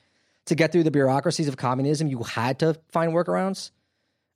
to 0.46 0.54
get 0.54 0.72
through 0.72 0.84
the 0.84 0.90
bureaucracies 0.90 1.46
of 1.46 1.58
communism, 1.58 2.08
you 2.08 2.22
had 2.22 2.60
to 2.60 2.80
find 2.88 3.12
workarounds. 3.12 3.70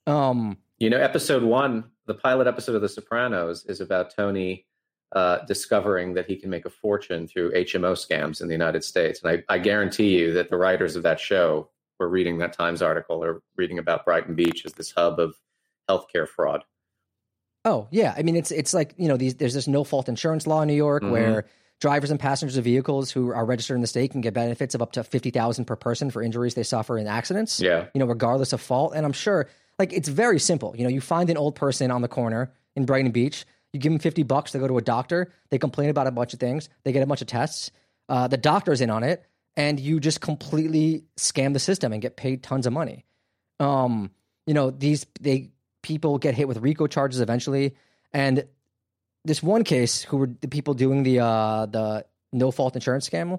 Um, 0.06 0.58
You 0.80 0.88
know, 0.88 0.96
episode 0.98 1.42
one, 1.42 1.84
the 2.06 2.14
pilot 2.14 2.46
episode 2.46 2.74
of 2.74 2.80
The 2.82 2.88
Sopranos, 2.88 3.66
is 3.66 3.80
about 3.82 4.14
Tony 4.16 4.66
uh, 5.14 5.44
discovering 5.44 6.14
that 6.14 6.26
he 6.26 6.36
can 6.36 6.48
make 6.48 6.64
a 6.64 6.70
fortune 6.70 7.26
through 7.26 7.52
HMO 7.52 7.92
scams 7.92 8.40
in 8.40 8.48
the 8.48 8.54
United 8.54 8.82
States. 8.82 9.20
And 9.22 9.30
I, 9.48 9.54
I 9.54 9.58
guarantee 9.58 10.16
you 10.18 10.32
that 10.34 10.48
the 10.48 10.56
writers 10.56 10.96
of 10.96 11.02
that 11.02 11.20
show 11.20 11.68
were 11.98 12.08
reading 12.08 12.38
that 12.38 12.54
Times 12.54 12.80
article 12.80 13.22
or 13.22 13.42
reading 13.56 13.78
about 13.78 14.06
Brighton 14.06 14.34
Beach 14.34 14.64
as 14.64 14.72
this 14.72 14.90
hub 14.90 15.20
of 15.20 15.34
healthcare 15.88 16.26
fraud. 16.26 16.64
Oh 17.66 17.88
yeah, 17.90 18.14
I 18.16 18.22
mean 18.22 18.36
it's 18.36 18.50
it's 18.50 18.72
like 18.72 18.94
you 18.96 19.06
know 19.06 19.18
these 19.18 19.34
there's 19.34 19.52
this 19.52 19.68
no 19.68 19.84
fault 19.84 20.08
insurance 20.08 20.46
law 20.46 20.62
in 20.62 20.68
New 20.68 20.72
York 20.74 21.02
Mhm. 21.02 21.10
where 21.10 21.44
drivers 21.78 22.10
and 22.10 22.18
passengers 22.18 22.56
of 22.56 22.64
vehicles 22.64 23.10
who 23.10 23.28
are 23.32 23.44
registered 23.44 23.74
in 23.74 23.82
the 23.82 23.86
state 23.86 24.12
can 24.12 24.22
get 24.22 24.32
benefits 24.32 24.74
of 24.74 24.80
up 24.80 24.92
to 24.92 25.04
fifty 25.04 25.28
thousand 25.28 25.66
per 25.66 25.76
person 25.76 26.10
for 26.10 26.22
injuries 26.22 26.54
they 26.54 26.62
suffer 26.62 26.96
in 26.96 27.06
accidents. 27.06 27.60
Yeah. 27.60 27.88
you 27.92 27.98
know 27.98 28.06
regardless 28.06 28.54
of 28.54 28.62
fault. 28.62 28.94
And 28.94 29.04
I'm 29.04 29.12
sure 29.12 29.46
like 29.80 29.92
it's 29.92 30.08
very 30.08 30.38
simple. 30.38 30.76
You 30.76 30.84
know, 30.84 30.90
you 30.90 31.00
find 31.00 31.28
an 31.30 31.36
old 31.36 31.56
person 31.56 31.90
on 31.90 32.02
the 32.02 32.08
corner 32.08 32.52
in 32.76 32.86
Brighton 32.86 33.10
Beach, 33.10 33.44
you 33.72 33.80
give 33.80 33.90
them 33.90 33.98
fifty 33.98 34.22
bucks 34.22 34.52
they 34.52 34.58
go 34.58 34.68
to 34.68 34.78
a 34.78 34.82
doctor. 34.82 35.32
They 35.50 35.58
complain 35.58 35.90
about 35.90 36.06
a 36.06 36.10
bunch 36.10 36.32
of 36.32 36.40
things. 36.40 36.68
They 36.84 36.92
get 36.92 37.02
a 37.02 37.06
bunch 37.06 37.22
of 37.22 37.26
tests. 37.26 37.72
Uh, 38.08 38.28
the 38.28 38.36
doctor's 38.36 38.80
in 38.80 38.90
on 38.90 39.02
it, 39.02 39.24
and 39.56 39.78
you 39.78 40.00
just 40.00 40.20
completely 40.20 41.04
scam 41.16 41.52
the 41.52 41.58
system 41.58 41.92
and 41.92 42.02
get 42.02 42.16
paid 42.16 42.42
tons 42.42 42.66
of 42.66 42.72
money. 42.72 43.04
Um, 43.58 44.10
you 44.46 44.54
know 44.54 44.70
these 44.70 45.06
they 45.20 45.50
people 45.82 46.18
get 46.18 46.34
hit 46.34 46.48
with 46.48 46.58
RICO 46.58 46.86
charges 46.86 47.20
eventually, 47.20 47.74
and 48.12 48.44
this 49.24 49.42
one 49.42 49.64
case 49.64 50.02
who 50.02 50.16
were 50.16 50.30
the 50.40 50.48
people 50.48 50.74
doing 50.74 51.02
the 51.02 51.20
uh, 51.20 51.66
the 51.66 52.06
no 52.32 52.50
fault 52.50 52.74
insurance 52.74 53.08
scam. 53.08 53.38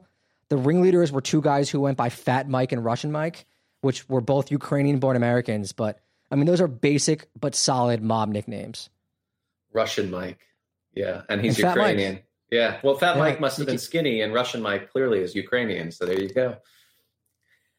The 0.49 0.57
ringleaders 0.57 1.11
were 1.13 1.21
two 1.21 1.41
guys 1.41 1.69
who 1.69 1.79
went 1.79 1.97
by 1.97 2.09
Fat 2.09 2.49
Mike 2.49 2.73
and 2.73 2.83
Russian 2.83 3.11
Mike, 3.11 3.45
which 3.81 4.07
were 4.09 4.19
both 4.21 4.51
Ukrainian 4.51 4.99
born 4.99 5.15
Americans. 5.15 5.71
But 5.71 5.99
I 6.31 6.35
mean, 6.35 6.45
those 6.45 6.61
are 6.61 6.67
basic 6.67 7.27
but 7.39 7.53
solid 7.55 8.01
mob 8.01 8.29
nicknames. 8.29 8.89
Russian 9.73 10.09
Mike. 10.09 10.39
Yeah. 10.93 11.21
And 11.29 11.41
he's 11.41 11.57
And 11.57 11.63
Fat 11.63 11.77
Mike. 11.77 11.97
Ukrainian. 11.97 12.19
Yeah. 12.49 12.79
Well, 12.83 12.95
Fat 12.95 13.15
Yeah, 13.15 13.21
Mike 13.21 13.39
must 13.39 13.57
have 13.57 13.65
been 13.67 13.75
can- 13.75 13.79
skinny, 13.79 14.21
and 14.21 14.33
Russian 14.33 14.61
Mike 14.61 14.91
clearly 14.91 15.19
is 15.19 15.35
Ukrainian. 15.35 15.91
So 15.91 16.05
there 16.05 16.19
you 16.19 16.29
go. 16.29 16.57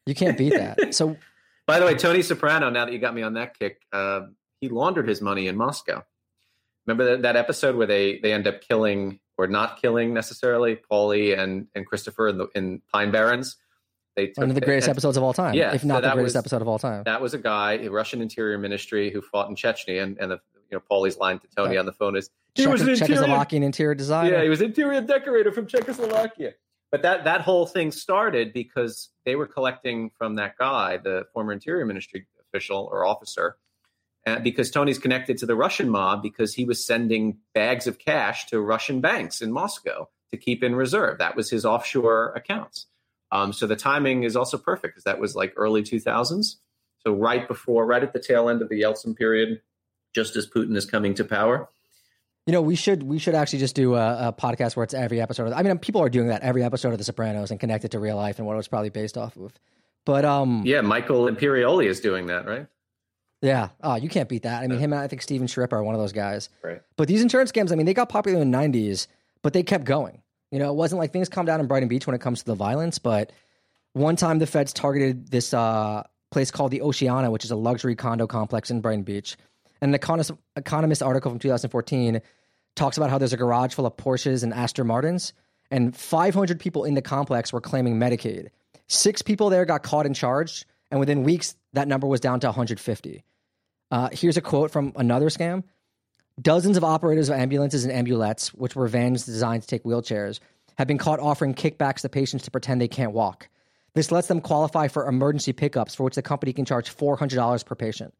You 0.05 0.15
can't 0.15 0.37
beat 0.37 0.53
that. 0.53 0.93
so 0.99 1.17
By 1.67 1.79
the 1.79 1.85
way, 1.85 1.95
Tony 1.95 2.21
Soprano. 2.21 2.69
Now 2.69 2.85
that 2.85 2.91
you 2.93 2.99
got 2.99 3.13
me 3.15 3.21
on 3.23 3.33
that 3.35 3.57
kick, 3.57 3.81
uh, 3.91 4.21
he 4.59 4.69
laundered 4.69 5.07
his 5.07 5.21
money 5.21 5.47
in 5.47 5.55
Moscow. 5.55 6.03
Remember 6.85 7.05
that, 7.11 7.21
that 7.21 7.35
episode 7.35 7.75
where 7.75 7.87
they 7.87 8.19
they 8.19 8.33
end 8.33 8.47
up 8.47 8.61
killing 8.61 9.19
or 9.37 9.47
not 9.47 9.81
killing 9.81 10.13
necessarily 10.13 10.77
Paulie 10.91 11.37
and 11.37 11.67
and 11.75 11.85
Christopher 11.85 12.27
in, 12.29 12.37
the, 12.37 12.47
in 12.55 12.81
Pine 12.91 13.11
Barrens. 13.11 13.55
They 14.15 14.27
took, 14.27 14.37
one 14.37 14.49
of 14.49 14.55
the 14.55 14.61
greatest 14.61 14.87
episodes 14.87 15.17
of 15.17 15.23
all 15.23 15.33
time. 15.33 15.55
Yeah, 15.55 15.73
if 15.73 15.83
not 15.83 16.03
so 16.03 16.09
the 16.09 16.13
greatest 16.13 16.35
was, 16.35 16.41
episode 16.41 16.61
of 16.61 16.67
all 16.67 16.79
time. 16.79 17.03
That 17.03 17.21
was 17.21 17.33
a 17.33 17.39
guy, 17.39 17.73
a 17.73 17.89
Russian 17.89 18.21
Interior 18.21 18.57
Ministry, 18.57 19.09
who 19.09 19.21
fought 19.21 19.49
in 19.49 19.55
Chechnya, 19.55 20.03
and, 20.03 20.17
and 20.19 20.31
the, 20.31 20.39
you 20.69 20.77
know 20.77 20.79
Paulie's 20.79 21.17
line 21.17 21.39
to 21.39 21.47
Tony 21.55 21.77
on 21.77 21.85
the 21.85 21.93
phone 21.93 22.15
is, 22.15 22.29
"He 22.53 22.67
was 22.67 22.81
an 22.81 22.89
interior, 22.89 23.23
Czechoslovakian 23.23 23.63
interior 23.63 23.95
designer." 23.95 24.33
Yeah, 24.33 24.43
he 24.43 24.49
was 24.49 24.61
interior 24.61 25.01
decorator 25.01 25.51
from 25.51 25.67
Czechoslovakia. 25.67 26.53
But 26.91 27.01
that 27.01 27.23
that 27.23 27.41
whole 27.41 27.65
thing 27.65 27.91
started 27.91 28.53
because 28.53 29.09
they 29.25 29.35
were 29.35 29.47
collecting 29.47 30.11
from 30.11 30.35
that 30.35 30.57
guy, 30.59 30.97
the 30.97 31.25
former 31.33 31.51
Interior 31.51 31.85
Ministry 31.87 32.27
official 32.39 32.87
or 32.91 33.03
officer, 33.03 33.57
uh, 34.27 34.37
because 34.39 34.69
Tony's 34.69 34.99
connected 34.99 35.39
to 35.39 35.47
the 35.47 35.55
Russian 35.55 35.89
mob 35.89 36.21
because 36.21 36.53
he 36.53 36.65
was 36.65 36.85
sending 36.85 37.39
bags 37.55 37.87
of 37.87 37.97
cash 37.97 38.45
to 38.47 38.61
Russian 38.61 39.01
banks 39.01 39.41
in 39.41 39.51
Moscow 39.51 40.07
to 40.29 40.37
keep 40.37 40.63
in 40.63 40.75
reserve. 40.75 41.17
That 41.17 41.35
was 41.35 41.49
his 41.49 41.65
offshore 41.65 42.31
accounts. 42.35 42.85
Um, 43.33 43.51
so 43.51 43.65
the 43.65 43.75
timing 43.75 44.23
is 44.23 44.35
also 44.35 44.59
perfect 44.59 44.93
because 44.93 45.05
that 45.05 45.19
was 45.19 45.35
like 45.35 45.53
early 45.57 45.81
2000s. 45.81 46.57
So 46.99 47.13
right 47.13 47.47
before, 47.47 47.83
right 47.83 48.03
at 48.03 48.13
the 48.13 48.19
tail 48.19 48.47
end 48.47 48.61
of 48.61 48.69
the 48.69 48.79
Yeltsin 48.79 49.17
period, 49.17 49.59
just 50.13 50.35
as 50.35 50.47
Putin 50.47 50.77
is 50.77 50.85
coming 50.85 51.15
to 51.15 51.25
power. 51.25 51.67
You 52.45 52.53
know, 52.53 52.61
we 52.61 52.75
should 52.75 53.01
we 53.03 53.17
should 53.17 53.33
actually 53.33 53.59
just 53.59 53.73
do 53.73 53.95
a, 53.95 54.27
a 54.27 54.33
podcast 54.33 54.75
where 54.75 54.83
it's 54.83 54.93
every 54.93 55.19
episode. 55.19 55.47
Of, 55.47 55.53
I 55.53 55.63
mean, 55.63 55.77
people 55.79 56.01
are 56.01 56.09
doing 56.09 56.27
that 56.27 56.43
every 56.43 56.63
episode 56.63 56.91
of 56.91 56.99
The 56.99 57.03
Sopranos 57.03 57.49
and 57.51 57.59
connect 57.59 57.85
it 57.85 57.91
to 57.91 57.99
real 57.99 58.17
life 58.17 58.37
and 58.37 58.45
what 58.45 58.53
it 58.53 58.57
was 58.57 58.67
probably 58.67 58.91
based 58.91 59.17
off 59.17 59.35
of. 59.37 59.53
But 60.05 60.25
um, 60.25 60.61
yeah, 60.63 60.81
Michael 60.81 61.25
Imperioli 61.25 61.87
is 61.87 62.01
doing 62.01 62.27
that, 62.27 62.45
right? 62.45 62.67
Yeah. 63.41 63.69
Oh, 63.81 63.95
you 63.95 64.09
can't 64.09 64.29
beat 64.29 64.43
that. 64.43 64.63
I 64.63 64.67
mean, 64.67 64.79
him 64.79 64.93
and 64.93 65.01
I 65.01 65.07
think 65.07 65.21
Steven 65.21 65.47
Schirripa 65.47 65.73
are 65.73 65.83
one 65.83 65.95
of 65.95 66.01
those 66.01 66.13
guys. 66.13 66.49
Right. 66.61 66.81
But 66.95 67.09
these 67.09 67.21
insurance 67.21 67.51
scams, 67.51 67.73
I 67.73 67.75
mean, 67.75 67.85
they 67.85 67.93
got 67.93 68.07
popular 68.07 68.41
in 68.41 68.49
the 68.49 68.57
90s, 68.57 69.07
but 69.41 69.51
they 69.51 69.63
kept 69.63 69.83
going. 69.83 70.22
You 70.53 70.59
know, 70.59 70.69
it 70.69 70.75
wasn't 70.75 70.99
like 70.99 71.11
things 71.11 71.29
calmed 71.29 71.47
down 71.47 71.59
in 71.59 71.65
Brighton 71.65 71.89
Beach 71.89 72.05
when 72.05 72.13
it 72.15 72.21
comes 72.21 72.41
to 72.41 72.45
the 72.45 72.53
violence, 72.53 72.99
but 72.99 73.31
one 73.93 74.15
time 74.15 74.37
the 74.37 74.45
feds 74.45 74.71
targeted 74.71 75.31
this 75.31 75.51
uh, 75.51 76.03
place 76.29 76.51
called 76.51 76.69
the 76.69 76.83
Oceana, 76.83 77.31
which 77.31 77.43
is 77.43 77.49
a 77.49 77.55
luxury 77.55 77.95
condo 77.95 78.27
complex 78.27 78.69
in 78.69 78.79
Brighton 78.79 79.01
Beach. 79.01 79.35
And 79.81 79.89
an 79.89 79.95
Economist, 79.95 80.29
Economist 80.55 81.01
article 81.01 81.31
from 81.31 81.39
2014 81.39 82.21
talks 82.75 82.97
about 82.97 83.09
how 83.09 83.17
there's 83.17 83.33
a 83.33 83.37
garage 83.37 83.73
full 83.73 83.87
of 83.87 83.97
Porsches 83.97 84.43
and 84.43 84.53
Aston 84.53 84.85
Martins, 84.85 85.33
and 85.71 85.95
500 85.97 86.59
people 86.59 86.85
in 86.85 86.93
the 86.93 87.01
complex 87.01 87.51
were 87.51 87.59
claiming 87.59 87.97
Medicaid. 87.99 88.49
Six 88.85 89.23
people 89.23 89.49
there 89.49 89.65
got 89.65 89.81
caught 89.81 90.05
and 90.05 90.15
charged, 90.15 90.65
and 90.91 90.99
within 90.99 91.23
weeks, 91.23 91.55
that 91.73 91.87
number 91.87 92.05
was 92.05 92.19
down 92.19 92.39
to 92.41 92.47
150. 92.47 93.23
Uh, 93.89 94.09
here's 94.11 94.37
a 94.37 94.41
quote 94.41 94.69
from 94.69 94.93
another 94.97 95.29
scam. 95.29 95.63
Dozens 96.41 96.77
of 96.77 96.83
operators 96.83 97.29
of 97.29 97.37
ambulances 97.37 97.85
and 97.85 97.93
ambulettes, 97.93 98.47
which 98.49 98.75
were 98.75 98.87
vans 98.87 99.25
designed 99.25 99.61
to 99.63 99.67
take 99.67 99.83
wheelchairs, 99.83 100.39
have 100.77 100.87
been 100.87 100.97
caught 100.97 101.19
offering 101.19 101.53
kickbacks 101.53 102.01
to 102.01 102.09
patients 102.09 102.45
to 102.45 102.51
pretend 102.51 102.81
they 102.81 102.87
can't 102.87 103.13
walk. 103.13 103.49
This 103.93 104.11
lets 104.11 104.27
them 104.27 104.41
qualify 104.41 104.87
for 104.87 105.07
emergency 105.07 105.53
pickups, 105.53 105.93
for 105.93 106.03
which 106.03 106.15
the 106.15 106.23
company 106.23 106.51
can 106.51 106.65
charge 106.65 106.95
$400 106.95 107.63
per 107.63 107.75
patient. 107.75 108.13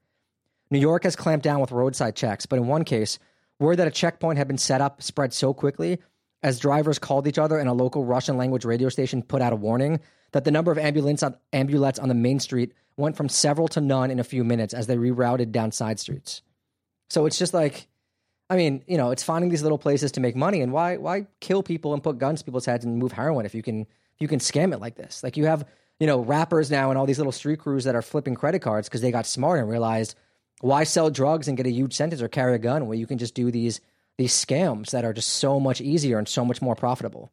New 0.69 0.77
York 0.79 1.03
has 1.03 1.15
clamped 1.15 1.43
down 1.43 1.59
with 1.59 1.71
roadside 1.71 2.15
checks, 2.15 2.45
but 2.45 2.59
in 2.59 2.67
one 2.67 2.83
case, 2.83 3.17
Word 3.59 3.77
that 3.77 3.87
a 3.87 3.91
checkpoint 3.91 4.37
had 4.37 4.47
been 4.47 4.57
set 4.57 4.81
up 4.81 5.01
spread 5.01 5.33
so 5.33 5.53
quickly 5.53 5.99
as 6.41 6.59
drivers 6.59 6.99
called 6.99 7.27
each 7.27 7.37
other 7.37 7.57
and 7.57 7.69
a 7.69 7.73
local 7.73 8.03
Russian 8.03 8.35
language 8.35 8.65
radio 8.65 8.89
station 8.89 9.23
put 9.23 9.41
out 9.41 9.53
a 9.53 9.55
warning 9.55 9.99
that 10.33 10.43
the 10.43 10.51
number 10.51 10.71
of 10.71 10.77
ambulance 10.77 11.23
on, 11.23 11.37
ambulettes 11.53 12.01
on 12.01 12.09
the 12.09 12.15
main 12.15 12.39
street 12.39 12.73
went 12.97 13.15
from 13.15 13.29
several 13.29 13.67
to 13.69 13.81
none 13.81 14.11
in 14.11 14.19
a 14.19 14.23
few 14.23 14.43
minutes 14.43 14.73
as 14.73 14.87
they 14.87 14.97
rerouted 14.97 15.51
down 15.51 15.71
side 15.71 15.99
streets. 15.99 16.41
So 17.09 17.25
it's 17.25 17.37
just 17.37 17.53
like, 17.53 17.87
I 18.53 18.55
mean, 18.55 18.83
you 18.85 18.97
know, 18.97 19.09
it's 19.09 19.23
finding 19.23 19.49
these 19.49 19.63
little 19.63 19.79
places 19.79 20.11
to 20.11 20.19
make 20.19 20.35
money, 20.35 20.61
and 20.61 20.71
why 20.71 20.97
why 20.97 21.25
kill 21.39 21.63
people 21.63 21.95
and 21.95 22.03
put 22.03 22.19
guns 22.19 22.39
to 22.39 22.45
people's 22.45 22.67
heads 22.67 22.85
and 22.85 22.99
move 22.99 23.11
heroin 23.11 23.47
if 23.47 23.55
you 23.55 23.63
can 23.63 23.81
if 23.81 24.19
you 24.19 24.27
can 24.27 24.37
scam 24.37 24.73
it 24.73 24.79
like 24.79 24.93
this? 24.93 25.23
Like 25.23 25.37
you 25.37 25.45
have 25.45 25.67
you 25.99 26.05
know 26.05 26.19
rappers 26.19 26.69
now 26.69 26.91
and 26.91 26.99
all 26.99 27.07
these 27.07 27.17
little 27.17 27.31
street 27.31 27.57
crews 27.57 27.85
that 27.85 27.95
are 27.95 28.03
flipping 28.03 28.35
credit 28.35 28.59
cards 28.59 28.87
because 28.87 29.01
they 29.01 29.09
got 29.09 29.25
smart 29.25 29.59
and 29.59 29.67
realized 29.67 30.13
why 30.61 30.83
sell 30.83 31.09
drugs 31.09 31.47
and 31.47 31.57
get 31.57 31.65
a 31.65 31.71
huge 31.71 31.95
sentence 31.95 32.21
or 32.21 32.27
carry 32.27 32.53
a 32.53 32.59
gun 32.59 32.85
where 32.85 32.95
you 32.95 33.07
can 33.07 33.17
just 33.17 33.33
do 33.33 33.49
these 33.49 33.81
these 34.19 34.33
scams 34.33 34.91
that 34.91 35.03
are 35.03 35.13
just 35.13 35.29
so 35.29 35.59
much 35.59 35.81
easier 35.81 36.19
and 36.19 36.27
so 36.27 36.45
much 36.45 36.61
more 36.61 36.75
profitable? 36.75 37.31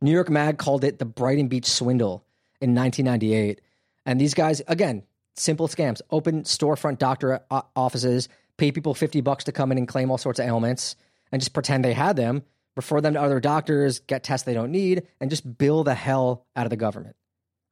New 0.00 0.12
York 0.12 0.30
Mag 0.30 0.58
called 0.58 0.84
it 0.84 1.00
the 1.00 1.04
Brighton 1.04 1.48
Beach 1.48 1.66
swindle 1.66 2.24
in 2.60 2.72
1998. 2.72 3.60
And 4.04 4.20
these 4.20 4.34
guys, 4.34 4.62
again, 4.68 5.02
simple 5.34 5.66
scams: 5.66 6.02
open 6.12 6.44
storefront 6.44 6.98
doctor 6.98 7.40
uh, 7.50 7.62
offices, 7.74 8.28
pay 8.56 8.72
people 8.72 8.94
50 8.94 9.20
bucks 9.20 9.44
to 9.44 9.52
come 9.52 9.72
in 9.72 9.78
and 9.78 9.88
claim 9.88 10.10
all 10.10 10.18
sorts 10.18 10.38
of 10.38 10.46
ailments, 10.46 10.96
and 11.32 11.40
just 11.40 11.52
pretend 11.52 11.84
they 11.84 11.92
had 11.92 12.16
them, 12.16 12.42
refer 12.76 13.00
them 13.00 13.14
to 13.14 13.20
other 13.20 13.40
doctors, 13.40 14.00
get 14.00 14.22
tests 14.22 14.44
they 14.44 14.54
don't 14.54 14.70
need, 14.70 15.06
and 15.20 15.30
just 15.30 15.58
bill 15.58 15.84
the 15.84 15.94
hell 15.94 16.46
out 16.54 16.66
of 16.66 16.70
the 16.70 16.76
government. 16.76 17.16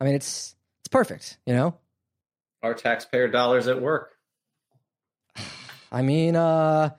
I 0.01 0.05
mean, 0.05 0.15
it's 0.15 0.55
it's 0.81 0.89
perfect, 0.89 1.39
you 1.47 1.55
know. 1.55 1.75
Our 2.63 2.75
taxpayer 2.75 3.29
dollars 3.29 3.69
at 3.69 3.81
work. 3.81 4.17
I 5.93 6.03
mean, 6.03 6.37
uh, 6.37 6.91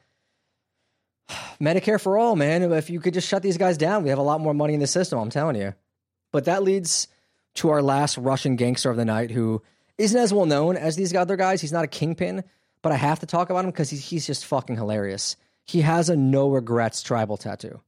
Medicare 1.62 2.00
for 2.00 2.18
all, 2.18 2.36
man. 2.36 2.64
If 2.72 2.90
you 2.90 3.00
could 3.00 3.14
just 3.14 3.28
shut 3.28 3.44
these 3.44 3.58
guys 3.58 3.78
down, 3.78 4.04
we 4.04 4.10
have 4.10 4.20
a 4.20 4.24
lot 4.24 4.42
more 4.42 4.54
money 4.54 4.74
in 4.74 4.80
the 4.80 4.88
system. 4.88 5.20
I'm 5.20 5.30
telling 5.30 5.56
you. 5.56 5.74
But 6.32 6.46
that 6.46 6.64
leads 6.64 7.08
to 7.56 7.70
our 7.70 7.82
last 7.82 8.18
Russian 8.18 8.56
gangster 8.56 8.90
of 8.90 8.98
the 8.98 9.06
night, 9.06 9.32
who 9.32 9.62
isn't 9.98 10.20
as 10.20 10.34
well 10.34 10.46
known 10.46 10.76
as 10.76 10.96
these 10.96 11.14
other 11.16 11.38
guys. 11.38 11.62
He's 11.62 11.72
not 11.72 11.86
a 11.86 11.88
kingpin, 11.88 12.44
but 12.86 12.92
I 12.92 12.98
have 12.98 13.22
to 13.22 13.26
talk 13.26 13.50
about 13.50 13.66
him 13.66 13.72
because 13.72 13.90
he's, 13.90 14.08
he's 14.08 14.28
just 14.28 14.46
fucking 14.46 14.76
hilarious. 14.76 15.38
He 15.64 15.82
has 15.82 16.12
a 16.12 16.16
no 16.16 16.50
regrets 16.50 17.02
tribal 17.02 17.36
tattoo, 17.36 17.82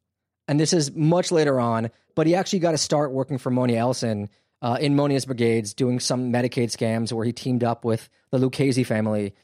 and 0.47 0.59
this 0.59 0.73
is 0.73 0.91
much 0.95 1.31
later 1.31 1.59
on. 1.59 1.91
But 2.15 2.25
he 2.25 2.33
actually 2.33 2.57
got 2.57 2.71
to 2.71 2.79
start 2.79 3.11
working 3.11 3.37
for 3.37 3.51
Monya 3.51 3.77
Elson 3.77 4.27
uh, 4.63 4.79
in 4.81 4.95
Monya's 4.95 5.27
brigades, 5.27 5.75
doing 5.75 5.99
some 5.99 6.33
Medicaid 6.33 6.75
scams 6.75 7.13
where 7.13 7.23
he 7.23 7.31
teamed 7.31 7.63
up 7.63 7.85
with 7.85 8.09
the 8.31 8.39
Lucchese 8.39 8.83
family. 8.85 9.35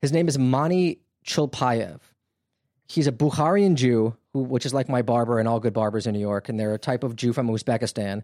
His 0.00 0.12
name 0.12 0.28
is 0.28 0.38
Manny 0.38 1.00
Chupayev. 1.26 2.00
He's 2.88 3.06
a 3.06 3.12
Bukharian 3.12 3.74
Jew, 3.74 4.16
who, 4.32 4.44
which 4.44 4.64
is 4.64 4.72
like 4.72 4.88
my 4.88 5.02
barber 5.02 5.38
and 5.38 5.46
all 5.46 5.60
good 5.60 5.74
barbers 5.74 6.06
in 6.06 6.14
New 6.14 6.20
York, 6.20 6.48
and 6.48 6.58
they're 6.58 6.72
a 6.72 6.78
type 6.78 7.04
of 7.04 7.16
Jew 7.16 7.34
from 7.34 7.48
Uzbekistan. 7.48 8.22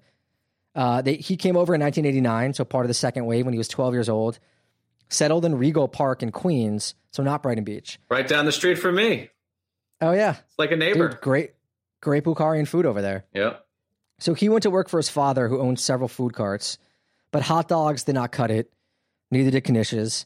Uh, 0.75 1.03
they, 1.03 1.17
he 1.17 1.37
came 1.37 1.59
over 1.59 1.75
in 1.75 1.83
1989, 1.83 2.55
so 2.55 2.65
part 2.65 2.87
of 2.87 2.89
the 2.89 2.95
second 2.95 3.27
wave 3.27 3.45
when 3.45 3.53
he 3.53 3.59
was 3.59 3.69
12 3.69 3.93
years 3.93 4.09
old. 4.09 4.39
Settled 5.09 5.45
in 5.45 5.55
Rego 5.55 5.91
Park 5.91 6.23
in 6.23 6.33
Queens, 6.33 6.95
so 7.11 7.23
not 7.23 7.43
Brighton 7.43 7.65
Beach. 7.65 7.99
Right 8.11 8.27
down 8.27 8.45
the 8.45 8.53
street 8.53 8.77
from 8.77 8.97
me. 8.97 9.31
Oh 10.01 10.13
yeah, 10.13 10.37
it's 10.47 10.59
like 10.59 10.71
a 10.71 10.77
neighbor. 10.77 11.09
Dude, 11.09 11.21
great, 11.21 11.53
great 12.01 12.25
Bukharian 12.25 12.69
food 12.69 12.87
over 12.87 13.03
there. 13.03 13.25
Yeah. 13.33 13.57
So 14.21 14.35
he 14.35 14.49
went 14.49 14.65
to 14.65 14.71
work 14.71 14.89
for 14.89 14.99
his 14.99 15.09
father, 15.09 15.49
who 15.49 15.61
owned 15.61 15.81
several 15.81 16.09
food 16.09 16.35
carts, 16.35 16.79
but 17.31 17.43
hot 17.43 17.69
dogs 17.69 18.05
did 18.05 18.15
not 18.15 18.33
cut 18.33 18.51
it. 18.51 18.71
Neither 19.31 19.51
did 19.51 19.65
knishes 19.65 20.25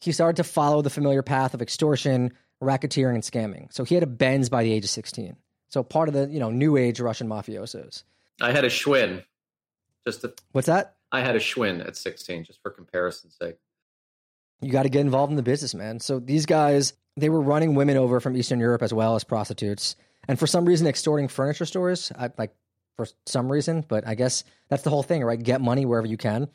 he 0.00 0.12
started 0.12 0.36
to 0.36 0.44
follow 0.44 0.82
the 0.82 0.90
familiar 0.90 1.22
path 1.22 1.54
of 1.54 1.62
extortion, 1.62 2.32
racketeering, 2.62 3.14
and 3.14 3.22
scamming. 3.22 3.72
So 3.72 3.84
he 3.84 3.94
had 3.94 4.04
a 4.04 4.08
Benz 4.08 4.48
by 4.48 4.62
the 4.62 4.72
age 4.72 4.84
of 4.84 4.90
16. 4.90 5.36
So 5.68 5.82
part 5.82 6.08
of 6.08 6.14
the, 6.14 6.28
you 6.28 6.40
know, 6.40 6.50
new 6.50 6.76
age 6.76 7.00
Russian 7.00 7.28
mafiosos. 7.28 8.04
I 8.40 8.52
had 8.52 8.64
a 8.64 8.68
Schwinn. 8.68 9.24
Just 10.06 10.22
to, 10.22 10.32
What's 10.52 10.66
that? 10.66 10.94
I 11.10 11.20
had 11.20 11.36
a 11.36 11.40
Schwinn 11.40 11.86
at 11.86 11.96
16, 11.96 12.44
just 12.44 12.62
for 12.62 12.70
comparison's 12.70 13.36
sake. 13.40 13.56
You 14.60 14.72
got 14.72 14.82
to 14.84 14.88
get 14.88 15.00
involved 15.00 15.30
in 15.30 15.36
the 15.36 15.42
business, 15.42 15.74
man. 15.74 16.00
So 16.00 16.18
these 16.18 16.46
guys, 16.46 16.94
they 17.16 17.28
were 17.28 17.40
running 17.40 17.74
women 17.74 17.96
over 17.96 18.20
from 18.20 18.36
Eastern 18.36 18.60
Europe 18.60 18.82
as 18.82 18.92
well 18.92 19.14
as 19.14 19.24
prostitutes. 19.24 19.96
And 20.26 20.38
for 20.38 20.46
some 20.46 20.64
reason, 20.64 20.86
extorting 20.86 21.28
furniture 21.28 21.64
stores, 21.64 22.12
I, 22.18 22.30
like 22.36 22.54
for 22.96 23.06
some 23.26 23.50
reason, 23.50 23.84
but 23.86 24.06
I 24.06 24.14
guess 24.14 24.44
that's 24.68 24.82
the 24.82 24.90
whole 24.90 25.02
thing, 25.02 25.22
right? 25.24 25.40
Get 25.40 25.60
money 25.60 25.86
wherever 25.86 26.06
you 26.06 26.16
can. 26.16 26.48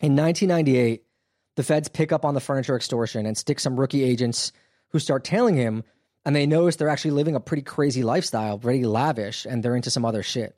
In 0.00 0.16
1998, 0.16 1.04
the 1.54 1.62
feds 1.62 1.88
pick 1.88 2.12
up 2.12 2.24
on 2.24 2.34
the 2.34 2.40
furniture 2.40 2.76
extortion 2.76 3.24
and 3.24 3.36
stick 3.36 3.60
some 3.60 3.78
rookie 3.78 4.04
agents 4.04 4.52
who 4.90 4.98
start 4.98 5.24
tailing 5.24 5.54
him, 5.54 5.84
and 6.24 6.36
they 6.36 6.46
notice 6.46 6.76
they're 6.76 6.88
actually 6.88 7.12
living 7.12 7.34
a 7.34 7.40
pretty 7.40 7.62
crazy 7.62 8.02
lifestyle, 8.02 8.58
pretty 8.58 8.84
lavish, 8.84 9.46
and 9.46 9.62
they're 9.62 9.76
into 9.76 9.90
some 9.90 10.04
other 10.04 10.22
shit. 10.22 10.56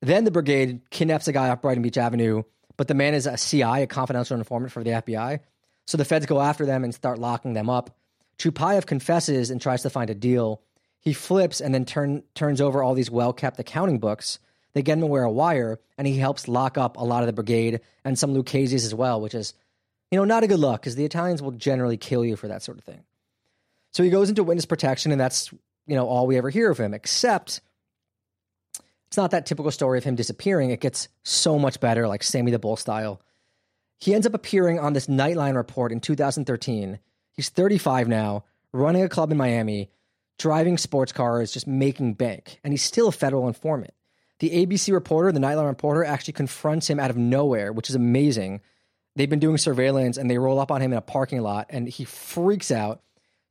Then 0.00 0.24
the 0.24 0.30
brigade 0.30 0.82
kidnaps 0.90 1.28
a 1.28 1.32
guy 1.32 1.48
off 1.48 1.60
Brighton 1.60 1.82
Beach 1.82 1.98
Avenue, 1.98 2.44
but 2.78 2.88
the 2.88 2.94
man 2.94 3.12
is 3.12 3.26
a 3.26 3.36
CI, 3.36 3.82
a 3.82 3.86
confidential 3.86 4.38
informant 4.38 4.72
for 4.72 4.82
the 4.82 4.90
FBI. 4.92 5.40
So 5.86 5.98
the 5.98 6.06
feds 6.06 6.24
go 6.24 6.40
after 6.40 6.64
them 6.64 6.84
and 6.84 6.94
start 6.94 7.18
locking 7.18 7.52
them 7.52 7.68
up. 7.68 7.94
Chupayev 8.38 8.86
confesses 8.86 9.50
and 9.50 9.60
tries 9.60 9.82
to 9.82 9.90
find 9.90 10.08
a 10.08 10.14
deal. 10.14 10.62
He 11.00 11.12
flips 11.12 11.60
and 11.60 11.74
then 11.74 11.84
turn, 11.84 12.22
turns 12.34 12.62
over 12.62 12.82
all 12.82 12.94
these 12.94 13.10
well 13.10 13.34
kept 13.34 13.60
accounting 13.60 13.98
books. 13.98 14.38
They 14.72 14.82
get 14.82 14.94
him 14.94 15.00
to 15.00 15.06
wear 15.06 15.24
a 15.24 15.30
wire, 15.30 15.80
and 15.96 16.06
he 16.06 16.16
helps 16.18 16.46
lock 16.46 16.78
up 16.78 16.96
a 16.96 17.04
lot 17.04 17.22
of 17.22 17.26
the 17.26 17.32
brigade 17.32 17.80
and 18.04 18.18
some 18.18 18.34
Lucchese's 18.34 18.84
as 18.84 18.94
well, 18.94 19.20
which 19.20 19.34
is 19.34 19.54
you 20.10 20.18
know, 20.18 20.24
not 20.24 20.42
a 20.42 20.46
good 20.46 20.60
look 20.60 20.80
because 20.80 20.96
the 20.96 21.04
Italians 21.04 21.42
will 21.42 21.52
generally 21.52 21.96
kill 21.96 22.24
you 22.24 22.36
for 22.36 22.48
that 22.48 22.62
sort 22.62 22.78
of 22.78 22.84
thing. 22.84 23.04
So 23.92 24.02
he 24.02 24.10
goes 24.10 24.28
into 24.28 24.42
witness 24.42 24.66
protection, 24.66 25.12
and 25.12 25.20
that's 25.20 25.52
you 25.86 25.96
know 25.96 26.06
all 26.06 26.26
we 26.26 26.36
ever 26.36 26.50
hear 26.50 26.70
of 26.70 26.78
him. 26.78 26.94
Except 26.94 27.60
it's 29.08 29.16
not 29.16 29.30
that 29.30 29.46
typical 29.46 29.70
story 29.70 29.96
of 29.96 30.04
him 30.04 30.16
disappearing. 30.16 30.70
It 30.70 30.80
gets 30.80 31.08
so 31.22 31.58
much 31.58 31.80
better, 31.80 32.06
like 32.06 32.22
Sammy 32.22 32.50
the 32.50 32.58
Bull 32.58 32.76
style. 32.76 33.22
He 33.98 34.14
ends 34.14 34.26
up 34.26 34.34
appearing 34.34 34.78
on 34.78 34.92
this 34.92 35.06
Nightline 35.06 35.56
report 35.56 35.92
in 35.92 36.00
2013. 36.00 36.98
He's 37.32 37.48
35 37.48 38.06
now, 38.06 38.44
running 38.72 39.02
a 39.02 39.08
club 39.08 39.32
in 39.32 39.38
Miami, 39.38 39.90
driving 40.38 40.76
sports 40.76 41.10
cars, 41.10 41.52
just 41.52 41.66
making 41.66 42.14
bank, 42.14 42.60
and 42.62 42.72
he's 42.72 42.82
still 42.82 43.08
a 43.08 43.12
federal 43.12 43.48
informant. 43.48 43.94
The 44.40 44.50
ABC 44.50 44.92
reporter, 44.92 45.32
the 45.32 45.40
Nightline 45.40 45.66
reporter, 45.66 46.04
actually 46.04 46.34
confronts 46.34 46.88
him 46.88 47.00
out 47.00 47.10
of 47.10 47.16
nowhere, 47.16 47.72
which 47.72 47.88
is 47.88 47.96
amazing. 47.96 48.60
They've 49.16 49.28
been 49.28 49.40
doing 49.40 49.56
surveillance 49.56 50.16
and 50.16 50.30
they 50.30 50.38
roll 50.38 50.60
up 50.60 50.70
on 50.70 50.82
him 50.82 50.92
in 50.92 50.98
a 50.98 51.02
parking 51.02 51.40
lot, 51.40 51.66
and 51.70 51.88
he 51.88 52.04
freaks 52.04 52.70
out, 52.70 53.00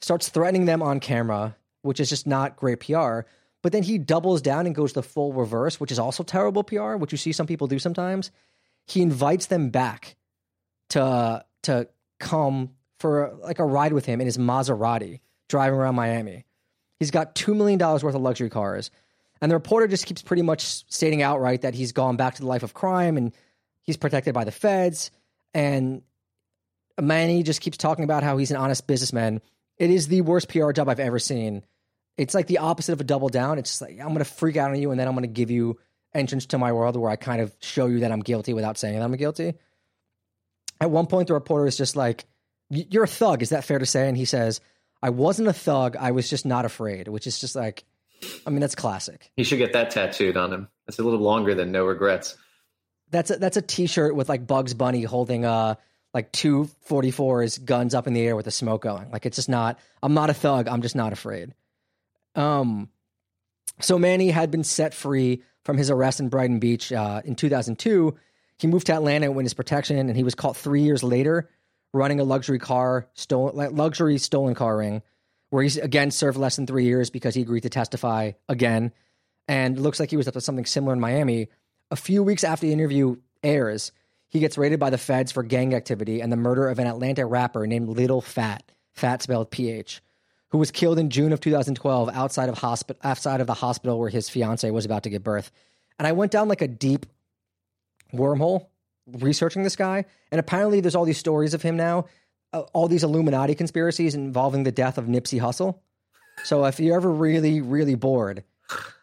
starts 0.02 0.30
threatening 0.30 0.66
them 0.66 0.84
on 0.84 1.00
camera, 1.00 1.58
which 1.82 2.00
is 2.00 2.10
just 2.10 2.28
not 2.28 2.56
great 2.56 2.80
PR. 2.80 3.22
But 3.68 3.74
then 3.74 3.84
he 3.84 3.98
doubles 3.98 4.42
down 4.42 4.66
and 4.66 4.74
goes 4.74 4.94
the 4.94 5.04
full 5.04 5.34
reverse, 5.34 5.78
which 5.78 5.92
is 5.92 6.00
also 6.00 6.24
terrible 6.24 6.64
PR, 6.64 6.96
which 6.96 7.12
you 7.12 7.18
see 7.18 7.34
some 7.34 7.48
people 7.48 7.68
do 7.68 7.80
sometimes. 7.80 8.32
He 8.86 9.02
invites 9.02 9.48
them 9.48 9.72
back 9.72 10.16
to 10.92 11.44
to 11.64 11.90
come 12.18 12.70
for 12.98 13.38
like 13.44 13.60
a 13.60 13.66
ride 13.66 13.92
with 13.92 14.06
him 14.06 14.22
in 14.22 14.26
his 14.26 14.38
Maserati 14.38 15.20
driving 15.50 15.78
around 15.78 15.96
Miami. 15.96 16.46
He's 16.98 17.12
got 17.12 17.36
$2 17.36 17.58
million 17.58 17.78
worth 17.78 18.06
of 18.06 18.22
luxury 18.22 18.50
cars. 18.50 18.90
And 19.42 19.52
the 19.52 19.56
reporter 19.58 19.90
just 19.90 20.06
keeps 20.06 20.22
pretty 20.22 20.44
much 20.44 20.62
stating 20.64 21.22
outright 21.22 21.64
that 21.64 21.74
he's 21.74 21.92
gone 21.92 22.16
back 22.16 22.36
to 22.36 22.44
the 22.44 22.48
life 22.48 22.64
of 22.64 22.74
crime 22.74 23.18
and 23.18 23.34
he's 23.82 23.98
protected 23.98 24.34
by 24.34 24.46
the 24.46 24.52
feds. 24.54 25.12
And 25.54 26.04
Manny 26.98 27.44
just 27.44 27.60
keeps 27.60 27.76
talking 27.76 28.06
about 28.06 28.24
how 28.24 28.38
he's 28.38 28.52
an 28.52 28.56
honest 28.56 28.88
businessman. 28.88 29.42
It 29.76 29.90
is 29.90 30.08
the 30.08 30.22
worst 30.22 30.48
PR 30.48 30.72
job 30.72 30.88
I've 30.88 31.02
ever 31.02 31.20
seen. 31.20 31.66
It's 32.18 32.34
like 32.34 32.48
the 32.48 32.58
opposite 32.60 32.94
of 32.94 33.02
a 33.02 33.04
double 33.04 33.30
down. 33.30 33.60
It's 33.60 33.80
like, 33.82 34.00
I'm 34.00 34.08
going 34.08 34.18
to 34.20 34.26
freak 34.26 34.58
out 34.58 34.72
on 34.72 34.82
you 34.82 34.92
and 34.92 35.00
then 35.00 35.08
I'm 35.08 35.14
going 35.14 35.24
to 35.24 35.28
give 35.28 35.52
you 35.52 35.80
entrance 36.14 36.48
to 36.48 36.58
my 36.58 36.72
world 36.72 36.96
where 36.98 37.12
I 37.12 37.16
kind 37.16 37.42
of 37.42 37.56
show 37.62 37.86
you 37.86 38.00
that 38.00 38.12
I'm 38.12 38.22
guilty 38.22 38.54
without 38.54 38.78
saying 38.78 38.98
that 38.98 39.04
I'm 39.04 39.16
guilty. 39.16 39.54
At 40.82 40.92
one 40.92 41.08
point, 41.08 41.28
the 41.28 41.34
reporter 41.34 41.68
is 41.68 41.78
just 41.78 41.96
like, 41.96 42.26
You're 42.70 43.04
a 43.04 43.08
thug. 43.08 43.42
Is 43.42 43.50
that 43.50 43.64
fair 43.64 43.80
to 43.80 43.86
say? 43.86 44.08
And 44.08 44.18
he 44.18 44.26
says, 44.26 44.62
I 45.02 45.12
wasn't 45.12 45.48
a 45.48 45.54
thug. 45.54 45.96
I 45.96 46.12
was 46.12 46.30
just 46.30 46.46
not 46.46 46.66
afraid, 46.66 47.08
which 47.08 47.28
is 47.28 47.40
just 47.40 47.56
like, 47.56 47.84
I 48.46 48.50
mean, 48.50 48.60
that's 48.60 48.76
classic. 48.76 49.32
He 49.36 49.44
should 49.44 49.60
get 49.60 49.74
that 49.74 49.92
tattooed 49.92 50.38
on 50.38 50.52
him. 50.52 50.68
It's 50.88 50.98
a 51.00 51.04
little 51.04 51.20
longer 51.20 51.54
than 51.54 51.72
no 51.72 51.86
regrets. 51.86 52.36
That's 53.12 53.30
a, 53.32 53.38
that's 53.38 53.58
a 53.58 53.62
T-shirt 53.62 54.16
with 54.16 54.28
like 54.28 54.48
Bugs 54.48 54.74
Bunny 54.74 55.04
holding 55.04 55.46
uh 55.46 55.76
like 56.14 56.32
two 56.32 56.70
44s, 56.90 57.64
guns 57.64 57.94
up 57.94 58.08
in 58.08 58.14
the 58.14 58.26
air 58.26 58.36
with 58.36 58.46
the 58.46 58.52
smoke 58.52 58.82
going. 58.82 59.12
Like 59.12 59.26
it's 59.26 59.36
just 59.36 59.50
not. 59.50 59.78
I'm 60.02 60.14
not 60.14 60.30
a 60.30 60.34
thug. 60.34 60.68
I'm 60.68 60.82
just 60.82 60.96
not 60.96 61.14
afraid. 61.14 61.54
Um, 62.38 62.90
so 63.82 64.00
Manny 64.00 64.30
had 64.30 64.52
been 64.52 64.64
set 64.64 64.94
free 64.94 65.44
from 65.66 65.78
his 65.78 65.90
arrest 65.90 66.20
in 66.20 66.30
Brighton 66.30 66.60
Beach 66.60 66.94
uh, 66.94 67.22
in 67.26 67.36
2002. 67.36 68.16
He 68.58 68.68
moved 68.68 68.88
to 68.88 68.94
Atlanta 68.94 69.32
when 69.32 69.46
his 69.46 69.54
protection, 69.54 69.98
and 69.98 70.16
he 70.16 70.24
was 70.24 70.36
caught 70.36 70.56
three 70.56 70.82
years 70.82 71.04
later 71.04 71.50
running 71.94 72.20
a 72.20 72.24
luxury 72.24 72.60
car 72.60 73.08
stolen 73.14 73.76
luxury 73.76 74.18
stolen 74.18 74.54
car 74.54 74.78
ring 74.78 75.02
where 75.50 75.64
he 75.64 75.80
again 75.80 76.12
served 76.12 76.38
less 76.38 76.58
than 76.58 76.68
three 76.68 76.84
years 76.84 77.10
because 77.10 77.34
he 77.34 77.42
agreed 77.42 77.62
to 77.62 77.70
testify 77.70 78.32
again. 78.50 78.92
And 79.48 79.80
looks 79.80 80.00
like 80.00 80.10
he 80.10 80.18
was 80.18 80.28
up 80.28 80.34
to 80.34 80.42
something 80.42 80.66
similar 80.66 80.94
in 80.94 81.00
miami. 81.00 81.48
A 81.90 81.96
few 81.96 82.22
weeks 82.22 82.44
after 82.44 82.66
the 82.66 82.74
interview 82.74 83.16
airs 83.44 83.92
he 84.30 84.40
gets 84.40 84.58
raided 84.58 84.80
by 84.80 84.90
the 84.90 84.98
feds 84.98 85.32
for 85.32 85.44
gang 85.44 85.74
activity 85.74 86.22
and 86.22 86.32
the 86.32 86.38
murder 86.38 86.68
of 86.68 86.80
an 86.80 86.88
atlanta 86.88 87.26
rapper 87.26 87.66
named 87.66 87.88
little 87.88 88.20
Fat, 88.22 88.64
fat 88.94 89.22
spelled 89.22 89.52
ph 89.52 90.02
who 90.50 90.58
was 90.58 90.72
killed 90.72 91.00
in 91.00 91.10
june 91.10 91.34
of 91.34 91.40
2012 91.40 92.10
outside 92.10 92.50
of, 92.50 92.56
hospi- 92.56 92.98
outside 93.04 93.42
of 93.42 93.48
the 93.48 93.54
hospital 93.54 94.00
where 94.00 94.10
his 94.10 94.30
fiance 94.30 94.70
was 94.72 94.86
about 94.86 95.04
to 95.04 95.10
give 95.10 95.24
birth 95.24 95.52
and 96.00 96.08
i 96.08 96.12
went 96.12 96.32
down 96.32 96.48
like 96.48 96.62
a 96.62 96.68
deep 96.68 97.06
wormhole 98.14 98.68
researching 99.08 99.64
this 99.64 99.76
guy, 99.76 100.06
and 100.32 100.40
apparently 100.40 100.82
there's 100.82 100.96
all 100.96 101.06
these 101.06 101.18
stories 101.18 101.54
of 101.54 101.62
him 101.62 101.78
now, 101.78 102.06
uh, 102.54 102.62
all 102.74 102.88
these 102.88 103.04
Illuminati 103.04 103.56
conspiracies 103.56 104.16
involving 104.16 104.64
the 104.64 104.72
death 104.72 104.98
of 104.98 105.06
Nipsey 105.06 105.40
Hussle. 105.40 105.80
So 106.44 106.66
if 106.66 106.80
you're 106.80 106.96
ever 106.96 107.12
really, 107.12 107.62
really 107.62 107.96
bored, 107.96 108.44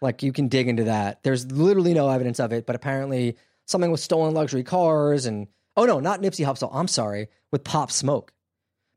like 0.00 0.22
you 0.22 0.32
can 0.32 0.48
dig 0.48 0.68
into 0.68 0.84
that. 0.84 1.22
There's 1.22 1.50
literally 1.50 1.94
no 1.94 2.08
evidence 2.08 2.38
of 2.38 2.52
it, 2.52 2.66
but 2.66 2.76
apparently 2.76 3.36
something 3.66 3.90
with 3.90 4.00
stolen 4.00 4.34
luxury 4.34 4.62
cars 4.62 5.26
and 5.26 5.48
oh 5.76 5.86
no, 5.86 6.00
not 6.00 6.20
Nipsey 6.20 6.44
Hussle. 6.46 6.70
I'm 6.72 6.88
sorry, 6.88 7.28
with 7.50 7.64
Pop 7.64 7.90
Smoke, 7.90 8.32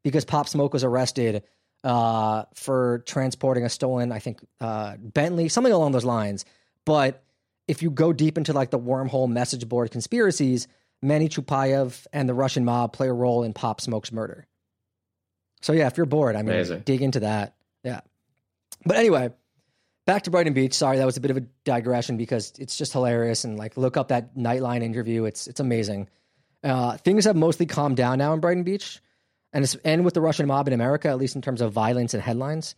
because 0.04 0.26
Pop 0.26 0.48
Smoke 0.48 0.74
was 0.74 0.84
arrested 0.84 1.44
uh, 1.84 2.44
for 2.54 3.04
transporting 3.06 3.64
a 3.64 3.70
stolen, 3.70 4.12
I 4.12 4.20
think, 4.20 4.40
uh, 4.60 4.96
Bentley, 5.00 5.50
something 5.50 5.74
along 5.74 5.92
those 5.92 6.06
lines. 6.06 6.46
But 6.86 7.24
if 7.68 7.82
you 7.82 7.90
go 7.90 8.14
deep 8.14 8.38
into 8.38 8.54
like 8.54 8.72
the 8.72 8.80
wormhole 8.80 9.30
message 9.30 9.68
board 9.68 9.92
conspiracies, 9.92 10.68
Manny 11.02 11.30
Chupayev 11.30 12.08
and 12.12 12.28
the 12.28 12.34
Russian 12.34 12.66
mob 12.66 12.94
play 12.94 13.08
a 13.08 13.14
role 13.14 13.44
in 13.44 13.54
Pop 13.54 13.82
Smoke's 13.82 14.12
murder. 14.12 14.48
So 15.62 15.74
yeah, 15.74 15.88
if 15.88 15.98
you're 15.98 16.06
bored, 16.06 16.36
I 16.36 16.42
mean, 16.44 16.54
Amazing. 16.56 16.82
dig 16.82 17.02
into 17.02 17.22
that. 17.22 17.56
Yeah. 17.84 18.02
But 18.86 18.98
anyway, 18.98 19.32
back 20.06 20.24
to 20.24 20.32
Brighton 20.32 20.54
Beach. 20.54 20.74
Sorry, 20.74 20.98
that 20.98 21.06
was 21.06 21.18
a 21.18 21.22
bit 21.22 21.32
of 21.32 21.38
a 21.38 21.42
digression 21.66 22.18
because 22.18 22.54
it's 22.58 22.78
just 22.78 22.94
hilarious 22.94 23.44
and 23.44 23.58
like 23.58 23.76
look 23.78 23.98
up 23.98 24.10
that 24.10 24.36
Nightline 24.36 24.82
interview. 24.84 25.26
It's 25.26 25.48
it's 25.48 25.60
amazing. 25.60 26.10
Uh, 26.64 26.98
things 26.98 27.26
have 27.26 27.36
mostly 27.36 27.66
calmed 27.66 27.98
down 27.98 28.18
now 28.18 28.34
in 28.34 28.40
Brighton 28.40 28.64
Beach, 28.64 29.00
and 29.58 29.64
it's, 29.64 29.74
and 29.84 30.06
with 30.06 30.14
the 30.14 30.22
Russian 30.22 30.46
mob 30.46 30.68
in 30.68 30.74
America, 30.76 31.08
at 31.08 31.18
least 31.18 31.36
in 31.36 31.42
terms 31.42 31.62
of 31.62 31.74
violence 31.74 32.14
and 32.14 32.22
headlines, 32.22 32.76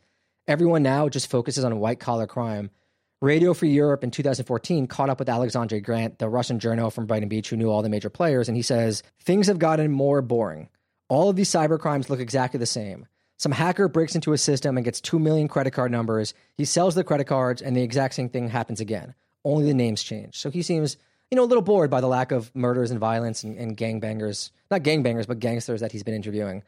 everyone 0.48 0.82
now 0.82 1.10
just 1.10 1.30
focuses 1.30 1.66
on 1.66 1.78
white 1.78 2.00
collar 2.00 2.26
crime. 2.26 2.70
Radio 3.22 3.54
Free 3.54 3.72
Europe 3.72 4.02
in 4.02 4.12
2014 4.12 4.88
caught 4.88 5.10
up 5.10 5.20
with 5.20 5.28
Alexandre 5.28 5.82
Grant, 5.82 6.20
the 6.20 6.30
Russian 6.30 6.58
journal 6.58 6.90
from 6.90 7.06
Brighton 7.06 7.28
Beach 7.28 7.50
who 7.50 7.58
knew 7.58 7.70
all 7.70 7.82
the 7.82 7.90
major 7.90 8.10
players, 8.10 8.48
and 8.48 8.56
he 8.56 8.64
says, 8.64 9.04
Things 9.20 9.48
have 9.48 9.60
gotten 9.60 9.92
more 9.92 10.22
boring. 10.22 10.70
All 11.10 11.28
of 11.28 11.36
these 11.36 11.50
cyber 11.50 11.78
crimes 11.78 12.10
look 12.10 12.22
exactly 12.22 12.60
the 12.60 12.66
same. 12.66 13.08
Some 13.36 13.52
hacker 13.52 13.90
breaks 13.90 14.16
into 14.16 14.32
a 14.32 14.38
system 14.38 14.78
and 14.78 14.86
gets 14.86 15.02
2 15.02 15.20
million 15.20 15.50
credit 15.50 15.72
card 15.72 15.92
numbers. 15.92 16.34
He 16.56 16.64
sells 16.64 16.96
the 16.96 17.04
credit 17.04 17.26
cards, 17.28 17.62
and 17.62 17.76
the 17.76 17.84
exact 17.84 18.14
same 18.14 18.30
thing 18.30 18.48
happens 18.48 18.80
again. 18.80 19.16
Only 19.44 19.66
the 19.66 19.74
names 19.74 20.02
change. 20.02 20.38
So 20.38 20.50
he 20.50 20.62
seems, 20.62 20.96
you 21.32 21.36
know, 21.36 21.44
a 21.44 21.46
little 21.46 21.62
bored 21.62 21.90
by 21.90 22.02
the 22.02 22.08
lack 22.08 22.32
of 22.32 22.54
murders 22.56 22.92
and 22.92 23.00
violence 23.00 23.44
and, 23.44 23.58
and 23.58 23.78
gangbangers. 23.78 24.52
Not 24.72 24.82
gangbangers, 24.82 25.28
but 25.28 25.40
gangsters 25.40 25.82
that 25.82 25.92
he's 25.92 26.04
been 26.04 26.16
interviewing. 26.16 26.64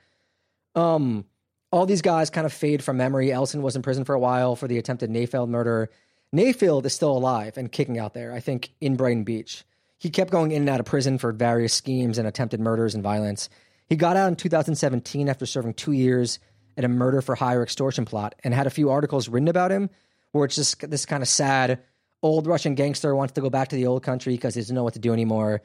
Um, 0.75 1.25
all 1.71 1.85
these 1.85 2.01
guys 2.01 2.29
kind 2.29 2.45
of 2.45 2.53
fade 2.53 2.83
from 2.83 2.97
memory. 2.97 3.31
Elson 3.31 3.61
was 3.61 3.75
in 3.75 3.81
prison 3.81 4.05
for 4.05 4.13
a 4.13 4.19
while 4.19 4.55
for 4.55 4.67
the 4.67 4.77
attempted 4.77 5.09
Nayfeld 5.09 5.49
murder. 5.49 5.89
Nayfeld 6.35 6.85
is 6.85 6.93
still 6.93 7.11
alive 7.11 7.57
and 7.57 7.71
kicking 7.71 7.97
out 7.97 8.13
there, 8.13 8.33
I 8.33 8.39
think, 8.39 8.71
in 8.79 8.95
Brighton 8.95 9.23
Beach. 9.23 9.63
He 9.97 10.09
kept 10.09 10.31
going 10.31 10.51
in 10.51 10.63
and 10.63 10.69
out 10.69 10.79
of 10.79 10.85
prison 10.85 11.17
for 11.17 11.31
various 11.31 11.73
schemes 11.73 12.17
and 12.17 12.27
attempted 12.27 12.59
murders 12.59 12.95
and 12.95 13.03
violence. 13.03 13.49
He 13.87 13.95
got 13.95 14.15
out 14.15 14.29
in 14.29 14.35
2017 14.35 15.27
after 15.27 15.45
serving 15.45 15.73
two 15.73 15.91
years 15.91 16.39
in 16.77 16.85
a 16.85 16.87
murder 16.87 17.21
for 17.21 17.35
hire 17.35 17.61
extortion 17.61 18.05
plot 18.05 18.35
and 18.43 18.53
had 18.53 18.67
a 18.67 18.71
few 18.71 18.89
articles 18.89 19.27
written 19.27 19.49
about 19.49 19.71
him 19.71 19.89
where 20.31 20.45
it's 20.45 20.55
just 20.55 20.89
this 20.89 21.05
kind 21.05 21.21
of 21.21 21.27
sad 21.27 21.79
old 22.21 22.47
Russian 22.47 22.75
gangster 22.75 23.15
wants 23.15 23.33
to 23.33 23.41
go 23.41 23.49
back 23.49 23.69
to 23.69 23.75
the 23.75 23.87
old 23.87 24.03
country 24.03 24.33
because 24.33 24.55
he 24.55 24.61
doesn't 24.61 24.75
know 24.75 24.83
what 24.83 24.93
to 24.93 24.99
do 24.99 25.13
anymore. 25.13 25.61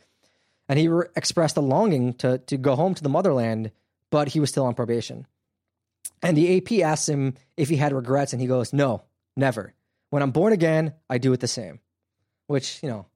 And 0.69 0.79
he 0.79 0.89
re- 0.89 1.07
expressed 1.15 1.57
a 1.57 1.61
longing 1.61 2.15
to, 2.15 2.39
to 2.39 2.57
go 2.57 2.75
home 2.75 2.95
to 2.95 3.03
the 3.03 3.09
motherland, 3.09 3.71
but 4.11 4.29
he 4.29 4.41
was 4.41 4.51
still 4.51 4.67
on 4.67 4.75
probation. 4.75 5.27
And 6.23 6.37
the 6.37 6.57
AP 6.57 6.85
asked 6.85 7.09
him 7.09 7.35
if 7.57 7.69
he 7.69 7.77
had 7.77 7.93
regrets, 7.93 8.33
and 8.33 8.41
he 8.41 8.49
goes, 8.49 8.73
No, 8.73 9.03
never. 9.37 9.75
When 10.11 10.23
I'm 10.23 10.31
born 10.31 10.53
again, 10.53 10.95
I 11.11 11.19
do 11.19 11.33
it 11.33 11.41
the 11.41 11.49
same. 11.49 11.81
Which, 12.47 12.83
you 12.83 12.89
know, 12.89 13.07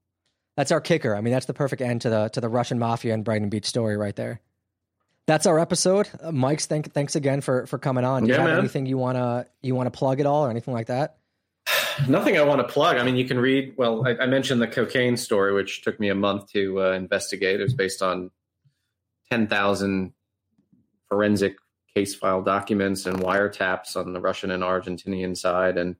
that's 0.55 0.71
our 0.71 0.81
kicker. 0.81 1.15
I 1.15 1.21
mean, 1.21 1.33
that's 1.33 1.45
the 1.45 1.53
perfect 1.53 1.81
end 1.81 2.01
to 2.01 2.09
the 2.09 2.29
to 2.29 2.41
the 2.41 2.49
Russian 2.49 2.79
mafia 2.79 3.13
and 3.13 3.23
Brighton 3.23 3.49
Beach 3.49 3.65
story 3.65 3.97
right 3.97 4.15
there. 4.15 4.41
That's 5.25 5.45
our 5.45 5.59
episode. 5.59 6.09
Uh, 6.21 6.31
Mike's 6.31 6.65
thank, 6.65 6.91
thanks 6.93 7.15
again 7.15 7.41
for 7.41 7.65
for 7.65 7.77
coming 7.77 8.03
on. 8.03 8.23
Do 8.23 8.29
yeah, 8.29 8.35
you 8.35 8.41
have 8.41 8.49
man. 8.49 8.59
anything 8.59 8.85
you 8.85 8.97
wanna 8.97 9.45
you 9.61 9.75
wanna 9.75 9.91
plug 9.91 10.19
at 10.19 10.25
all 10.25 10.45
or 10.45 10.49
anything 10.49 10.73
like 10.73 10.87
that? 10.87 11.17
Nothing 12.07 12.37
I 12.37 12.43
want 12.43 12.65
to 12.65 12.73
plug. 12.73 12.97
I 12.97 13.03
mean, 13.03 13.15
you 13.15 13.25
can 13.25 13.39
read. 13.39 13.73
Well, 13.77 14.07
I, 14.07 14.23
I 14.23 14.25
mentioned 14.25 14.61
the 14.61 14.67
cocaine 14.67 15.17
story, 15.17 15.53
which 15.53 15.81
took 15.83 15.99
me 15.99 16.09
a 16.09 16.15
month 16.15 16.51
to 16.53 16.81
uh, 16.81 16.91
investigate. 16.91 17.59
It 17.59 17.63
was 17.63 17.73
based 17.73 18.01
on 18.01 18.31
ten 19.29 19.47
thousand 19.47 20.13
forensic 21.09 21.57
case 21.93 22.15
file 22.15 22.41
documents 22.41 23.05
and 23.05 23.19
wiretaps 23.19 23.95
on 23.95 24.13
the 24.13 24.21
Russian 24.21 24.51
and 24.51 24.63
Argentinian 24.63 25.37
side, 25.37 25.77
and 25.77 25.95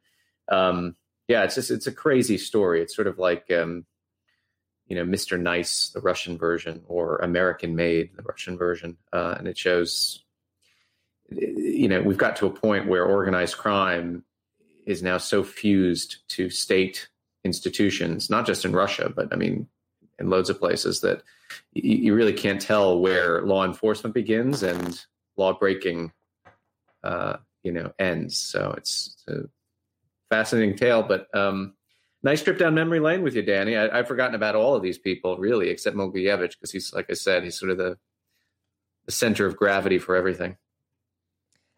um, 0.49 0.95
yeah, 1.27 1.43
it's 1.43 1.55
just 1.55 1.71
it's 1.71 1.87
a 1.87 1.91
crazy 1.91 2.37
story. 2.37 2.81
It's 2.81 2.95
sort 2.95 3.07
of 3.07 3.19
like 3.19 3.51
um, 3.51 3.85
you 4.87 4.95
know 4.95 5.05
Mr. 5.05 5.39
Nice, 5.39 5.89
the 5.89 6.01
Russian 6.01 6.37
version, 6.37 6.83
or 6.87 7.17
American 7.17 7.75
Made, 7.75 8.11
the 8.15 8.23
Russian 8.23 8.57
version, 8.57 8.97
uh, 9.13 9.35
and 9.37 9.47
it 9.47 9.57
shows. 9.57 10.23
You 11.29 11.87
know, 11.87 12.01
we've 12.01 12.17
got 12.17 12.35
to 12.37 12.45
a 12.45 12.49
point 12.49 12.89
where 12.89 13.05
organized 13.05 13.57
crime 13.57 14.25
is 14.91 15.01
now 15.01 15.17
so 15.17 15.43
fused 15.43 16.17
to 16.29 16.49
state 16.49 17.09
institutions, 17.43 18.29
not 18.29 18.45
just 18.45 18.65
in 18.65 18.73
Russia, 18.73 19.11
but 19.13 19.33
I 19.33 19.35
mean, 19.35 19.67
in 20.19 20.29
loads 20.29 20.49
of 20.49 20.59
places 20.59 21.01
that 21.01 21.23
you, 21.73 21.97
you 21.97 22.15
really 22.15 22.33
can't 22.33 22.61
tell 22.61 22.99
where 22.99 23.41
law 23.41 23.65
enforcement 23.65 24.13
begins 24.13 24.63
and 24.63 25.03
law 25.37 25.53
breaking, 25.53 26.11
uh, 27.03 27.37
you 27.63 27.71
know, 27.71 27.91
ends. 27.97 28.37
So 28.37 28.73
it's, 28.77 29.15
it's 29.27 29.37
a 29.37 29.49
fascinating 30.29 30.77
tale. 30.77 31.01
But 31.01 31.33
um, 31.35 31.73
nice 32.21 32.43
trip 32.43 32.59
down 32.59 32.75
memory 32.75 32.99
lane 32.99 33.23
with 33.23 33.35
you, 33.35 33.41
Danny. 33.41 33.75
I, 33.75 33.97
have 33.97 34.07
forgotten 34.07 34.35
about 34.35 34.55
all 34.55 34.75
of 34.75 34.83
these 34.83 34.99
people, 34.99 35.37
really, 35.37 35.69
except 35.69 35.95
Mogilevich, 35.95 36.51
because 36.51 36.71
he's, 36.71 36.93
like 36.93 37.09
I 37.09 37.13
said, 37.13 37.43
he's 37.43 37.57
sort 37.59 37.71
of 37.71 37.77
the 37.77 37.97
the 39.05 39.11
center 39.11 39.45
of 39.45 39.57
gravity 39.57 39.97
for 39.97 40.15
everything. 40.15 40.57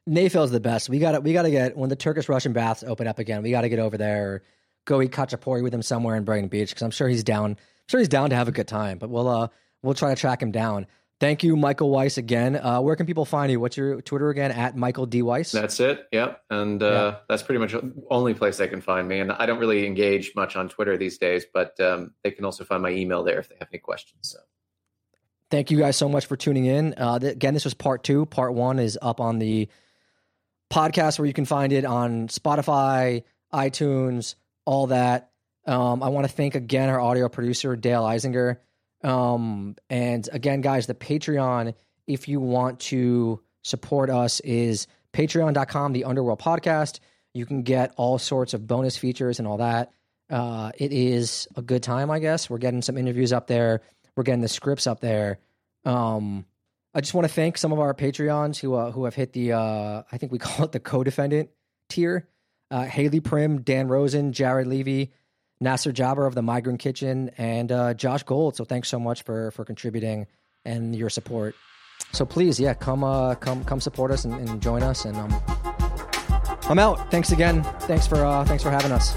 Nayfeld's 0.10 0.52
the 0.52 0.60
best. 0.60 0.90
We 0.90 1.00
got 1.00 1.14
to 1.14 1.22
we 1.22 1.34
got 1.34 1.44
to 1.44 1.52
get 1.52 1.78
when 1.78 1.90
the 1.90 1.96
Turkish 1.96 2.28
Russian 2.28 2.54
baths 2.54 2.84
open 2.84 3.08
up 3.08 3.20
again. 3.20 3.42
We 3.42 3.52
got 3.52 3.62
to 3.62 3.70
get 3.70 3.80
over 3.80 3.98
there, 3.98 4.44
go 4.86 5.02
eat 5.02 5.12
khachapuri 5.12 5.64
with 5.64 5.74
him 5.74 5.82
somewhere 5.82 6.16
in 6.16 6.24
Brighton 6.24 6.50
Beach 6.50 6.70
because 6.70 6.82
I'm 6.84 6.92
sure 6.92 7.08
he's 7.08 7.24
down. 7.24 7.52
I'm 7.52 7.58
sure 7.88 8.00
he's 8.00 8.10
down 8.10 8.30
to 8.32 8.36
have 8.36 8.48
a 8.48 8.52
good 8.52 8.68
time. 8.68 8.98
But 8.98 9.10
we'll 9.10 9.28
uh 9.28 9.48
we'll 9.82 9.94
try 9.94 10.14
to 10.14 10.20
track 10.20 10.42
him 10.42 10.52
down. 10.52 10.88
Thank 11.20 11.42
you, 11.42 11.56
Michael 11.56 11.90
Weiss, 11.90 12.18
again. 12.18 12.58
Uh, 12.58 12.82
where 12.82 12.98
can 12.98 13.06
people 13.06 13.24
find 13.24 13.50
you? 13.50 13.58
What's 13.58 13.78
your 13.78 14.02
Twitter 14.02 14.30
again? 14.30 14.52
At 14.52 14.76
Michael 14.76 15.06
D 15.06 15.22
Weiss. 15.22 15.54
That's 15.54 15.80
it. 15.80 16.06
Yep, 16.12 16.42
and 16.50 16.84
uh, 16.84 16.86
yeah. 16.86 17.16
that's 17.30 17.44
pretty 17.44 17.60
much 17.60 17.72
the 17.72 17.94
only 18.10 18.34
place 18.34 18.58
they 18.58 18.68
can 18.68 18.82
find 18.82 19.08
me. 19.08 19.20
And 19.20 19.32
I 19.32 19.46
don't 19.46 19.60
really 19.60 19.86
engage 19.86 20.34
much 20.36 20.58
on 20.58 20.68
Twitter 20.68 20.98
these 20.98 21.18
days, 21.18 21.46
but 21.54 21.80
um, 21.80 22.14
they 22.26 22.32
can 22.32 22.44
also 22.44 22.66
find 22.66 22.84
my 22.84 22.90
email 22.90 23.24
there 23.24 23.40
if 23.40 23.48
they 23.48 23.56
have 23.58 23.70
any 23.72 23.80
questions. 23.80 24.32
So. 24.32 24.40
Thank 25.50 25.72
you 25.72 25.78
guys 25.78 25.96
so 25.96 26.10
much 26.10 26.26
for 26.26 26.36
tuning 26.36 26.66
in. 26.66 26.94
Uh, 26.98 27.20
th- 27.20 27.34
again, 27.34 27.54
this 27.54 27.64
was 27.64 27.74
part 27.74 28.04
two. 28.04 28.26
Part 28.26 28.54
one 28.54 28.80
is 28.80 29.00
up 29.02 29.22
on 29.22 29.40
the 29.40 29.70
podcast 30.74 31.20
where 31.20 31.28
you 31.28 31.34
can 31.34 31.46
find 31.46 31.72
it 31.72 31.86
on 31.86 32.28
Spotify, 32.30 33.24
iTunes, 33.54 34.34
all 34.66 34.88
that. 34.88 35.30
Um, 35.68 36.02
I 36.02 36.10
want 36.10 36.28
to 36.28 36.34
thank 36.34 36.56
again 36.56 36.90
our 36.90 37.00
audio 37.00 37.30
producer, 37.30 37.76
Dale 37.76 38.04
Eisinger. 38.04 38.58
Um, 39.04 39.76
and 39.90 40.28
again, 40.32 40.62
guys, 40.62 40.88
the 40.88 40.96
Patreon, 40.96 41.76
if 42.08 42.28
you 42.28 42.40
want 42.40 42.80
to 42.82 43.42
support 43.62 44.10
us, 44.10 44.40
is 44.40 44.88
patreon.com, 45.14 45.94
the 45.94 46.06
Underworld 46.06 46.40
Podcast. 46.40 47.00
You 47.34 47.46
can 47.46 47.62
get 47.62 47.94
all 47.96 48.18
sorts 48.18 48.54
of 48.54 48.66
bonus 48.66 48.98
features 48.98 49.40
and 49.40 49.48
all 49.48 49.58
that. 49.58 49.92
Uh, 50.30 50.72
it 50.78 50.92
is 50.92 51.48
a 51.56 51.62
good 51.62 51.84
time, 51.84 52.10
I 52.10 52.18
guess. 52.18 52.50
We're 52.50 52.58
getting 52.58 52.82
some 52.82 52.98
interviews 52.98 53.32
up 53.32 53.46
there. 53.46 53.82
We're 54.16 54.24
getting 54.24 54.42
the 54.42 54.48
scripts 54.48 54.88
up 54.88 55.02
there. 55.02 55.38
Um, 55.86 56.46
I 56.94 57.02
just 57.02 57.14
want 57.14 57.28
to 57.28 57.34
thank 57.34 57.58
some 57.58 57.72
of 57.72 57.80
our 57.80 57.94
Patreons 57.94 58.60
who 58.60 58.76
uh, 58.76 58.92
who 58.92 59.06
have 59.06 59.16
hit 59.16 59.34
the 59.34 59.54
uh, 59.54 60.04
I 60.12 60.18
think 60.18 60.32
we 60.32 60.40
call 60.40 60.66
it 60.66 60.72
the 60.72 60.80
co-defendant 60.80 61.50
tier. 61.90 62.28
Uh, 62.72 62.86
Haley 62.86 63.20
Prim, 63.20 63.62
Dan 63.62 63.88
Rosen, 63.88 64.34
Jared 64.34 64.66
Levy, 64.66 65.14
Nasser 65.60 65.92
Jaber 65.92 66.26
of 66.26 66.34
the 66.34 66.42
Migrant 66.42 66.80
Kitchen, 66.80 67.30
and 67.38 67.72
uh, 67.72 67.94
Josh 67.94 68.24
Gold. 68.24 68.56
So 68.56 68.66
thanks 68.66 68.90
so 68.90 69.00
much 69.00 69.24
for 69.24 69.52
for 69.52 69.66
contributing 69.66 70.28
and 70.66 70.96
your 70.96 71.10
support. 71.10 71.56
So 72.12 72.26
please, 72.26 72.60
yeah, 72.60 72.74
come 72.74 73.04
uh, 73.04 73.36
come 73.36 73.64
come 73.64 73.80
support 73.80 74.12
us 74.12 74.26
and, 74.26 74.34
and 74.34 74.62
join 74.62 74.84
us. 74.84 75.06
And 75.06 75.18
um, 75.18 75.34
I'm 76.64 76.80
out. 76.80 77.12
Thanks 77.12 77.32
again. 77.32 77.64
Thanks 77.82 78.08
for 78.08 78.24
uh, 78.24 78.46
thanks 78.46 78.64
for 78.64 78.72
having 78.72 78.92
us. 78.92 79.16